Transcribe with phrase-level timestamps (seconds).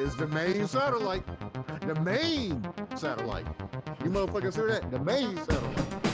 [0.00, 1.24] is the main satellite.
[1.80, 2.62] The main
[2.96, 3.46] satellite.
[4.04, 4.90] You motherfuckers hear that?
[4.90, 6.06] The main satellite.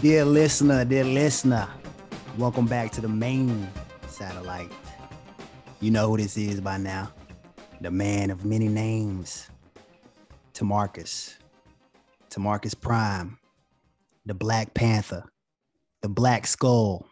[0.00, 1.68] Dear listener, dear listener,
[2.38, 3.68] welcome back to the main.
[5.80, 7.12] You know who this is by now.
[7.80, 9.48] The man of many names,
[10.52, 11.36] Tamarcus.
[12.30, 13.38] Tamarcus Prime,
[14.26, 15.24] the Black Panther,
[16.02, 17.06] the Black Skull,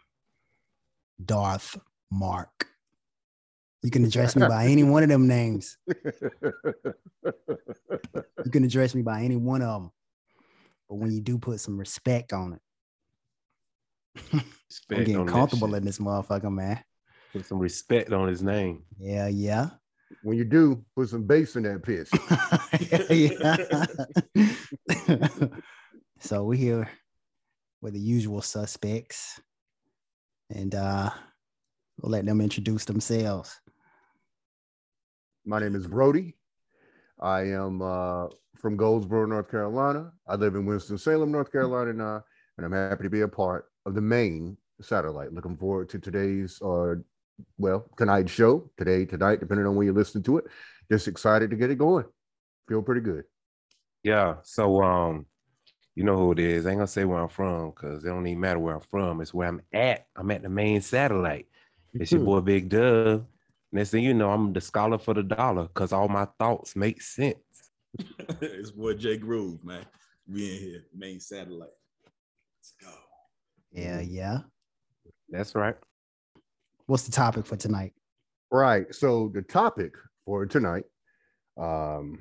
[1.23, 1.77] Darth
[2.11, 2.67] Mark.
[3.83, 5.77] You can address me by any one of them names.
[8.45, 9.91] You can address me by any one of them.
[10.87, 12.61] But when you do put some respect on it,
[14.33, 16.81] I'm getting comfortable in this motherfucker, man.
[17.33, 18.83] Put some respect on his name.
[18.99, 19.69] Yeah, yeah.
[20.23, 22.09] when you do, put some bass in that piss.
[26.19, 26.89] so we're here
[27.81, 29.39] with the usual suspects.
[30.49, 31.09] And uh
[32.01, 33.59] we'll let them introduce themselves.
[35.45, 36.35] My name is Brody.
[37.19, 40.11] I am uh, from Goldsboro, North Carolina.
[40.27, 42.23] I live in Winston-Salem, North Carolina now,
[42.57, 45.33] and I'm happy to be a part of the main satellite.
[45.33, 46.95] Looking forward to today's, uh,
[47.57, 50.45] well, tonight's show, today, tonight, depending on when you listen to it.
[50.91, 52.05] Just excited to get it going.
[52.67, 53.23] Feel pretty good.
[54.03, 54.35] Yeah.
[54.43, 55.25] So um,
[55.95, 56.65] you know who it is.
[56.65, 59.21] I ain't gonna say where I'm from because it don't even matter where I'm from.
[59.21, 60.07] It's where I'm at.
[60.15, 61.47] I'm at the main satellite.
[61.93, 63.25] It's your boy Big Dub.
[63.71, 67.01] Next thing you know, I'm the scholar for the dollar because all my thoughts make
[67.01, 67.37] sense.
[68.41, 69.85] it's boy Jay Groove, man.
[70.27, 71.69] We in here, main satellite.
[72.59, 72.93] Let's go.
[73.71, 74.39] Yeah, yeah.
[75.29, 75.75] That's right.
[76.87, 77.91] What's the topic for tonight?
[78.49, 78.95] Right.
[78.95, 79.93] So the topic
[80.25, 80.85] for tonight,
[81.57, 82.17] um,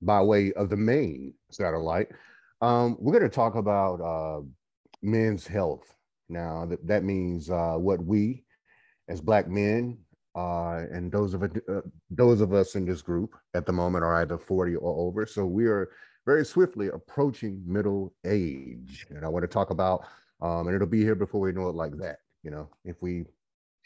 [0.00, 2.08] by way of the main satellite,
[2.60, 4.42] um, we're going to talk about uh,
[5.02, 5.92] men's health.
[6.28, 8.44] Now that that means uh, what we,
[9.08, 9.98] as black men,
[10.36, 14.22] uh, and those of uh, those of us in this group at the moment are
[14.22, 15.26] either forty or over.
[15.26, 15.90] So we are
[16.24, 20.06] very swiftly approaching middle age, and I want to talk about,
[20.40, 22.18] um, and it'll be here before we know it like that.
[22.44, 23.24] You know, if we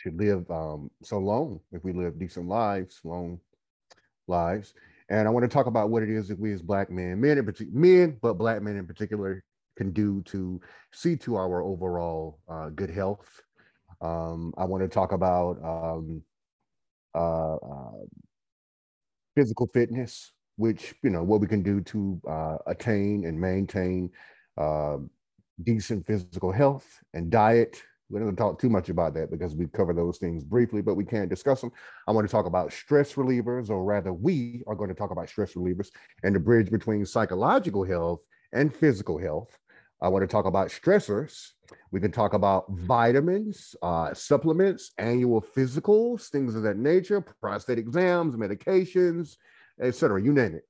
[0.02, 3.38] should live um, so long, if we live decent lives, long
[4.28, 4.74] lives.
[5.08, 7.38] And I want to talk about what it is that we as black men, men
[7.38, 9.42] in particular, men, but black men in particular,
[9.76, 10.60] can do to
[10.92, 13.40] see to our overall uh, good health.
[14.00, 16.22] Um, I want to talk about um,
[17.14, 18.04] uh, uh,
[19.36, 24.10] physical fitness, which you know what we can do to uh, attain and maintain
[24.58, 24.98] uh,
[25.62, 27.82] decent physical health and diet.
[28.10, 30.82] We're not going to talk too much about that because we cover those things briefly,
[30.82, 31.70] but we can't discuss them.
[32.08, 35.28] I want to talk about stress relievers, or rather, we are going to talk about
[35.28, 35.90] stress relievers
[36.24, 39.56] and the bridge between psychological health and physical health.
[40.02, 41.50] I want to talk about stressors.
[41.92, 48.34] We can talk about vitamins, uh, supplements, annual physicals, things of that nature, prostate exams,
[48.34, 49.36] medications,
[49.80, 50.20] etc.
[50.22, 50.64] You name it.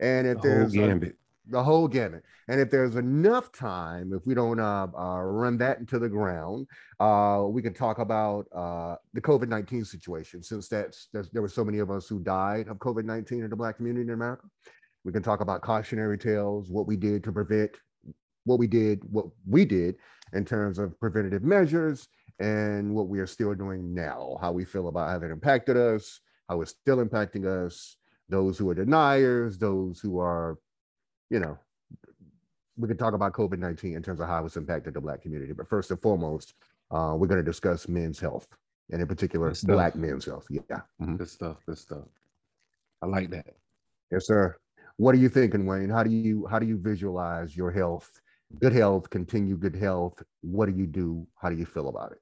[0.00, 1.12] And if The there's a-.
[1.48, 2.22] the whole gamut.
[2.48, 6.66] And if there's enough time, if we don't uh, uh, run that into the ground,
[7.00, 11.48] uh, we can talk about uh, the COVID 19 situation, since that's, that's, there were
[11.48, 14.46] so many of us who died of COVID 19 in the Black community in America.
[15.04, 17.70] We can talk about cautionary tales, what we did to prevent,
[18.44, 19.96] what we did, what we did
[20.32, 22.08] in terms of preventative measures,
[22.40, 26.20] and what we are still doing now, how we feel about how it impacted us,
[26.48, 27.96] how it's still impacting us,
[28.28, 30.58] those who are deniers, those who are
[31.30, 31.58] you know,
[32.76, 35.52] we can talk about COVID 19 in terms of how it's impacted the Black community.
[35.52, 36.54] But first and foremost,
[36.90, 38.48] uh, we're going to discuss men's health
[38.90, 40.46] and in particular, Black men's health.
[40.50, 40.80] Yeah.
[41.00, 41.18] Mhm.
[41.18, 41.58] Good stuff.
[41.66, 42.04] Good stuff.
[43.02, 43.54] I like that.
[44.10, 44.56] Yes, sir.
[44.96, 45.90] What are you thinking, Wayne?
[45.90, 48.20] How do you how do you visualize your health,
[48.58, 50.22] good health, continue good health?
[50.40, 51.26] What do you do?
[51.36, 52.20] How do you feel about it?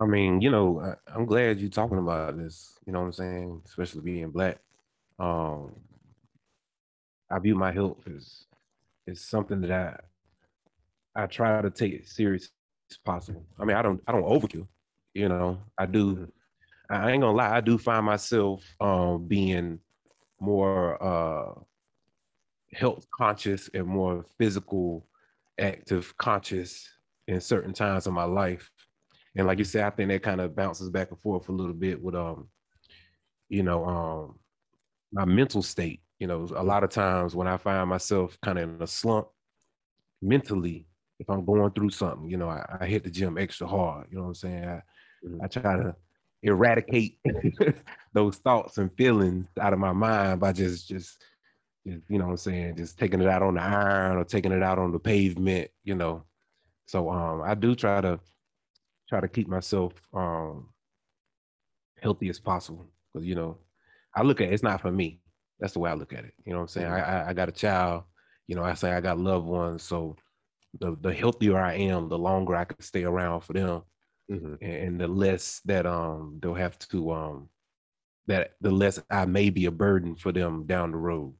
[0.00, 2.78] I mean, you know, I, I'm glad you're talking about this.
[2.86, 3.62] You know what I'm saying?
[3.64, 4.58] Especially being black.
[5.18, 5.72] Um,
[7.30, 8.44] I view my health as
[9.06, 12.50] is something that I I try to take it serious
[12.90, 13.44] as possible.
[13.58, 14.68] I mean, I don't I don't overkill.
[15.14, 16.30] You know, I do.
[16.90, 17.56] I ain't gonna lie.
[17.56, 19.80] I do find myself um, being
[20.40, 21.54] more uh,
[22.72, 25.06] health conscious and more physical,
[25.58, 26.88] active conscious
[27.26, 28.70] in certain times of my life.
[29.36, 31.74] And like you said, I think that kind of bounces back and forth a little
[31.74, 32.48] bit with um,
[33.48, 34.38] you know, um
[35.12, 36.00] my mental state.
[36.18, 39.28] You know, a lot of times when I find myself kind of in a slump
[40.22, 40.86] mentally,
[41.18, 44.06] if I'm going through something, you know, I, I hit the gym extra hard.
[44.10, 44.64] You know what I'm saying?
[44.64, 44.82] I,
[45.24, 45.42] Mhm.
[45.42, 45.96] I try to
[46.44, 47.18] eradicate
[48.12, 51.20] those thoughts and feelings out of my mind by just just
[51.86, 54.52] just you know what I'm saying just taking it out on the iron or taking
[54.52, 56.22] it out on the pavement you know
[56.86, 58.20] so um I do try to
[59.08, 60.68] try to keep myself um
[62.00, 63.58] healthy as possible because you know
[64.14, 65.20] I look at it, it's not for me
[65.60, 67.32] that's the way I look at it you know what I'm saying I, I I
[67.34, 68.04] got a child
[68.46, 70.16] you know I say I got loved ones so
[70.80, 73.82] the the healthier I am the longer I can stay around for them
[74.30, 74.58] Mhm.
[74.60, 77.48] and the less that um they'll have to um
[78.26, 81.34] that the less I may be a burden for them down the road.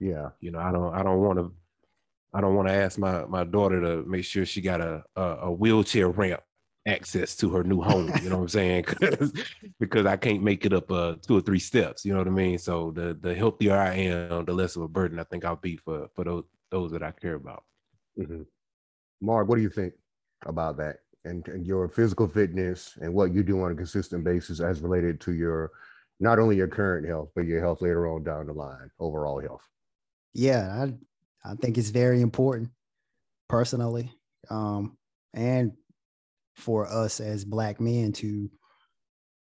[0.00, 0.30] Yeah.
[0.40, 1.52] You know, I don't I don't want to
[2.34, 5.22] I don't want to ask my my daughter to make sure she got a, a
[5.22, 6.42] a wheelchair ramp
[6.86, 8.12] access to her new home.
[8.22, 8.84] You know what I'm saying?
[9.80, 12.04] because I can't make it up uh two or three steps.
[12.04, 12.58] You know what I mean?
[12.58, 15.76] So the the healthier I am, the less of a burden I think I'll be
[15.76, 17.64] for for those those that I care about.
[18.18, 18.46] Mhm.
[19.20, 19.94] Mark, what do you think
[20.46, 24.58] about that and, and your physical fitness and what you do on a consistent basis
[24.60, 25.70] as related to your
[26.18, 29.62] not only your current health, but your health later on down the line, overall health?
[30.34, 32.70] yeah i i think it's very important
[33.48, 34.10] personally
[34.48, 34.96] um
[35.34, 35.72] and
[36.54, 38.50] for us as black men to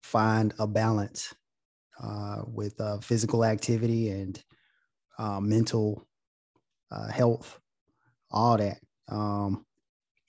[0.03, 1.35] find a balance
[2.03, 4.43] uh with uh physical activity and
[5.19, 6.07] uh mental
[6.91, 7.61] uh health
[8.31, 8.79] all that.
[9.09, 9.65] Um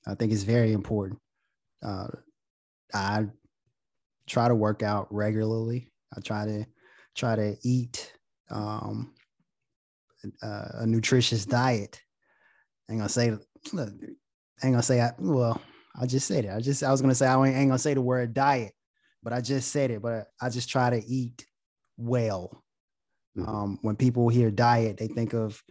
[0.06, 1.20] i think it's very important.
[1.81, 2.08] Uh
[2.94, 3.25] i
[4.28, 5.92] try to work out regularly.
[6.16, 6.66] I try to
[7.16, 8.14] try to eat
[8.50, 9.14] um
[10.42, 12.02] a nutritious diet.
[12.88, 13.31] I ain't gonna say,
[13.72, 15.62] look, I ain't gonna say, I, well,
[15.95, 16.51] I just said it.
[16.51, 18.74] I just, I was gonna say, I ain't gonna say the word diet,
[19.22, 20.01] but I just said it.
[20.01, 21.45] But I just try to eat
[21.98, 22.63] well.
[23.38, 23.48] Mhm.
[23.48, 25.62] Um, when people hear diet, they think of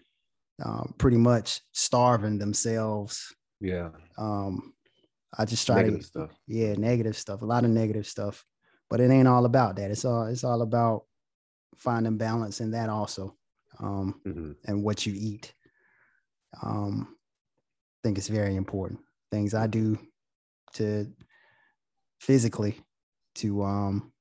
[0.65, 3.35] um, pretty much starving themselves.
[3.61, 3.91] Yeah.
[4.19, 4.75] Um,
[5.37, 6.31] I just try Negative to, stuff.
[6.47, 8.45] yeah, negative stuff, a lot of negative stuff.
[8.91, 9.91] But it ain't all about that.
[9.91, 11.05] It's all, it's all about
[11.77, 13.37] finding balance in that also.
[13.81, 14.57] Um, Mhm.
[14.67, 15.55] and what you eat.
[16.63, 19.01] Um, I think it's very important.
[19.31, 19.99] Things I do
[20.75, 21.07] to
[22.21, 22.81] physically
[23.35, 24.13] to um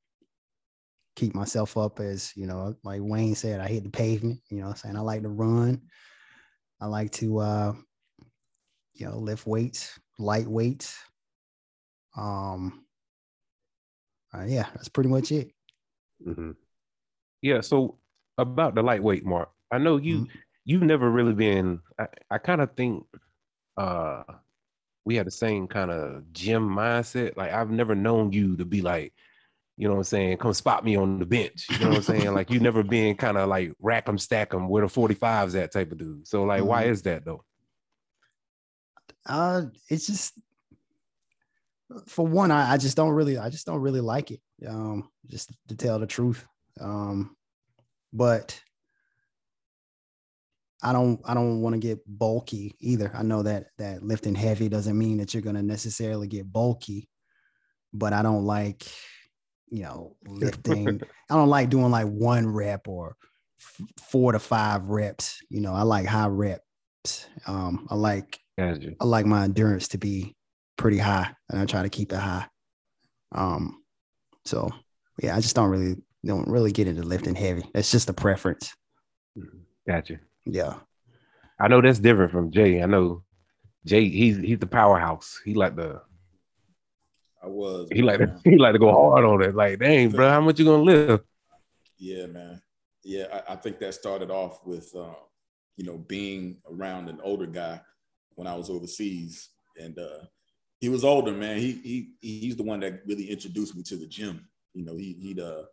[1.15, 4.69] keep myself up as you know, like Wayne said, I hit the pavement, you know
[4.69, 4.95] I'm saying?
[4.95, 5.81] I like to run.
[6.79, 7.73] I like to uh
[8.93, 10.97] you know lift weights, light weights.
[12.17, 12.85] Um
[14.33, 15.51] uh, yeah, that's pretty much it.
[16.25, 16.55] Mhm.
[17.41, 17.61] Yeah.
[17.61, 17.97] So
[18.37, 20.29] about the lightweight mark, I know you Mhm.
[20.65, 21.81] you've never really been.
[21.99, 23.05] I, I kind of think
[23.77, 24.23] uh
[25.05, 27.35] we had the same kind of gym mindset.
[27.37, 29.13] Like I've never known you to be like,
[29.77, 31.69] you know what I'm saying, come spot me on the bench.
[31.69, 32.33] You know what I'm saying?
[32.33, 35.71] Like you never been kind of like rack 'em, stack 'em, where the 45s that
[35.71, 36.27] type of dude.
[36.27, 36.89] So like, why Mhm.
[36.91, 37.43] is that though?
[39.25, 40.33] Uh, it's just
[42.07, 44.41] for one, I, I just don't really, I just don't really like it.
[44.67, 46.45] Um, just to tell the truth.
[46.79, 47.35] Um,
[48.13, 48.61] but
[50.83, 53.11] I don't, I don't want to get bulky either.
[53.13, 57.07] I know that that lifting heavy doesn't mean that you're gonna necessarily get bulky,
[57.93, 58.83] but I don't like,
[59.69, 61.01] you know, lifting.
[61.29, 63.15] I don't like doing like one rep or
[63.59, 65.39] f- four to five reps.
[65.49, 67.27] You know, I like high reps.
[67.47, 68.91] Um, I like Gotcha.
[68.99, 70.35] I like my endurance to be
[70.77, 72.47] pretty high, and I try to keep it high.
[73.33, 73.81] Um,
[74.45, 74.69] so
[75.21, 75.95] yeah, I just don't really
[76.25, 77.63] don't really get into lifting heavy.
[77.73, 78.73] That's just a preference.
[79.87, 80.19] Gotcha.
[80.45, 80.75] Yeah,
[81.59, 82.81] I know that's different from Jay.
[82.81, 83.23] I know
[83.85, 85.39] Jay, he's he's the powerhouse.
[85.43, 86.01] He like the
[87.43, 87.89] I was.
[87.91, 89.55] he like to, he like to go hard on it.
[89.55, 91.21] Like, dang, bro, how much you gonna live?
[91.97, 92.61] Yeah, man.
[93.03, 95.13] Yeah, I, I think that started off with, uh,
[95.77, 97.81] you know, being around an older guy
[98.35, 100.25] when I was overseas, and uh,
[100.79, 101.57] he was older, man.
[101.57, 104.47] He he he's the one that really introduced me to the gym.
[104.73, 105.63] You know, he he'd uh,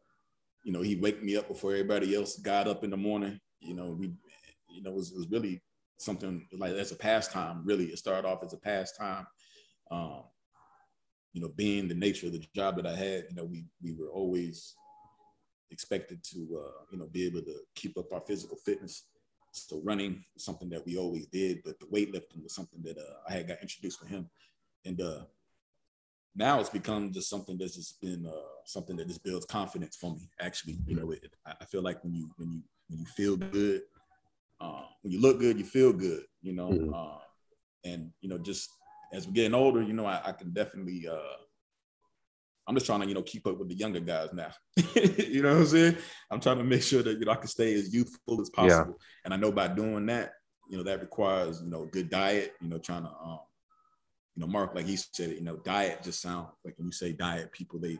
[0.65, 3.41] you know, he'd wake me up before everybody else got up in the morning.
[3.61, 4.13] You know, we,
[4.69, 5.63] you know, it was, it was really
[5.99, 7.63] something like as a pastime.
[7.65, 9.27] Really, it started off as a pastime.
[9.91, 10.25] Um,
[11.33, 13.93] you know, being the nature of the job that I had, you know, we we
[13.93, 14.75] were always
[15.71, 19.05] expected to uh, you know be able to keep up our physical fitness.
[19.53, 23.15] So running was something that we always did, but the weightlifting was something that uh,
[23.29, 24.29] I had got introduced with him,
[24.85, 25.25] and uh,
[26.35, 30.15] now it's become just something that's just been uh, something that just builds confidence for
[30.15, 30.31] me.
[30.41, 33.37] Actually, you know, it, I I feel like when you when you when you feel
[33.37, 33.83] good,
[34.61, 36.23] uh, when you look good, you feel good.
[36.43, 36.95] You know, Mhm.
[36.95, 37.19] uh,
[37.85, 38.71] and you know, just
[39.13, 41.09] as we're getting older, you know, I, I can definitely.
[41.09, 41.37] Uh,
[42.67, 44.51] I'm just trying to, you know, keep up with the younger guys now.
[44.95, 45.97] you know what I'm saying?
[46.31, 48.55] I'm trying to make sure that you know I can stay as youthful as Yeah.
[48.55, 49.01] possible.
[49.25, 50.33] And I know by doing that,
[50.69, 53.41] you know, that requires, you know, good diet, you know, trying to um,
[54.37, 57.13] you know, Mark, like he said, you know, diet just sounds like when you say
[57.13, 57.99] diet, people they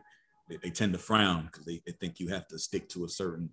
[0.49, 3.09] they, they tend to frown because they, they think you have to stick to a
[3.09, 3.51] certain,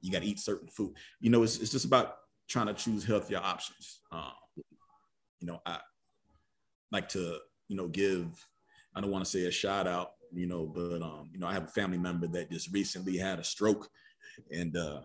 [0.00, 0.94] you got to eat certain food.
[1.20, 2.16] You know, it's, it's just about
[2.48, 4.00] trying to choose healthier options.
[4.10, 4.32] Um,
[5.40, 5.78] you know, I
[6.90, 7.38] like to,
[7.68, 8.26] you know, give,
[8.94, 11.52] I don't want to say a shout out, you know, but, um, you know, I
[11.52, 13.88] have a family member that just recently had a stroke
[14.50, 15.00] and uh,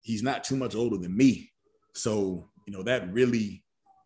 [0.00, 1.50] he's not too much older than me.
[1.94, 3.64] So, you know, that really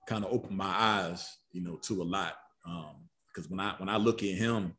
[0.08, 2.34] kind of opened my eyes, you know, to a lot.
[2.64, 4.74] Because um, when I when I look at him,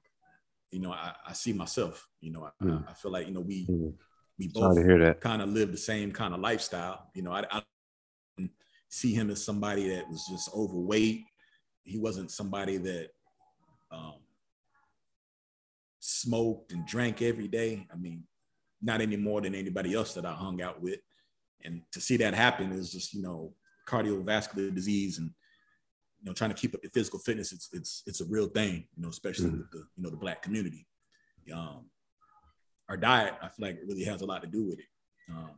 [0.71, 2.07] you know, I, I see myself.
[2.21, 2.83] You know, I, mm.
[2.89, 3.93] I, feel like you know we mm.
[4.37, 7.09] We both kind of live the same kind of lifestyle.
[7.13, 8.49] You know, I, I
[8.89, 11.23] see him as somebody that was just overweight.
[11.83, 13.09] He wasn't somebody that
[13.91, 14.19] um,
[15.99, 17.87] smoked and drank every day.
[17.91, 18.23] I mean,
[18.81, 20.99] not any more than anybody else that I hung out with.
[21.63, 23.53] And to see that happen is just, you know,
[23.87, 25.31] cardiovascular disease and
[26.19, 28.85] you know trying to keep up your physical fitness it's it's it's a real thing
[28.95, 29.59] you know especially mm-hmm.
[29.59, 30.85] with the you know the black community
[31.53, 31.85] um
[32.89, 34.85] our diet i feel like it really has a lot to do with it
[35.29, 35.51] um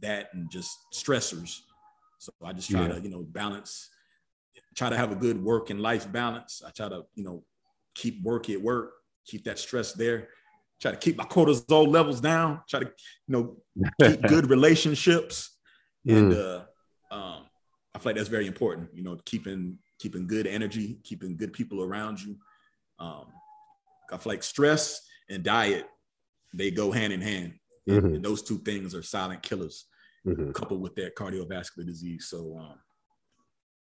[0.00, 1.60] that and just stressors
[2.18, 2.94] so i just try yeah.
[2.94, 3.90] to you know balance
[4.76, 7.42] try to have a good work and life balance i try to you know
[7.94, 8.92] keep work at work
[9.26, 10.28] keep that stress there
[10.80, 12.92] try to keep my cortisol levels down try to you
[13.28, 13.56] know
[14.00, 15.56] keep good relationships
[16.06, 16.38] and mm.
[16.38, 16.64] uh
[17.10, 17.44] um,
[17.94, 18.90] I feel like that's very important.
[18.94, 22.36] You know, keeping keeping good energy, keeping good people around you.
[23.00, 23.26] Um,
[24.12, 25.86] I feel like stress and diet
[26.52, 27.54] they go hand in hand,
[27.88, 28.14] mm-hmm.
[28.14, 29.86] and those two things are silent killers,
[30.26, 30.50] mm-hmm.
[30.52, 32.26] coupled with that cardiovascular disease.
[32.28, 32.74] So, um,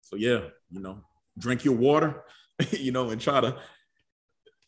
[0.01, 1.01] so yeah, you know,
[1.37, 2.23] drink your water,
[2.71, 3.57] you know, and try to,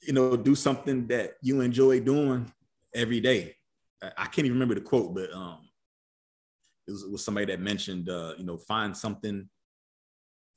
[0.01, 2.51] you know, do something that you enjoy doing
[2.93, 3.55] every day.
[4.01, 5.59] I, I can't even remember the quote, but um,
[6.87, 9.49] it was, it was somebody that mentioned, uh, you know, find something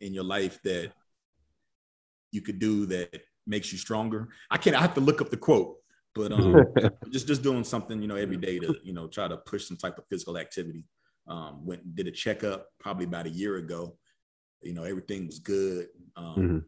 [0.00, 0.92] in your life that
[2.32, 4.28] you could do that makes you stronger.
[4.50, 4.76] I can't.
[4.76, 5.76] I have to look up the quote,
[6.16, 6.64] but um,
[7.10, 9.76] just just doing something, you know, every day to you know try to push some
[9.76, 10.84] type of physical activity.
[11.28, 13.98] Um, went did a checkup probably about a year ago.
[14.62, 15.88] You know, everything was good.
[16.16, 16.58] Um, mm-hmm.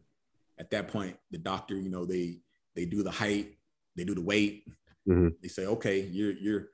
[0.59, 2.41] At that point, the doctor, you know, they
[2.75, 3.57] they do the height,
[3.95, 4.65] they do the weight.
[5.07, 5.29] Mm-hmm.
[5.41, 6.67] They say, okay, you're you're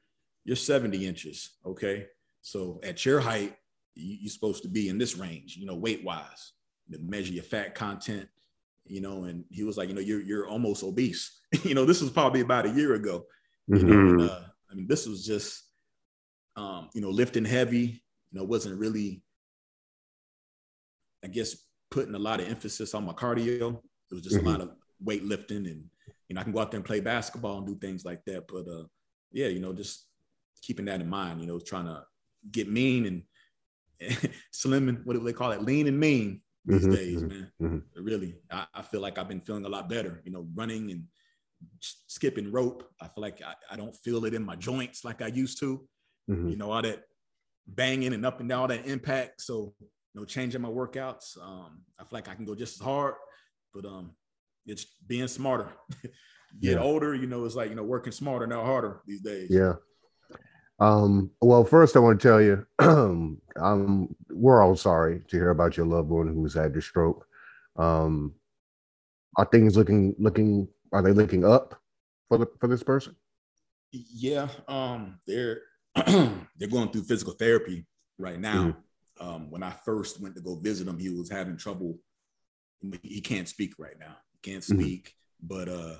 [0.43, 1.51] you're 70 inches.
[1.65, 2.07] Okay,
[2.41, 3.55] so at your height,
[3.95, 6.53] you, are supposed to be in this range, you know, weight wise,
[6.91, 8.27] to measure your fat content,
[8.85, 9.25] you know.
[9.25, 11.39] And he was like, you know, you're you're almost obese.
[11.63, 13.25] you know, this was probably about a year ago.
[13.67, 13.87] You mm-hmm.
[13.87, 14.39] know, and, uh,
[14.71, 15.63] I mean, this was just,
[16.55, 18.03] um, you know, lifting heavy.
[18.31, 19.21] You know, wasn't really,
[21.23, 21.55] I guess,
[21.89, 23.79] putting a lot of emphasis on my cardio.
[24.11, 24.47] It was just mm-hmm.
[24.47, 24.71] a lot of
[25.03, 25.85] weightlifting, and
[26.27, 28.47] you know, I can go out there and play basketball and do things like that.
[28.47, 28.85] But uh,
[29.31, 30.07] yeah, you know, just
[30.61, 31.41] keeping that in mind.
[31.41, 32.03] You know, trying to
[32.51, 33.23] get mean and
[34.51, 35.61] slim and what do they call it?
[35.61, 37.51] Lean and mean these mm-hmm, days, mm-hmm, man.
[37.61, 38.03] Mm-hmm.
[38.03, 40.21] Really, I, I, feel like I've been feeling a lot better.
[40.25, 41.03] You know, running and
[41.79, 42.89] skipping rope.
[42.99, 45.87] I feel like I, I don't feel it in my joints like I used to.
[46.29, 46.49] Mm-hmm.
[46.49, 47.03] You know, all that
[47.67, 49.41] banging and up and down, all that impact.
[49.41, 51.37] So, you know, changing my workouts.
[51.41, 53.15] Um, I feel like I can go just as hard,
[53.73, 54.11] but um,
[54.65, 55.69] it's being smarter.
[56.61, 56.79] Get yeah.
[56.79, 59.49] older, you know, it's like you know, working smarter, not harder these days.
[59.49, 59.73] Yeah,
[60.79, 65.77] um, well, first I want to tell you, um, we're all sorry to hear about
[65.77, 67.25] your loved one who's had the stroke.
[67.77, 68.33] Um,
[69.37, 71.81] are things looking looking are they looking up
[72.27, 73.15] for the for this person?
[73.91, 75.61] Yeah, um, they're
[75.95, 77.85] they're going through physical therapy
[78.17, 78.75] right now.
[79.21, 79.27] Mm-hmm.
[79.27, 81.97] Um, when I first went to go visit him, he was having trouble.
[83.01, 84.17] He can't speak right now.
[84.33, 84.79] He can't mm-hmm.
[84.79, 85.13] speak,
[85.43, 85.47] mm-hmm.
[85.47, 85.95] but uh,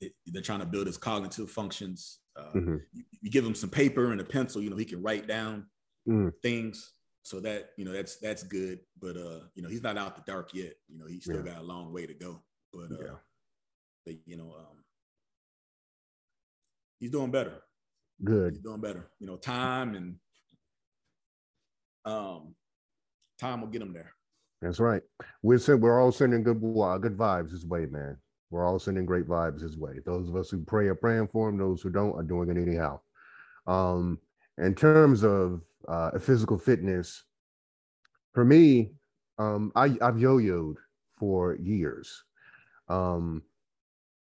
[0.00, 2.76] it, they're trying to build his cognitive functions uh, mm-hmm.
[2.92, 5.66] you, you, give him some paper and a pencil, you know, he can write down
[6.08, 6.32] mm.
[6.42, 6.92] things.
[7.22, 8.80] So that you know, that's that's good.
[9.00, 10.72] But uh, you know, he's not out the dark yet.
[10.88, 11.52] You know, he's still yeah.
[11.52, 12.40] got a long way to go.
[12.72, 13.16] But uh, yeah.
[14.06, 14.84] but you know, um,
[17.00, 17.52] he's doing better.
[18.24, 18.54] Good.
[18.54, 19.10] He's doing better.
[19.18, 20.16] You know, time and
[22.06, 22.54] um,
[23.38, 24.14] time will get him there.
[24.62, 25.02] That's right.
[25.42, 28.16] We're we're all sending good good vibes his way, man.
[28.50, 30.00] We're all sending great vibes his way.
[30.04, 31.58] Those of us who pray are praying for him.
[31.58, 33.00] Those who don't are doing it anyhow.
[33.66, 34.18] Um,
[34.56, 37.24] in terms of uh, physical fitness,
[38.32, 38.92] for me,
[39.38, 40.76] um, I, I've yo-yoed
[41.16, 42.24] for years.
[42.88, 43.42] Um,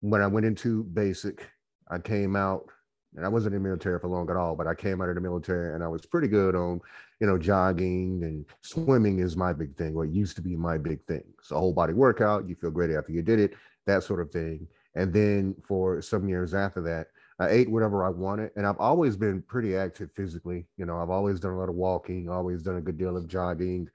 [0.02, 1.50] when I went into basic,
[1.90, 2.70] I came out,
[3.16, 5.16] and I wasn't in the military for long at all, but I came out of
[5.16, 6.82] the military and I was pretty good on,
[7.20, 10.78] you know, jogging and swimming is my big thing, or it used to be my
[10.78, 11.24] big thing.
[11.42, 13.54] So whole body workout, you feel great after you did it
[13.88, 14.68] that sort of thing.
[14.96, 17.08] And then for some years after that,
[17.40, 18.52] I ate whatever I wanted.
[18.56, 20.66] And I've always been pretty active physically.
[20.78, 23.28] You know, I've always done a lot of walking, always done a good deal of
[23.28, 23.90] jogging.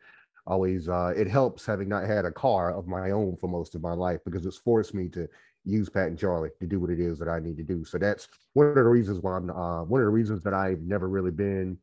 [0.46, 3.82] always uh, it helps having not had a car of my own for most of
[3.82, 5.28] my life because it's forced me to
[5.64, 7.84] use Pat and Charlie to do what it is that I need to do.
[7.84, 10.80] So that's one of the reasons why I'm uh, one of the reasons that I've
[10.80, 11.78] never really been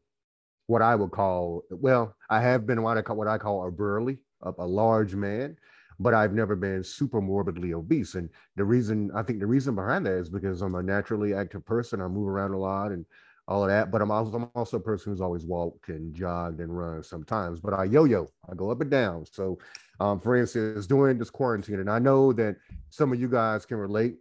[0.67, 3.71] what I would call well, I have been what I call what I call a
[3.71, 5.57] burly, a, a large man,
[5.99, 8.15] but I've never been super morbidly obese.
[8.15, 11.65] And the reason I think the reason behind that is because I'm a naturally active
[11.65, 12.01] person.
[12.01, 13.05] I move around a lot and
[13.47, 13.91] all of that.
[13.91, 17.59] But I'm also I'm also a person who's always walked and jogged and run sometimes.
[17.59, 19.25] But I yo-yo, I go up and down.
[19.25, 19.59] So
[19.99, 22.55] um, for instance, during this quarantine, and I know that
[22.89, 24.15] some of you guys can relate.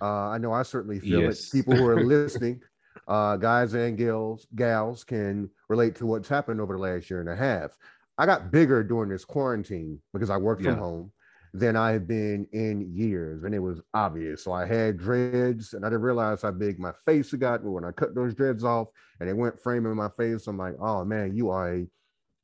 [0.00, 1.46] Uh, I know I certainly feel yes.
[1.46, 1.52] it.
[1.52, 2.60] People who are listening,
[3.06, 7.28] uh, guys and gals, gals can relate to what's happened over the last year and
[7.28, 7.78] a half.
[8.16, 10.70] I got bigger during this quarantine because I worked yeah.
[10.70, 11.12] from home
[11.52, 14.42] than I have been in years, and it was obvious.
[14.42, 17.84] So I had dreads, and I didn't realize how big my face had gotten when
[17.84, 18.88] I cut those dreads off,
[19.20, 20.48] and it went framing my face.
[20.48, 21.86] I'm like, oh man, you are a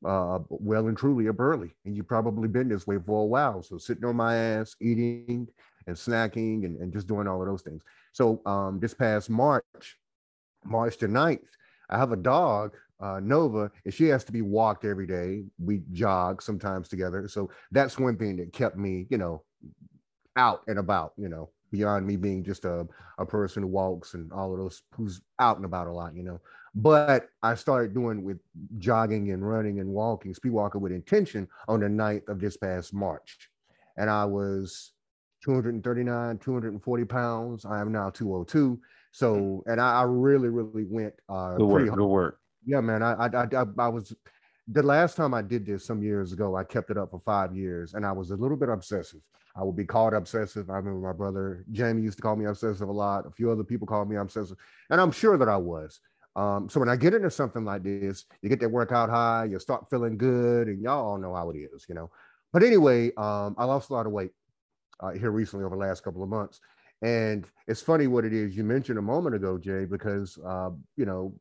[0.03, 3.61] uh, well and truly a burly, and you've probably been this way for a while.
[3.61, 5.47] So sitting on my ass, eating
[5.87, 7.83] and snacking, and, and just doing all of those things.
[8.13, 9.97] So um, this past March,
[10.63, 11.47] March the 9th,
[11.89, 15.43] I have a dog uh, Nova, and she has to be walked every day.
[15.57, 17.27] We jog sometimes together.
[17.27, 19.43] So that's one thing that kept me, you know,
[20.37, 24.31] out and about, you know, beyond me being just a, a person who walks and
[24.31, 26.39] all of those who's out and about a lot, you know.
[26.75, 28.37] But I started doing with
[28.77, 32.93] jogging and running and walking, speed walking with intention on the 9th of this past
[32.93, 33.49] March.
[33.97, 34.93] And I was
[35.43, 37.65] 239, 240 pounds.
[37.65, 38.79] I am now 202.
[39.11, 43.03] So, and I, I really, really went uh, good work, good work yeah, man.
[43.03, 44.13] I, I, I, I was
[44.67, 46.55] the last time I did this some years ago.
[46.55, 49.21] I kept it up for five years, and I was a little bit obsessive.
[49.55, 50.69] I would be called obsessive.
[50.69, 53.25] I remember my brother Jamie used to call me obsessive a lot.
[53.25, 54.57] A few other people called me obsessive,
[54.89, 55.99] and I'm sure that I was.
[56.35, 59.59] Um, so when I get into something like this, you get that workout high, you
[59.59, 62.09] start feeling good, and y'all all know how it is, you know.
[62.53, 64.31] But anyway, um, I lost a lot of weight
[65.01, 66.61] uh, here recently over the last couple of months,
[67.01, 71.05] and it's funny what it is you mentioned a moment ago, Jay, because uh, you
[71.05, 71.33] know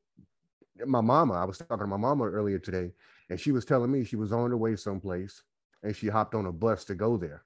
[0.87, 2.93] my mama, I was talking to my mama earlier today,
[3.29, 5.43] and she was telling me she was on the way someplace
[5.83, 7.45] and she hopped on a bus to go there.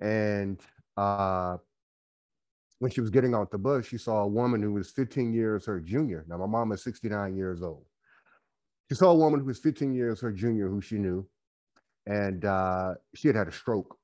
[0.00, 0.60] And
[0.96, 1.56] uh,
[2.78, 5.66] when she was getting off the bus, she saw a woman who was 15 years
[5.66, 6.24] her junior.
[6.28, 7.84] Now, my mom is 69 years old.
[8.88, 11.26] She saw a woman who was 15 years her junior who she knew,
[12.06, 13.96] and uh, she had had a stroke,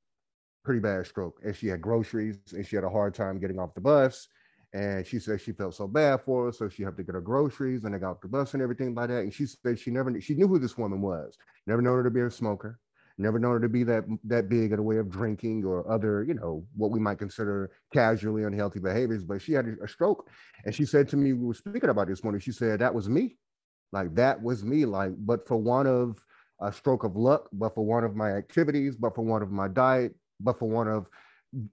[0.64, 3.74] pretty bad stroke, and she had groceries and she had a hard time getting off
[3.74, 4.26] the bus
[4.74, 7.20] and she said she felt so bad for her, so she had to get her
[7.20, 9.22] groceries and they got the bus and everything like that.
[9.22, 11.36] And she said she never she knew who this woman was.
[11.66, 12.78] Never known her to be a smoker.
[13.18, 16.24] Never known her to be that that big in a way of drinking or other,
[16.24, 19.24] you know, what we might consider casually unhealthy behaviors.
[19.24, 20.26] But she had a stroke,
[20.64, 22.40] and she said to me, we were speaking about this morning.
[22.40, 23.36] She said that was me,
[23.92, 24.86] like that was me.
[24.86, 26.24] Like, but for one of
[26.60, 29.68] a stroke of luck, but for one of my activities, but for one of my
[29.68, 31.06] diet, but for one of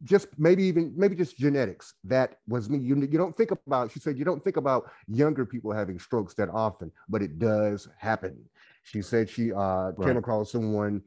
[0.04, 2.78] just maybe even maybe just genetics that was me.
[2.80, 6.34] You, you don't think about she said you don't think about younger people having strokes
[6.36, 8.38] that often but it does happen.
[8.84, 10.08] She said she uh, right.
[10.08, 11.02] came across someone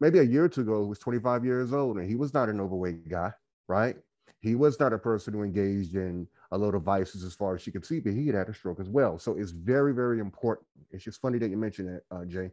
[0.00, 2.48] maybe a year or two ago who was 25 years old and he was not
[2.48, 3.32] an overweight guy
[3.68, 3.96] right?
[4.40, 7.60] He was not a person who engaged in a load of vices as far as
[7.60, 9.18] she could see but he had had a stroke as well.
[9.18, 10.66] So it's very very important.
[10.90, 12.50] It's just funny that you mentioned that uh, jay.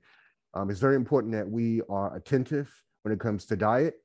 [0.53, 2.69] Um, it's very important that we are attentive
[3.03, 3.95] when it comes to diet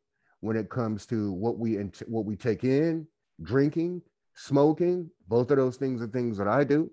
[0.40, 1.76] when it comes to what we
[2.07, 3.07] what we take in,
[3.42, 4.03] drinking,
[4.35, 5.11] smoking.
[5.29, 6.90] Both of those things are things that I do.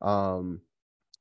[0.00, 0.60] Um,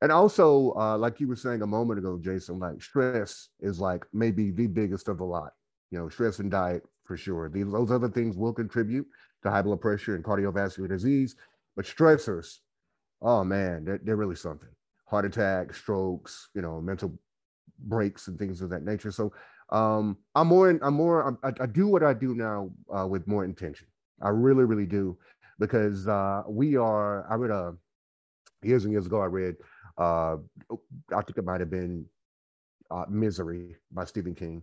[0.01, 4.05] and also, uh, like you were saying a moment ago, Jason, like stress is like
[4.13, 5.53] maybe the biggest of the lot.
[5.91, 7.49] You know, stress and diet for sure.
[7.49, 9.07] These those other things will contribute
[9.43, 11.35] to high blood pressure and cardiovascular disease,
[11.75, 12.59] but stressors,
[13.21, 14.69] oh man, they're, they're really something.
[15.05, 17.17] Heart attack, strokes, you know, mental
[17.79, 19.11] breaks and things of that nature.
[19.11, 19.33] So
[19.73, 23.27] um, I'm more, in, I'm more, I, I, do what I do now uh, with
[23.27, 23.87] more intention.
[24.21, 25.17] I really, really do,
[25.59, 27.29] because uh, we are.
[27.29, 27.73] I read a
[28.61, 29.19] years and years ago.
[29.19, 29.55] I read,
[29.97, 30.37] uh,
[31.11, 32.05] I think it might have been
[32.91, 34.61] uh, "Misery" by Stephen King,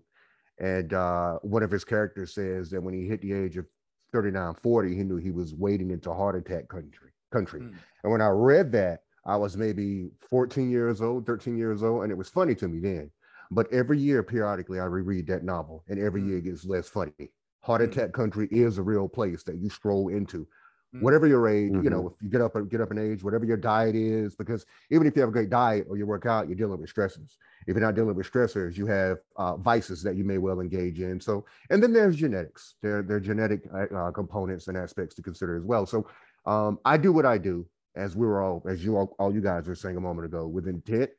[0.59, 3.66] and uh, one of his characters says that when he hit the age of
[4.12, 7.11] 39, 40, he knew he was wading into heart attack country.
[7.33, 7.75] Country, mm.
[8.05, 12.12] and when I read that, I was maybe 14 years old, 13 years old, and
[12.12, 13.11] it was funny to me then
[13.50, 16.50] but every year, periodically, I reread that novel, and every year it mm.
[16.50, 17.12] gets less funny.
[17.60, 17.84] Heart mm.
[17.84, 20.46] Attack Country is a real place that you stroll into.
[20.94, 21.02] Mm.
[21.02, 21.84] Whatever your age, mm-hmm.
[21.84, 22.14] you know, mm-hmm.
[22.14, 25.06] if you get up and get up in age, whatever your diet is, because even
[25.06, 27.36] if you have a great diet or you work out, you're dealing with stressors.
[27.66, 31.00] If you're not dealing with stressors, you have uh, vices that you may well engage
[31.00, 31.20] in.
[31.20, 32.74] So, and then there's genetics.
[32.82, 35.86] There, there are genetic uh, uh, components and aspects to consider as well.
[35.86, 36.06] So,
[36.46, 39.42] um, I do what I do, as we were all, as you all, all you
[39.42, 41.10] guys were saying a moment ago, with intent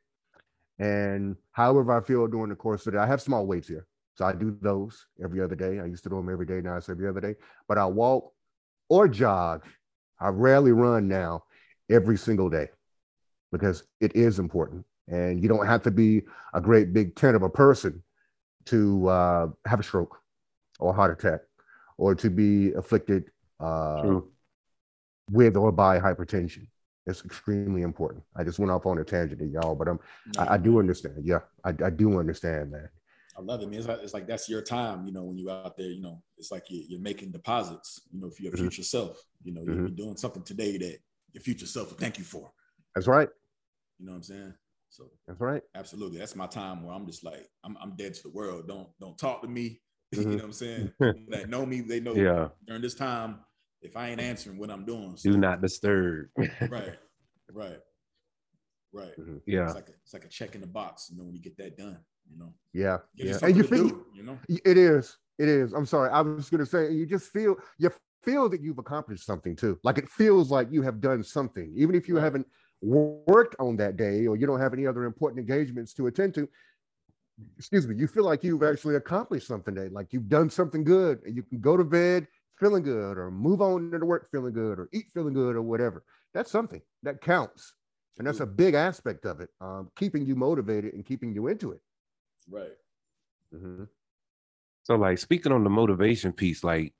[0.82, 3.86] And however I feel during the course of the day, I have small weights here.
[4.16, 5.80] So I do those every other day.
[5.80, 6.60] I used to do them every day.
[6.60, 7.36] Now it's every other day.
[7.68, 8.34] But I walk
[8.90, 9.64] or jog.
[10.20, 11.44] I rarely run now
[11.88, 12.70] every single day
[13.52, 14.84] because it is important.
[15.08, 16.24] And you don't have to be
[16.56, 18.02] a great big tent of a person
[18.66, 20.18] to uh, have a stroke
[20.80, 21.42] or a heart attack
[21.98, 24.20] or to be afflicted uh,
[25.30, 26.66] with or by hypertension.
[27.08, 28.24] It's extremely important.
[28.36, 30.00] I just went off on a tangent, to y'all, but I'm,
[30.38, 31.16] I, I, do understand.
[31.24, 32.90] Yeah, I, I do understand that.
[33.38, 33.80] I love it, man.
[33.80, 36.22] It's like, it's like, that's your time, you know, when you're out there, you know,
[36.38, 38.62] it's like you're, you're making deposits, you know, for your mm-hmm.
[38.62, 39.20] future self.
[39.44, 39.80] You know, mm-hmm.
[39.80, 40.98] you're doing something today that
[41.34, 42.52] your future self will thank you for.
[42.94, 43.30] That's right.
[44.00, 44.54] You know what I'm saying?
[44.90, 45.62] So that's right.
[45.74, 46.20] Absolutely.
[46.20, 48.68] That's my time where I'm just like, I'm, I'm dead to the world.
[48.68, 49.82] Don't don't talk to me.
[50.14, 50.32] Mm-hmm.
[50.32, 50.92] you know what I'm saying?
[51.30, 52.50] that know me, they know yeah.
[52.68, 53.40] during this time,
[53.82, 55.16] if I ain't answering what I'm doing.
[55.18, 55.32] So.
[55.32, 56.28] Do not disturb.
[56.38, 56.98] right.
[57.52, 57.80] Right.
[58.94, 59.18] Right.
[59.20, 59.38] Mm-hmm.
[59.46, 59.66] Yeah.
[59.66, 61.58] It's like a, it's like a check in the box, you know, when you get
[61.58, 61.98] that done,
[62.30, 62.54] you know.
[62.74, 62.98] Yeah.
[63.16, 63.38] yeah.
[63.42, 65.18] And you feel do, you know it is.
[65.40, 65.74] It is.
[65.74, 66.10] I'm sorry.
[66.12, 67.92] I was gonna say you just feel you
[68.22, 69.80] feel that you've accomplished something too.
[69.84, 72.24] Like it feels like you have done something, even if you right.
[72.24, 72.48] haven't
[72.82, 76.50] worked on that day or you don't have any other important engagements to attend to
[77.58, 81.22] excuse me you feel like you've actually accomplished something today like you've done something good
[81.26, 82.28] and you can go to bed
[82.62, 86.04] feeling good or move on to work feeling good or eat feeling good or whatever
[86.34, 87.74] that's something that counts
[88.18, 91.72] and that's a big aspect of it um, keeping you motivated and keeping you into
[91.72, 91.82] it
[92.50, 92.78] right
[93.54, 93.84] mm-hmm.
[94.84, 96.94] so like speaking on the motivation piece like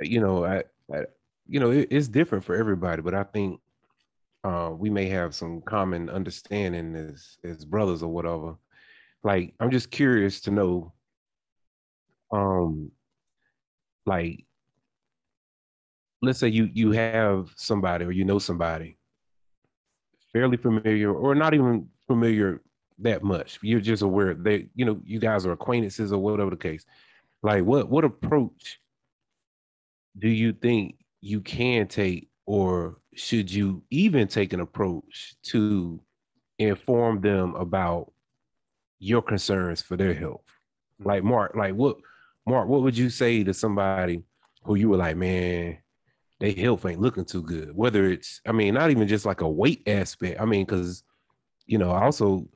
[0.00, 0.62] you know i,
[0.94, 1.02] I
[1.46, 3.60] you know it, it's different for everybody but i think
[4.44, 8.56] uh, we may have some common understanding as as brothers or whatever.
[9.22, 10.92] Like, I'm just curious to know,
[12.30, 12.90] um,
[14.06, 14.44] like,
[16.22, 18.96] let's say you you have somebody or you know somebody
[20.32, 22.60] fairly familiar or not even familiar
[22.98, 23.58] that much.
[23.62, 26.84] You're just aware they, you know, you guys are acquaintances or whatever the case.
[27.42, 28.80] Like, what what approach
[30.18, 36.00] do you think you can take or should you even take an approach to
[36.58, 38.12] inform them about
[38.98, 40.44] your concerns for their health?
[41.00, 41.96] Like Mark, like what
[42.46, 44.22] Mark, what would you say to somebody
[44.64, 45.78] who you were like, man,
[46.40, 47.74] their health ain't looking too good?
[47.74, 50.40] Whether it's, I mean, not even just like a weight aspect.
[50.40, 51.04] I mean, because
[51.66, 52.46] you know, I also,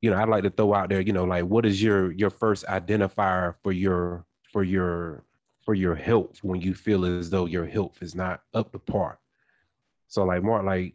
[0.00, 2.30] you know, I'd like to throw out there, you know, like what is your your
[2.30, 5.24] first identifier for your for your
[5.64, 9.18] for your health when you feel as though your health is not up to par.
[10.08, 10.94] So like Mark, like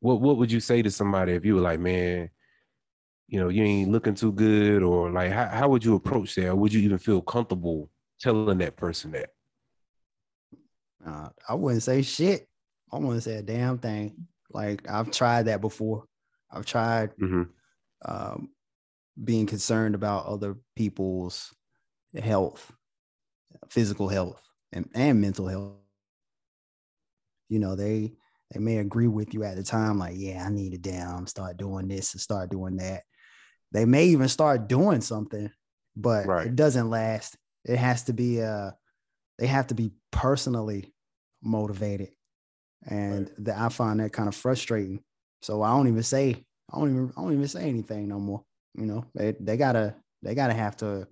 [0.00, 2.30] what what would you say to somebody if you were like, man,
[3.28, 6.48] you know, you ain't looking too good, or like how, how would you approach that?
[6.48, 9.30] Or would you even feel comfortable telling that person that?
[11.06, 12.48] Uh, I wouldn't say shit.
[12.92, 14.26] I wouldn't say a damn thing.
[14.50, 16.04] Like I've tried that before.
[16.50, 17.42] I've tried mm-hmm.
[18.04, 18.50] um,
[19.22, 21.52] being concerned about other people's
[22.22, 22.72] health
[23.70, 24.40] physical health
[24.72, 25.72] and, and mental health.
[27.48, 28.12] You know, they
[28.52, 31.56] they may agree with you at the time, like, yeah, I need to damn start
[31.56, 33.02] doing this and start doing that.
[33.74, 35.50] They may even start doing something,
[35.94, 36.46] but right.
[36.46, 37.36] it doesn't last.
[37.64, 38.70] It has to be uh
[39.38, 40.94] they have to be personally
[41.42, 42.10] motivated.
[42.86, 43.44] And right.
[43.44, 45.02] that I find that kind of frustrating.
[45.42, 48.42] So I don't even say, I don't even I don't even say anything no more.
[48.74, 51.06] You know, they they gotta they gotta have to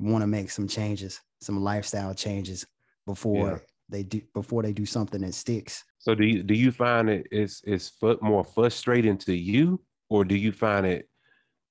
[0.00, 2.66] want to make some changes some lifestyle changes
[3.06, 3.58] before yeah.
[3.88, 5.84] they do before they do something that sticks.
[5.98, 10.34] So do you do you find it is is more frustrating to you, or do
[10.34, 11.08] you find it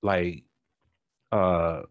[0.04, 0.44] like
[1.32, 1.82] uh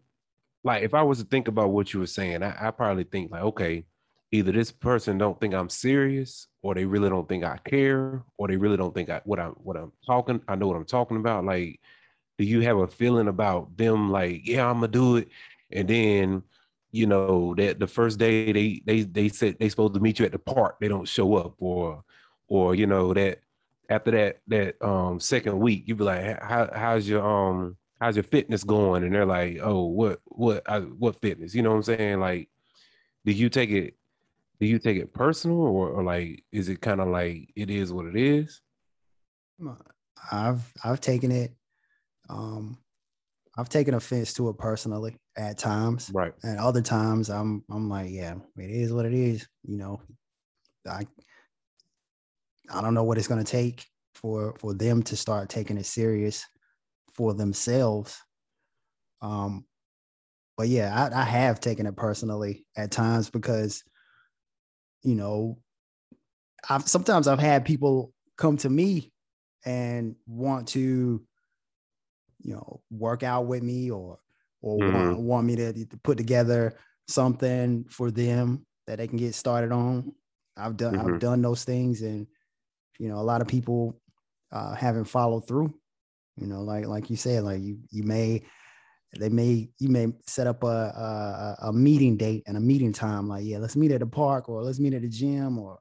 [0.63, 3.31] like if I was to think about what you were saying, I, I probably think
[3.31, 3.85] like, okay,
[4.31, 8.47] either this person don't think I'm serious, or they really don't think I care, or
[8.47, 10.41] they really don't think I what I'm what I'm talking.
[10.47, 11.45] I know what I'm talking about.
[11.45, 11.79] Like,
[12.37, 14.09] do you have a feeling about them?
[14.09, 15.29] Like, yeah, I'm gonna do it,
[15.71, 16.43] and then
[16.93, 20.25] you know that the first day they they they said they supposed to meet you
[20.25, 22.03] at the park they don't show up or
[22.47, 23.39] or you know that
[23.89, 28.23] after that that um second week you be like how how's your um how's your
[28.23, 31.83] fitness going and they're like oh what what I, what fitness you know what i'm
[31.83, 32.49] saying like
[33.23, 33.95] do you take it
[34.59, 37.93] do you take it personal or, or like is it kind of like it is
[37.93, 38.59] what it is
[40.33, 41.53] i've i've taken it
[42.29, 42.77] um
[43.55, 46.09] I've taken offense to it personally at times.
[46.11, 46.33] Right.
[46.41, 49.47] And other times I'm I'm like, yeah, it is what it is.
[49.63, 50.01] You know,
[50.89, 51.05] I
[52.71, 53.85] I don't know what it's gonna take
[54.15, 56.43] for for them to start taking it serious
[57.15, 58.21] for themselves.
[59.21, 59.65] Um,
[60.57, 63.83] but yeah, I, I have taken it personally at times because,
[65.03, 65.59] you know,
[66.69, 69.11] I've sometimes I've had people come to me
[69.65, 71.25] and want to
[72.39, 74.19] you know, work out with me or
[74.61, 74.83] or Mhm.
[74.83, 79.71] want, want me to, to put together something for them that they can get started
[79.71, 80.13] on.
[80.55, 81.19] I've done I've Mhm.
[81.19, 82.27] done those things, and
[82.99, 84.01] you know, a lot of people
[84.51, 85.79] uh, haven't followed through.
[86.37, 88.43] You know, like like you said, like you you may
[89.19, 93.27] they may you may set up a, a a- meeting date and a meeting time.
[93.27, 95.79] Like, yeah, let's meet at the park or let's meet at the gym or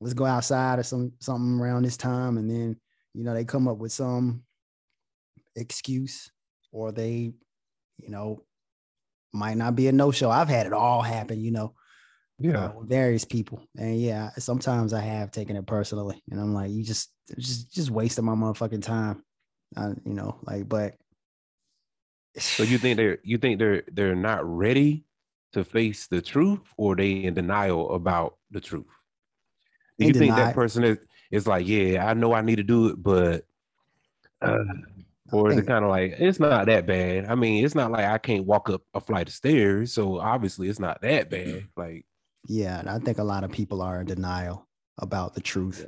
[0.00, 2.38] let's go outside or some something around this time.
[2.38, 2.80] And then
[3.14, 4.44] you know they come up with some
[5.56, 6.30] excuse
[6.72, 7.32] or they,
[7.98, 8.44] you know,
[9.32, 10.30] might not be a no show.
[10.30, 11.40] I've had it all happen.
[11.40, 11.74] You know,
[12.38, 12.66] Yeah.
[12.66, 13.62] uh, with various people.
[13.78, 17.90] And yeah, sometimes I have taken it personally, and I'm like, you just just just
[17.90, 19.24] wasting my motherfucking time.
[19.76, 20.96] Uh, you know, like, but
[22.52, 25.04] So you think they're you think they're they're not ready
[25.52, 28.86] to face the truth, or they in denial about the truth?
[29.98, 30.98] Do you think that person is
[31.30, 33.44] is like, yeah, I know I need to do it, but
[34.42, 34.64] uh,
[35.32, 37.26] or is it kind of like it's not that bad?
[37.26, 40.68] I mean, it's not like I can't walk up a flight of stairs, so obviously
[40.68, 41.68] it's not that bad.
[41.76, 42.06] Like,
[42.46, 44.66] yeah, and I think a lot of people are in denial
[44.98, 45.86] about the truth.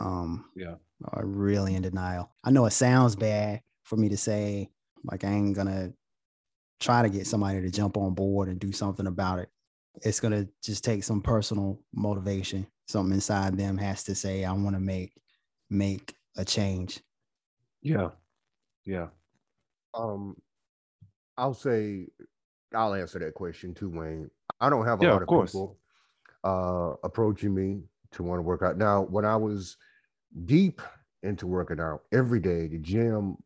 [0.00, 0.76] Um, Yeah.
[1.04, 2.30] Are really in denial.
[2.44, 4.70] I know it sounds bad for me to say,
[5.04, 5.92] like, I ain't gonna
[6.80, 9.48] try to get somebody to jump on board and do something about it.
[10.02, 12.66] It's gonna just take some personal motivation.
[12.88, 15.12] Something inside them has to say, I want to make
[15.70, 17.00] make a change.
[17.82, 18.10] yeah,
[18.84, 19.08] yeah,
[19.94, 20.36] Um,
[21.36, 22.08] I'll say
[22.74, 24.30] I'll answer that question too, Wayne.
[24.60, 25.52] I don't have a Yeah, lot of of course.
[25.52, 25.78] people
[26.44, 27.82] uh approaching me
[28.12, 28.76] to want to work out.
[28.78, 29.76] Now, when I was
[30.44, 30.80] deep
[31.22, 33.36] into working out every day, the gym,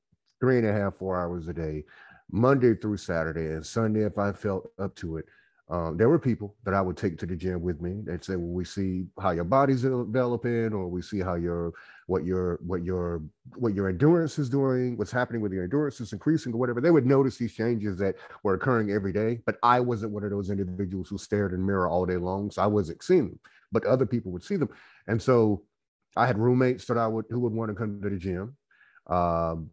[0.41, 1.85] three and a half, four hours a day,
[2.31, 5.27] Monday through Saturday, and Sunday if I felt up to it.
[5.69, 8.03] Um, there were people that I would take to the gym with me.
[8.05, 11.73] They'd say, "Well, we see how your body's developing, or we see how your
[12.07, 13.23] what your what your
[13.55, 16.91] what your endurance is doing, what's happening with your endurance is increasing, or whatever." They
[16.91, 19.41] would notice these changes that were occurring every day.
[19.47, 22.51] But I wasn't one of those individuals who stared in the mirror all day long,
[22.51, 23.41] so I wasn't seeing them.
[23.71, 24.69] But other people would see them,
[25.07, 25.63] and so
[26.17, 28.57] I had roommates that I would who would want to come to the gym.
[29.07, 29.71] Um,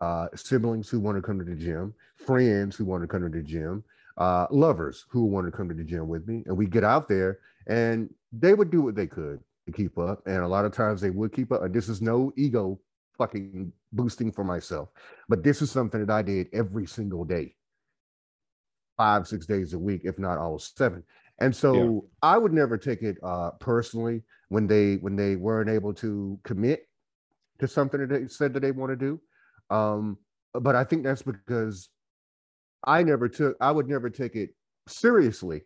[0.00, 3.28] uh, siblings who want to come to the gym, friends who want to come to
[3.28, 3.82] the gym,
[4.18, 7.08] uh, lovers who want to come to the gym with me, and we get out
[7.08, 10.72] there, and they would do what they could to keep up, and a lot of
[10.72, 11.62] times they would keep up.
[11.62, 12.78] And this is no ego
[13.16, 14.90] fucking boosting for myself,
[15.28, 17.54] but this is something that I did every single day,
[18.96, 21.02] five six days a week, if not all seven.
[21.38, 25.94] And so I would never take it uh, personally when they when they weren't able
[25.94, 26.86] to commit
[27.58, 29.20] to something that they said that they want to do.
[29.74, 30.18] Um,
[30.52, 31.88] but I think that's because
[32.84, 34.50] I never took I would never take it
[34.86, 35.62] seriously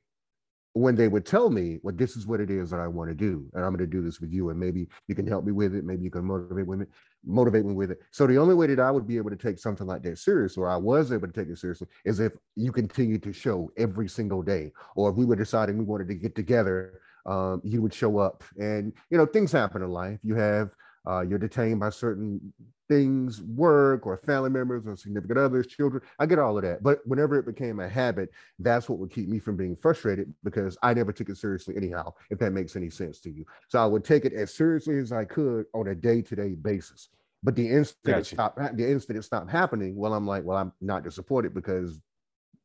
[0.72, 3.14] when they would tell me, well, this is what it is that I want to
[3.14, 5.50] do, and I'm going to do this with you, and maybe you can help me
[5.50, 6.86] with it, maybe you can motivate me,
[7.26, 7.98] motivate me with it.
[8.12, 10.56] So the only way that I would be able to take something like that serious,
[10.56, 14.08] or I was able to take it seriously, is if you continue to show every
[14.08, 17.94] single day, or if we were deciding we wanted to get together, um, you would
[17.94, 20.18] show up, and you know things happen in life.
[20.22, 20.70] You have
[21.06, 22.52] uh, you're detained by certain
[22.88, 26.02] things, work or family members or significant others, children.
[26.18, 26.83] I get all of that.
[26.83, 30.76] But whenever it became a habit, that's what would keep me from being frustrated because
[30.83, 33.44] I never took it seriously anyhow, if that makes any sense to you.
[33.68, 37.09] So I would take it as seriously as I could on a day-to-day basis.
[37.42, 40.72] But the instant it stopped, the instant it stopped happening, well, I'm like, well, I'm
[40.80, 42.00] not disappointed because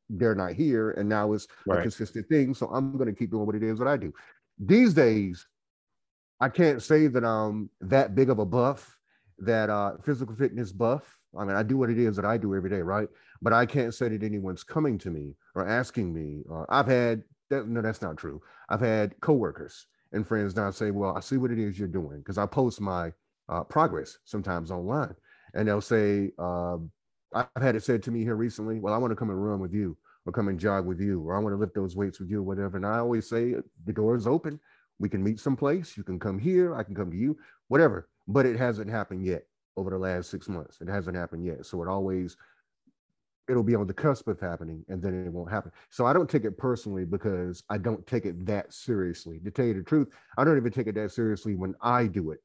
[0.10, 2.54] they're not here, and now it's a consistent thing.
[2.54, 4.14] So I'm going to keep doing what it is that I do.
[4.60, 5.48] These days,
[6.40, 8.98] I can't say that I'm that big of a buff,
[9.40, 11.18] that uh, physical fitness buff.
[11.38, 13.10] I mean, I do what it is that I do every day, right?
[13.42, 16.44] But I can't say that anyone's coming to me or asking me.
[16.50, 17.68] Or I've had that.
[17.68, 18.42] No, that's not true.
[18.70, 22.20] I've had coworkers and friends now say, "Well, I see what it is you're doing,"
[22.20, 23.12] because I post my
[23.50, 25.16] uh, progress sometimes online,
[25.54, 26.90] and they'll say, um,
[27.34, 28.80] "I've had it said to me here recently.
[28.80, 31.22] Well, I want to come and run with you." Or come and jog with you,
[31.22, 32.78] or I want to lift those weights with you, or whatever.
[32.78, 34.60] And I always say uh, the door is open
[35.00, 35.98] we can meet someplace.
[35.98, 36.76] You can come here.
[36.76, 38.08] I can come to you, whatever.
[38.28, 39.44] But it hasn't happened yet
[39.78, 40.80] over the last six months.
[40.82, 41.66] It hasn't happened yet.
[41.66, 42.38] So it always,
[43.50, 45.72] it'll be on the cusp of happening and then it won't happen.
[45.90, 49.40] So I don't take it personally because I don't take it that seriously.
[49.44, 50.08] To tell you the truth,
[50.38, 52.40] I don't even take it that seriously when I do it.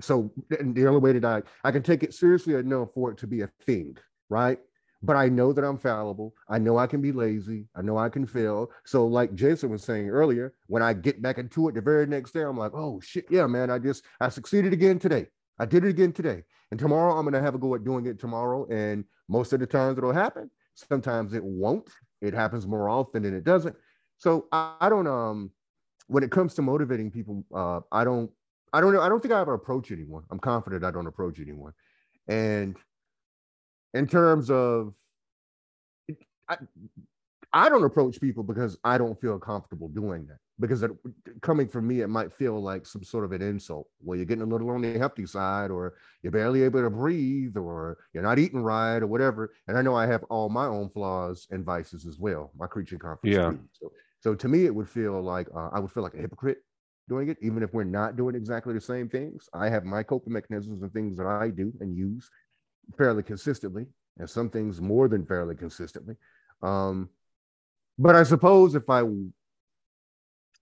[0.00, 3.26] So the only way that I, I can take it seriously enough for it to
[3.26, 3.96] be a thing,
[4.30, 4.58] right?
[5.02, 6.34] But I know that I'm fallible.
[6.48, 7.66] I know I can be lazy.
[7.74, 8.70] I know I can fail.
[8.84, 12.32] So, like Jason was saying earlier, when I get back into it the very next
[12.32, 15.26] day, I'm like, oh shit, yeah, man, I just I succeeded again today.
[15.58, 16.42] I did it again today.
[16.70, 18.66] And tomorrow I'm gonna have a go at doing it tomorrow.
[18.70, 20.50] And most of the times it'll happen.
[20.74, 21.90] Sometimes it won't.
[22.20, 23.76] It happens more often than it doesn't.
[24.18, 25.50] So I, I don't um
[26.06, 28.30] when it comes to motivating people, uh, I don't
[28.72, 29.00] I don't know.
[29.00, 30.24] I don't think I ever approach anyone.
[30.30, 31.72] I'm confident I don't approach anyone.
[32.28, 32.76] And
[33.94, 34.94] in terms of
[36.48, 36.56] I,
[37.52, 40.38] I don't approach people because I don't feel comfortable doing that.
[40.58, 40.90] Because it,
[41.40, 43.88] coming from me, it might feel like some sort of an insult.
[44.00, 47.56] Well, you're getting a little on the hefty side, or you're barely able to breathe,
[47.56, 49.52] or you're not eating right, or whatever.
[49.66, 52.52] And I know I have all my own flaws and vices as well.
[52.56, 53.36] My creature confidence.
[53.36, 53.50] Yeah.
[53.50, 53.60] too.
[53.72, 56.58] So, so to me, it would feel like uh, I would feel like a hypocrite
[57.08, 59.48] doing it, even if we're not doing exactly the same things.
[59.52, 62.30] I have my coping mechanisms and things that I do and use
[62.96, 63.86] fairly consistently,
[64.18, 66.16] and some things more than fairly consistently.
[66.62, 67.08] Um,
[67.98, 69.04] but I suppose if I, uh,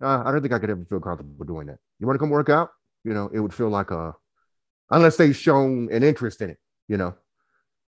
[0.00, 1.78] I don't think I could ever feel comfortable doing that.
[1.98, 2.70] You want to come work out?
[3.04, 4.14] You know, it would feel like a,
[4.90, 7.14] unless they've shown an interest in it, you know,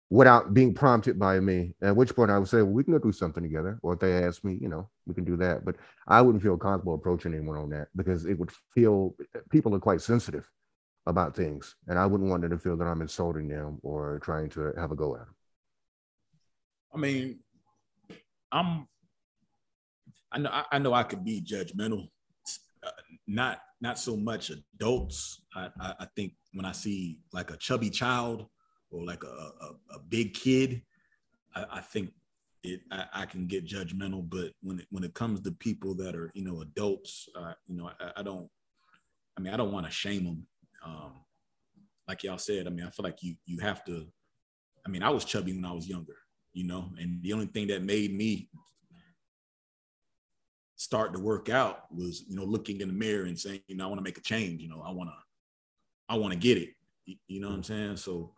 [0.09, 1.75] without being prompted by me.
[1.83, 3.79] At which point I would say, well, we can go do something together.
[3.83, 5.65] Or if they ask me, you know, we can do that.
[5.65, 9.15] But I wouldn't feel comfortable approaching anyone on that because it would feel
[9.51, 10.49] people are quite sensitive
[11.07, 14.49] about things, and I wouldn't want them to feel that I'm insulting them or trying
[14.51, 15.35] to have a go at them.
[16.95, 17.41] I mean,
[18.53, 18.87] I'm.
[20.33, 20.51] I know.
[20.51, 20.93] I- I know.
[20.93, 22.09] I could be judgmental.
[22.83, 22.91] Uh,
[23.27, 25.43] not not so much adults.
[25.55, 28.47] I, I I think when I see like a chubby child
[28.91, 30.83] or like a a, a big kid,
[31.55, 32.11] I, I think
[32.63, 32.81] it.
[32.91, 34.29] I, I can get judgmental.
[34.29, 37.77] But when it when it comes to people that are you know adults, uh, you
[37.77, 38.49] know, I, I don't.
[39.37, 40.47] I mean, I don't want to shame them.
[40.85, 41.13] Um,
[42.09, 44.07] like y'all said, I mean, I feel like you you have to.
[44.87, 46.17] I mean, I was chubby when I was younger
[46.53, 48.49] you know and the only thing that made me
[50.77, 53.85] start to work out was you know looking in the mirror and saying you know
[53.85, 55.15] i want to make a change you know i want to
[56.09, 56.71] i want to get it
[57.27, 58.33] you, know what i'm saying so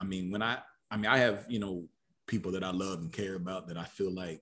[0.00, 0.58] i mean when i
[0.90, 1.84] i mean i have you know
[2.26, 4.40] people that i love and care about that i feel like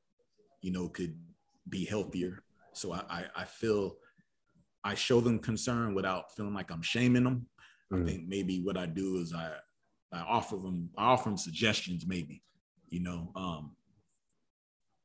[0.61, 1.18] you know could
[1.68, 3.96] be healthier so i i, I feel
[4.88, 7.46] i show them concern without feeling like i'm shaming them
[7.92, 8.07] i Mm.
[8.07, 9.46] think maybe what i do is i
[10.12, 12.42] i offer them i offer them suggestions maybe
[12.88, 13.74] you know um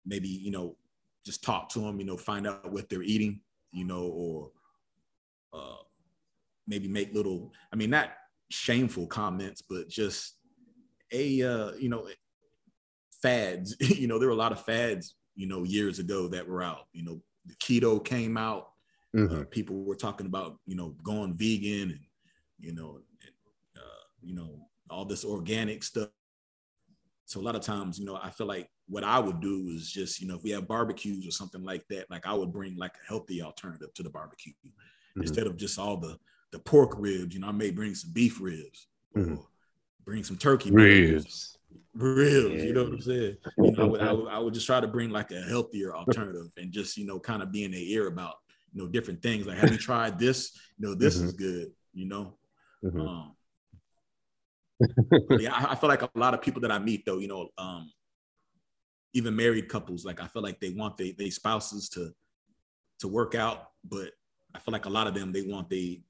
[0.05, 0.75] maybe you know
[1.25, 3.39] just talk to them you know find out what they're eating
[3.71, 4.51] you know or
[5.53, 5.81] uh
[6.67, 8.09] maybe make little i mean not
[8.49, 10.37] shameful comments but just
[11.11, 12.07] a uh you know
[13.21, 16.61] fads you know there were a lot of fads you know years ago that were
[16.61, 18.72] out you know the keto came out
[19.15, 19.41] Mhm.
[19.41, 21.99] uh, people were talking about you know going vegan and
[22.59, 23.35] you know and,
[23.77, 26.09] uh, you know all this organic stuff
[27.25, 29.89] so a lot of times you know i feel like what i would do is
[29.91, 32.75] just you know if we have barbecues or something like that like i would bring
[32.75, 34.53] like a healthy alternative to the barbecue
[35.15, 35.21] Mhm.
[35.21, 36.17] instead of just all the
[36.51, 39.37] the pork ribs you know i may bring some beef ribs Mhm.
[39.37, 39.47] or
[40.03, 41.57] bring some turkey ribs Ribs.
[41.93, 44.65] ribs you know what i'm saying you know, I, would, I, would, I would just
[44.65, 47.71] try to bring like a healthier alternative and just you know kind of be in
[47.71, 48.35] their ear about
[48.73, 52.07] you know different things like have you tried this you know this is good you
[52.07, 52.37] know
[52.83, 52.99] Mhm.
[53.07, 53.35] um
[55.39, 57.49] yeah I, I feel like a lot of people that i meet though you know
[57.57, 57.91] um
[59.13, 62.11] even married couples like i feel like they want they they spouses to
[62.99, 64.11] to work out but
[64.55, 66.01] i feel like a lot of them they want the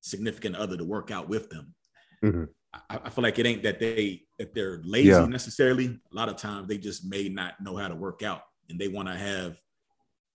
[0.00, 1.74] significant other to work out with them
[2.22, 2.48] Mhm.
[2.90, 5.26] I, I feel like it ain't that they that they're lazy Yeah.
[5.26, 5.86] necessarily.
[5.86, 8.88] A lot of times they just may not know how to work out, and they
[8.88, 9.56] want to have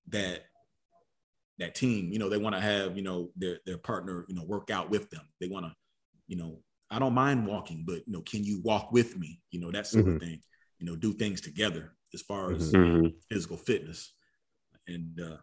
[0.10, 0.46] that
[1.60, 2.12] that team.
[2.12, 4.90] You know, they want to have you know their their partner you know work out
[4.90, 5.28] with them.
[5.40, 5.74] They want to,
[6.28, 9.42] you know, I don't mind walking, but you know, can you walk with me?
[9.52, 10.42] You know, that sort of thing.
[10.80, 13.14] You know, do things together as far as Mhm.
[13.30, 14.14] physical fitness.
[14.88, 15.38] And uh,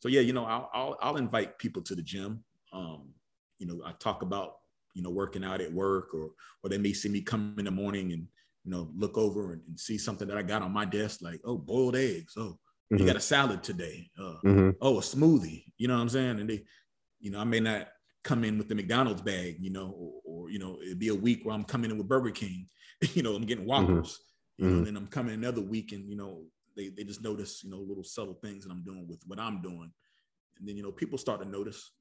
[0.00, 2.44] so, yeah, you know, I'll, I'll, I'll invite people to the gym.
[2.72, 3.14] Um,
[3.58, 4.58] you know, I talk about,
[4.94, 6.30] you know, working out at work or,
[6.62, 8.26] or they may see me come in the morning and,
[8.64, 11.40] you know, look over and, and see something that I got on my desk, like,
[11.44, 12.34] oh, boiled eggs.
[12.36, 12.58] Oh,
[12.90, 13.06] you Mhm.
[13.06, 14.10] got a salad today.
[14.18, 14.76] Uh, Mhm.
[14.80, 15.72] oh, a smoothie.
[15.76, 16.40] You know what I'm saying?
[16.40, 16.64] And they,
[17.20, 17.88] you know, I may not
[18.24, 21.14] come in with the McDonald's bag, you know, or, or you know, it'd be a
[21.14, 22.68] week where I'm coming in with Burger King.
[23.14, 24.20] you know, I'm getting Whoppers.
[24.56, 26.44] You know, and then I'm coming another week, and you know,
[26.76, 29.62] they they just notice, you know, little subtle things that I'm doing with what I'm
[29.62, 29.92] doing,
[30.58, 31.92] and then you know, people start to notice.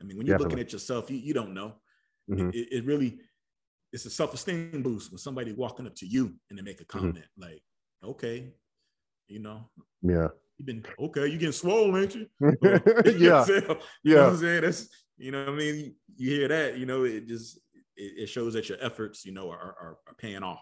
[0.00, 1.78] I mean, when you're looking at yourself, you, you don't know.
[2.30, 2.54] Mhm.
[2.54, 3.18] It, it really,
[3.92, 6.98] it's a self-esteem boost when somebody walking up to you and they make a Mm-hmm.
[6.98, 7.62] comment like,
[8.02, 8.54] "Okay,
[9.28, 9.68] you know,
[10.02, 10.28] Yeah.
[10.58, 13.44] you've been okay, you getting swollen, ain't you?" Or, you know I'm yeah.
[13.44, 13.62] saying?
[13.62, 14.26] You know what Yeah.
[14.26, 14.62] I'm saying?
[14.62, 15.94] That's you know what I mean.
[16.16, 17.58] You hear that, you know, it just
[17.96, 20.60] it, it shows that your efforts, you know, are, are, are paying off.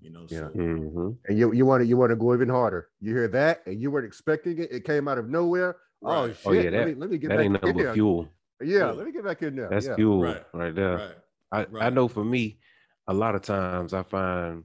[0.00, 0.38] You know, Yeah.
[0.38, 1.16] so Mhm.
[1.28, 2.88] And you you want to you want to go even harder.
[3.00, 4.72] You hear that, and you weren't expecting it.
[4.72, 5.76] It came out of nowhere.
[6.04, 6.36] Oh shit!
[6.46, 7.94] Oh, yeah, let that- me let me get That back ain't nothing in there.
[7.94, 8.28] fuel.
[8.60, 8.90] Yeah, Yeah.
[8.92, 9.68] let me get back in there.
[9.68, 9.94] That's yeah.
[9.96, 10.44] fuel Right.
[10.52, 10.96] right, there.
[10.96, 11.66] right.
[11.80, 12.58] I, I know for me,
[13.06, 14.64] a lot of times I find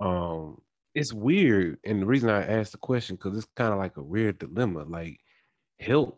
[0.00, 0.60] um
[0.94, 1.78] it's weird.
[1.84, 4.84] And the reason I asked the question, because it's kind of like a weird dilemma.
[4.84, 5.18] Like
[5.78, 6.14] health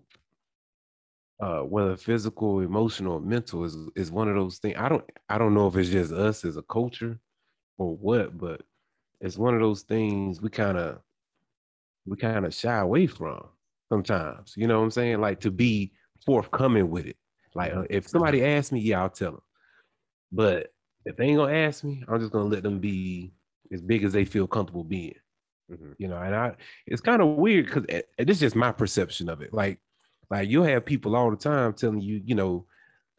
[1.40, 4.76] uh, whether physical, emotional, mental is is one of those things.
[4.78, 7.18] I don't I don't know if it's just us as a culture
[7.78, 8.62] or what, but
[9.20, 11.00] it's one of those things we kind of
[12.06, 13.44] we kind of shy away from
[13.88, 14.54] sometimes.
[14.56, 15.20] You know what I'm saying?
[15.20, 15.92] Like to be
[16.24, 17.16] forthcoming with it.
[17.54, 19.42] Like uh, if somebody asks me, yeah, I'll tell them.
[20.32, 20.72] But
[21.04, 23.32] if they ain't gonna ask me, I'm just gonna let them be
[23.72, 25.14] as big as they feel comfortable being.
[25.70, 25.92] Mm-hmm.
[25.98, 26.54] You know, and I
[26.86, 29.54] it's kind of weird because this is just my perception of it.
[29.54, 29.80] Like
[30.30, 32.66] like you'll have people all the time telling you, you know,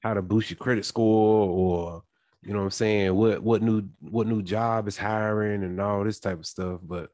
[0.01, 2.03] how to boost your credit score or
[2.43, 6.03] you know what I'm saying, what what new what new job is hiring and all
[6.03, 6.79] this type of stuff.
[6.83, 7.09] But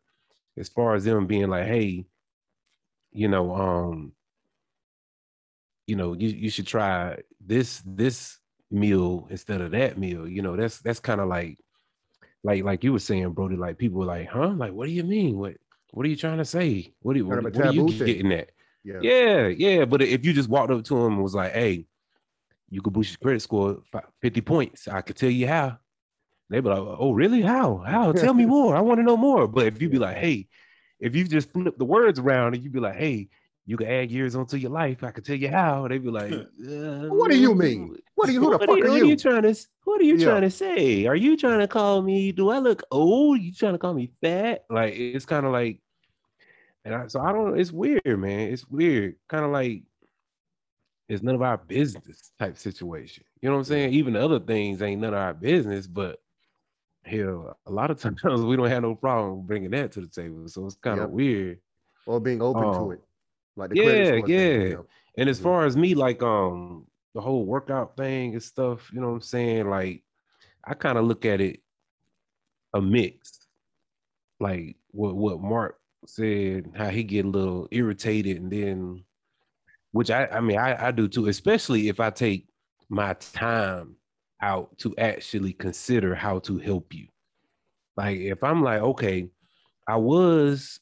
[0.58, 2.06] as far as them being like, hey,
[3.14, 4.12] you know, um,
[5.88, 8.38] you know, you, you should try this this
[8.70, 10.28] meal instead of that meal.
[10.28, 11.60] You know, that's that's kind of like
[12.44, 14.50] like like you were saying, Brody, like people were like, huh?
[14.50, 15.38] Like, what do you mean?
[15.38, 15.56] What
[15.92, 16.94] what are you trying to say?
[17.02, 18.06] What, do, what, what are you thing.
[18.06, 18.52] getting at?
[18.84, 19.00] Yeah.
[19.02, 19.86] yeah, yeah.
[19.86, 21.86] But if you just walked up to him and was like, "Hey,
[22.70, 23.82] you could boost your credit score
[24.22, 25.78] 50 points," I could tell you how.
[26.50, 27.42] They'd be like, "Oh, really?
[27.42, 27.78] How?
[27.78, 28.12] How?
[28.14, 28.76] Tell me more.
[28.76, 30.48] I want to know more." But if you be like, "Hey,"
[31.00, 33.30] if you just flip the words around and you be like, "Hey,"
[33.72, 35.04] you can add years onto your life.
[35.04, 35.88] I can tell you how.
[35.88, 37.98] They'd be like, uh, "What do you mean?
[38.16, 38.42] What are you?
[38.42, 39.04] Who the fuck are, you, are you?
[39.04, 39.56] Are you trying to?
[39.86, 40.26] What are you yeah.
[40.26, 41.06] trying to say?
[41.08, 42.32] Are you trying to call me?
[42.32, 43.40] Do I look old?
[43.42, 44.66] You trying to call me fat?
[44.70, 45.80] Like it's kind of like
[46.84, 47.60] and I, so I don't.
[47.60, 48.52] It's weird, man.
[48.52, 49.16] It's weird.
[49.30, 49.84] Kind of like
[51.08, 53.24] it's none of our business type situation.
[53.42, 53.94] You know what I'm saying?
[53.94, 56.20] Even the other things ain't none of our business, but
[57.06, 60.48] hell, a lot of times we don't have no problem bringing that to the table.
[60.48, 61.12] So it's kind of yep.
[61.12, 61.60] weird.
[62.08, 63.02] Or being open um, to it.
[63.56, 64.12] Like yeah, yeah.
[64.12, 64.86] Thing, you know?
[65.18, 69.08] And as far as me, like um the whole workout thing and stuff, you know
[69.10, 69.70] what I'm saying?
[69.70, 70.04] Like
[70.64, 71.62] I kind of look at it
[72.74, 73.48] a mix.
[74.40, 79.04] Like what what Mark said how he get a little irritated and then
[79.92, 82.48] which I I mean I, I do too, especially if I take
[82.90, 83.96] my time
[84.42, 87.08] out to actually consider how to help you.
[87.96, 89.30] Like if I'm like, okay,
[89.88, 90.80] I was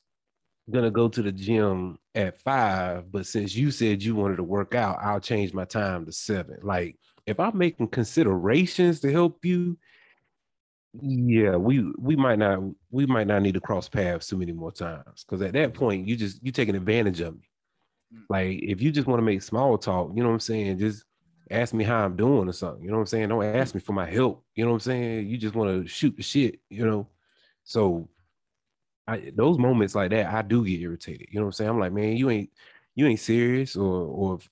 [0.72, 4.76] gonna go to the gym at five, but since you said you wanted to work
[4.76, 6.60] out, I'll change my time to seven.
[6.62, 9.78] Like if I'm making considerations to help you,
[11.02, 12.60] yeah, we we might not
[12.92, 16.08] we might not need to cross paths too many more times because at that point
[16.08, 17.50] you just you taking advantage of me.
[18.14, 18.22] Mm.
[18.30, 20.80] Like if you just want to make small talk, you know what I'm saying?
[20.80, 21.06] Just
[21.52, 22.84] ask me how I'm doing or something.
[22.84, 23.30] You know what I'm saying?
[23.30, 24.44] Don't ask me for my help.
[24.56, 25.28] You know what I'm saying?
[25.28, 26.60] You just want to shoot the shit.
[26.70, 27.08] You know,
[27.64, 28.10] so
[29.12, 31.28] I, those moments like that, I do get irritated.
[31.32, 31.70] You know what I'm saying?
[31.72, 32.50] I'm like, man, you ain't
[32.96, 34.50] you ain't serious, or or if,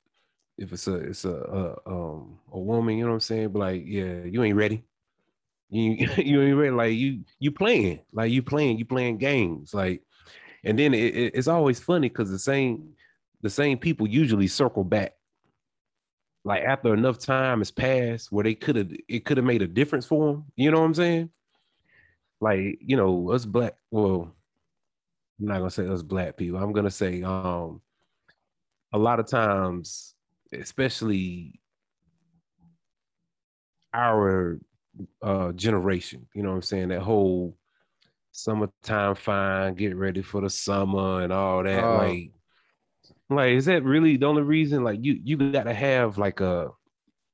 [0.57, 1.33] if it's a it's a,
[1.85, 3.49] a um a woman, you know what I'm saying?
[3.49, 4.83] But like, yeah, you ain't ready.
[5.69, 6.71] You you ain't ready.
[6.71, 10.03] Like you you playing, like you playing, you playing games, like,
[10.63, 12.93] and then it, it, it's always funny because the same
[13.41, 15.13] the same people usually circle back.
[16.43, 19.67] Like after enough time has passed, where they could have it could have made a
[19.67, 20.45] difference for them.
[20.55, 21.29] You know what I'm saying?
[22.39, 23.75] Like you know us black.
[23.91, 24.35] Well,
[25.39, 26.59] I'm not gonna say us black people.
[26.59, 27.81] I'm gonna say um
[28.93, 30.15] a lot of times,
[30.51, 31.59] especially
[33.93, 34.59] our
[35.21, 36.27] uh generation.
[36.33, 36.87] You know what I'm saying?
[36.89, 37.57] That whole
[38.31, 41.83] summertime fine, get ready for the summer and all that.
[41.83, 42.31] Uh, like,
[43.29, 44.83] like is that really the only reason?
[44.83, 46.71] Like you you gotta have like a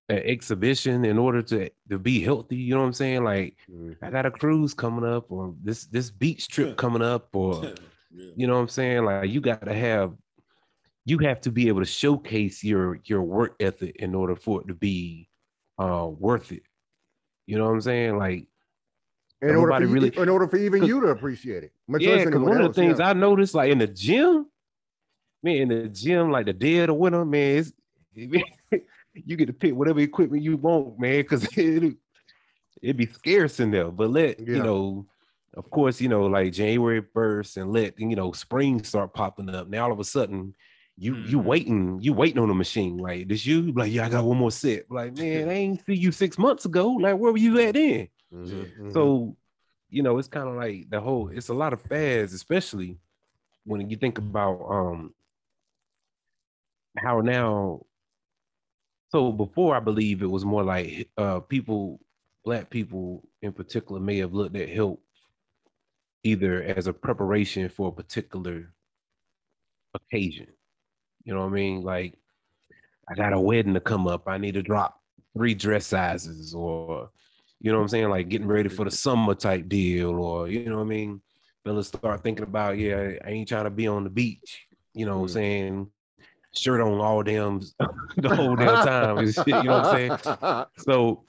[0.10, 2.58] an exhibition in order to to be healthy.
[2.58, 3.24] You know what I'm saying?
[3.24, 4.04] Like mm-hmm.
[4.04, 7.74] I got a cruise coming up, or this this beach trip coming up, or
[8.14, 8.32] yeah.
[8.36, 9.06] you know what I'm saying?
[9.06, 10.14] Like you gotta have
[11.06, 14.68] you have to be able to showcase your your work ethic in order for it
[14.68, 15.30] to be
[15.80, 16.64] uh worth it.
[17.46, 18.18] You know what I'm saying?
[18.18, 18.48] Like
[19.42, 21.74] in order, for really, in order for even you to appreciate it.
[22.00, 23.10] yeah, because one else, of the things yeah.
[23.10, 24.48] I noticed, like in the gym,
[25.42, 27.66] man, in the gym, like the dead of winter, man,
[28.14, 31.98] you get to pick whatever equipment you want, man, because it
[32.82, 33.92] it be scarce in there.
[33.92, 34.46] But let yeah.
[34.46, 35.08] you know,
[35.56, 39.70] of course, you know, like January first, and let you know spring start popping up.
[39.70, 40.56] Now all of a sudden,
[40.98, 41.30] you mm-hmm.
[41.30, 42.98] you waiting, you waiting on the machine.
[42.98, 44.90] Like this you like, yeah, I got one more set.
[44.90, 46.90] Like, man, I ain't see you six months ago.
[46.90, 48.08] Like, where were you at then?
[48.34, 48.92] Mm-hmm.
[48.92, 49.36] So,
[49.90, 52.98] you know, it's kind of like the whole, it's a lot of fads, especially
[53.66, 55.14] when you think about um
[56.98, 57.82] how now
[59.10, 62.00] so before I believe it was more like uh people,
[62.44, 65.03] black people in particular may have looked at help
[66.24, 68.72] either as a preparation for a particular
[69.94, 70.48] occasion
[71.24, 71.82] you know what I mean?
[71.82, 72.16] Like,
[73.10, 74.28] I got a wedding to come up.
[74.28, 75.00] I need to drop
[75.36, 77.10] three dress sizes, or
[77.60, 78.10] you know what I'm saying?
[78.10, 81.22] Like getting ready for the summer type deal, or you know what I mean?
[81.64, 84.68] Fellas start thinking about, yeah, I ain't trying to be on the beach.
[84.94, 85.34] You know what I'm mm.
[85.34, 85.88] saying?
[86.56, 87.60] shirt on all damn
[88.18, 89.48] the whole damn time shit.
[89.48, 90.66] You know what I'm saying?
[90.88, 91.24] So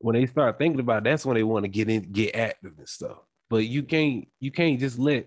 [0.00, 2.74] when they start thinking about it, that's when they want to get in, get active
[2.76, 3.18] and stuff.
[3.50, 5.26] But you can't, you can't just let.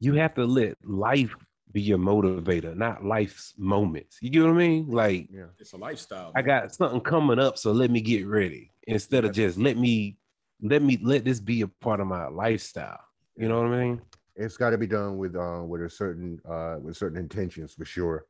[0.00, 1.34] You have to let life
[1.72, 4.18] be your motivator, not life's moments.
[4.20, 4.90] You get what I mean?
[4.90, 5.44] Like, yeah.
[5.58, 6.32] It's a lifestyle.
[6.34, 10.16] I got something coming up, so let me get ready instead of just let me,
[10.62, 13.00] let me let this be a part of my lifestyle.
[13.36, 14.02] You know what I mean?
[14.34, 17.84] It's got to be done with uh, with a certain uh, with certain intentions for
[17.84, 18.26] sure.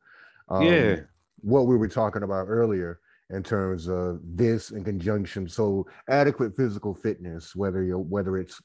[0.49, 0.97] Um, Yeah.
[1.41, 3.01] What we were talking about earlier
[3.31, 8.61] in terms of this in conjunction, so adequate physical fitness, whether you whether it's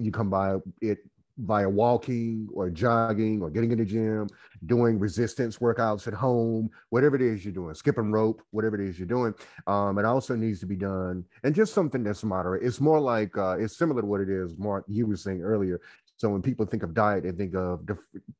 [0.00, 0.98] you come by it
[1.38, 4.28] via walking or jogging or getting in the gym,
[4.66, 8.98] doing resistance workouts at home, whatever it is you're doing, skipping rope, whatever it is
[8.98, 9.34] you're doing.
[9.66, 12.62] Um, it also needs to be done, and just something that's moderate.
[12.62, 15.80] It's more like uh, it's similar to what it is, Mark, you were saying earlier.
[16.16, 17.80] So when people think of diet, they think of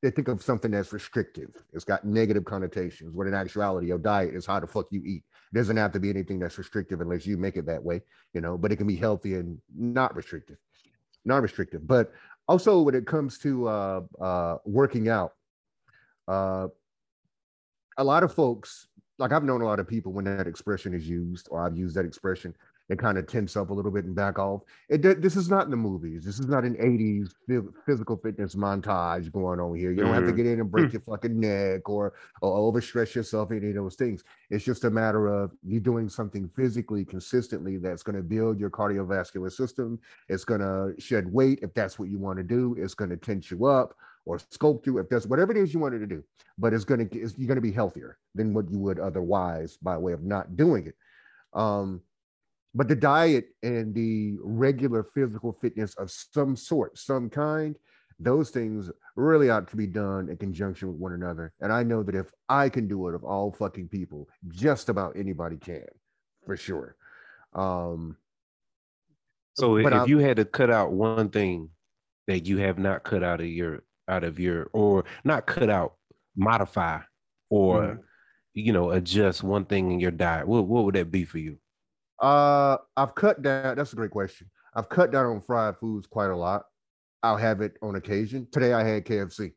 [0.02, 1.50] they think of something that's restrictive.
[1.72, 3.12] It's got negative connotations.
[3.12, 5.24] When in actuality, your diet is how the fuck you eat.
[5.52, 8.02] It doesn't have to be anything that's restrictive unless you make it that way,
[8.34, 8.56] you know.
[8.56, 10.58] But it can be healthy and not restrictive,
[11.24, 11.86] not restrictive.
[11.86, 12.12] But
[12.48, 15.32] also when it comes to uh, uh, working out,
[16.28, 16.68] uh,
[17.98, 21.08] a lot of folks, like I've known a lot of people when that expression is
[21.08, 22.54] used, or I've used that expression,
[22.88, 24.62] they kind of tense up a little bit and back off.
[24.88, 26.24] It this is not in the movies.
[26.24, 27.32] This is not an 80s
[27.86, 29.90] physical fitness montage going on here.
[29.92, 30.36] You don't have to Mhm.
[30.36, 32.12] get in and break your fucking neck or,
[32.42, 34.24] or overstretch yourself, any of those things.
[34.50, 38.70] It's just a matter of you doing something physically consistently that's going to build your
[38.70, 39.98] cardiovascular system.
[40.28, 42.74] It's going to shed weight if that's what you want to do.
[42.78, 45.80] It's going to tense you up or sculpt you if that's whatever it is you
[45.80, 46.22] wanted to do.
[46.58, 49.96] But it's going to you're going to be healthier than what you would otherwise by
[49.96, 50.96] way of not doing it.
[51.54, 52.02] Um,
[52.74, 57.76] but the diet and the regular physical fitness of some sort, some kind,
[58.18, 61.52] those things really ought to be done in conjunction with one another.
[61.60, 65.16] And I know that if I can do it, of all fucking people, just about
[65.16, 65.86] anybody can,
[66.46, 66.96] for sure.
[67.52, 68.16] Um,
[69.54, 71.70] So if I- you had to cut out one thing
[72.26, 75.96] that you have not cut out of your out of your or not cut out,
[76.34, 77.00] modify
[77.50, 78.02] or Mhm.
[78.54, 81.58] you know adjust one thing in your diet, what what would that be for you?
[82.22, 83.76] Uh, I've cut down.
[83.76, 84.48] That's a great question.
[84.74, 86.64] I've cut down on fried foods quite a lot.
[87.22, 88.46] I'll have it on occasion.
[88.52, 89.52] Today I had KFC,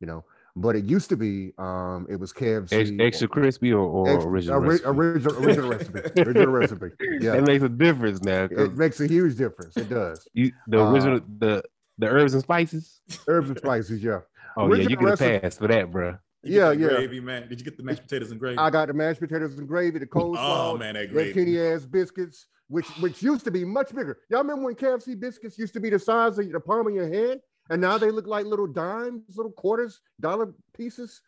[0.00, 3.80] you know, but it used to be um it was KFC Ex- extra crispy or,
[3.80, 4.88] or ex- original ori- recipe?
[4.88, 6.00] original original recipe.
[6.22, 6.86] Original recipe.
[7.20, 7.34] Yeah.
[7.36, 8.44] it makes a difference now.
[8.50, 9.76] It makes a huge difference.
[9.76, 10.26] It does.
[10.34, 11.62] you, the uh, the
[11.98, 13.00] the herbs and spices.
[13.26, 14.20] Herbs and spices, yeah.
[14.56, 16.18] Oh yeah, you original get a recipe- pass for that, bro.
[16.42, 16.88] You Yeah, yeah.
[16.88, 17.48] Gravy, man.
[17.48, 18.58] Did you get the mashed potatoes and gravy?
[18.58, 21.32] I got the mashed potatoes and gravy, the coleslaw, oh man, that the gravy.
[21.32, 24.18] kitty ass biscuits, which which used to be much bigger.
[24.28, 27.12] Y'all remember when KFC biscuits used to be the size of the palm of your
[27.12, 27.40] hand,
[27.70, 31.20] and now they look like little dimes, little quarters, dollar pieces,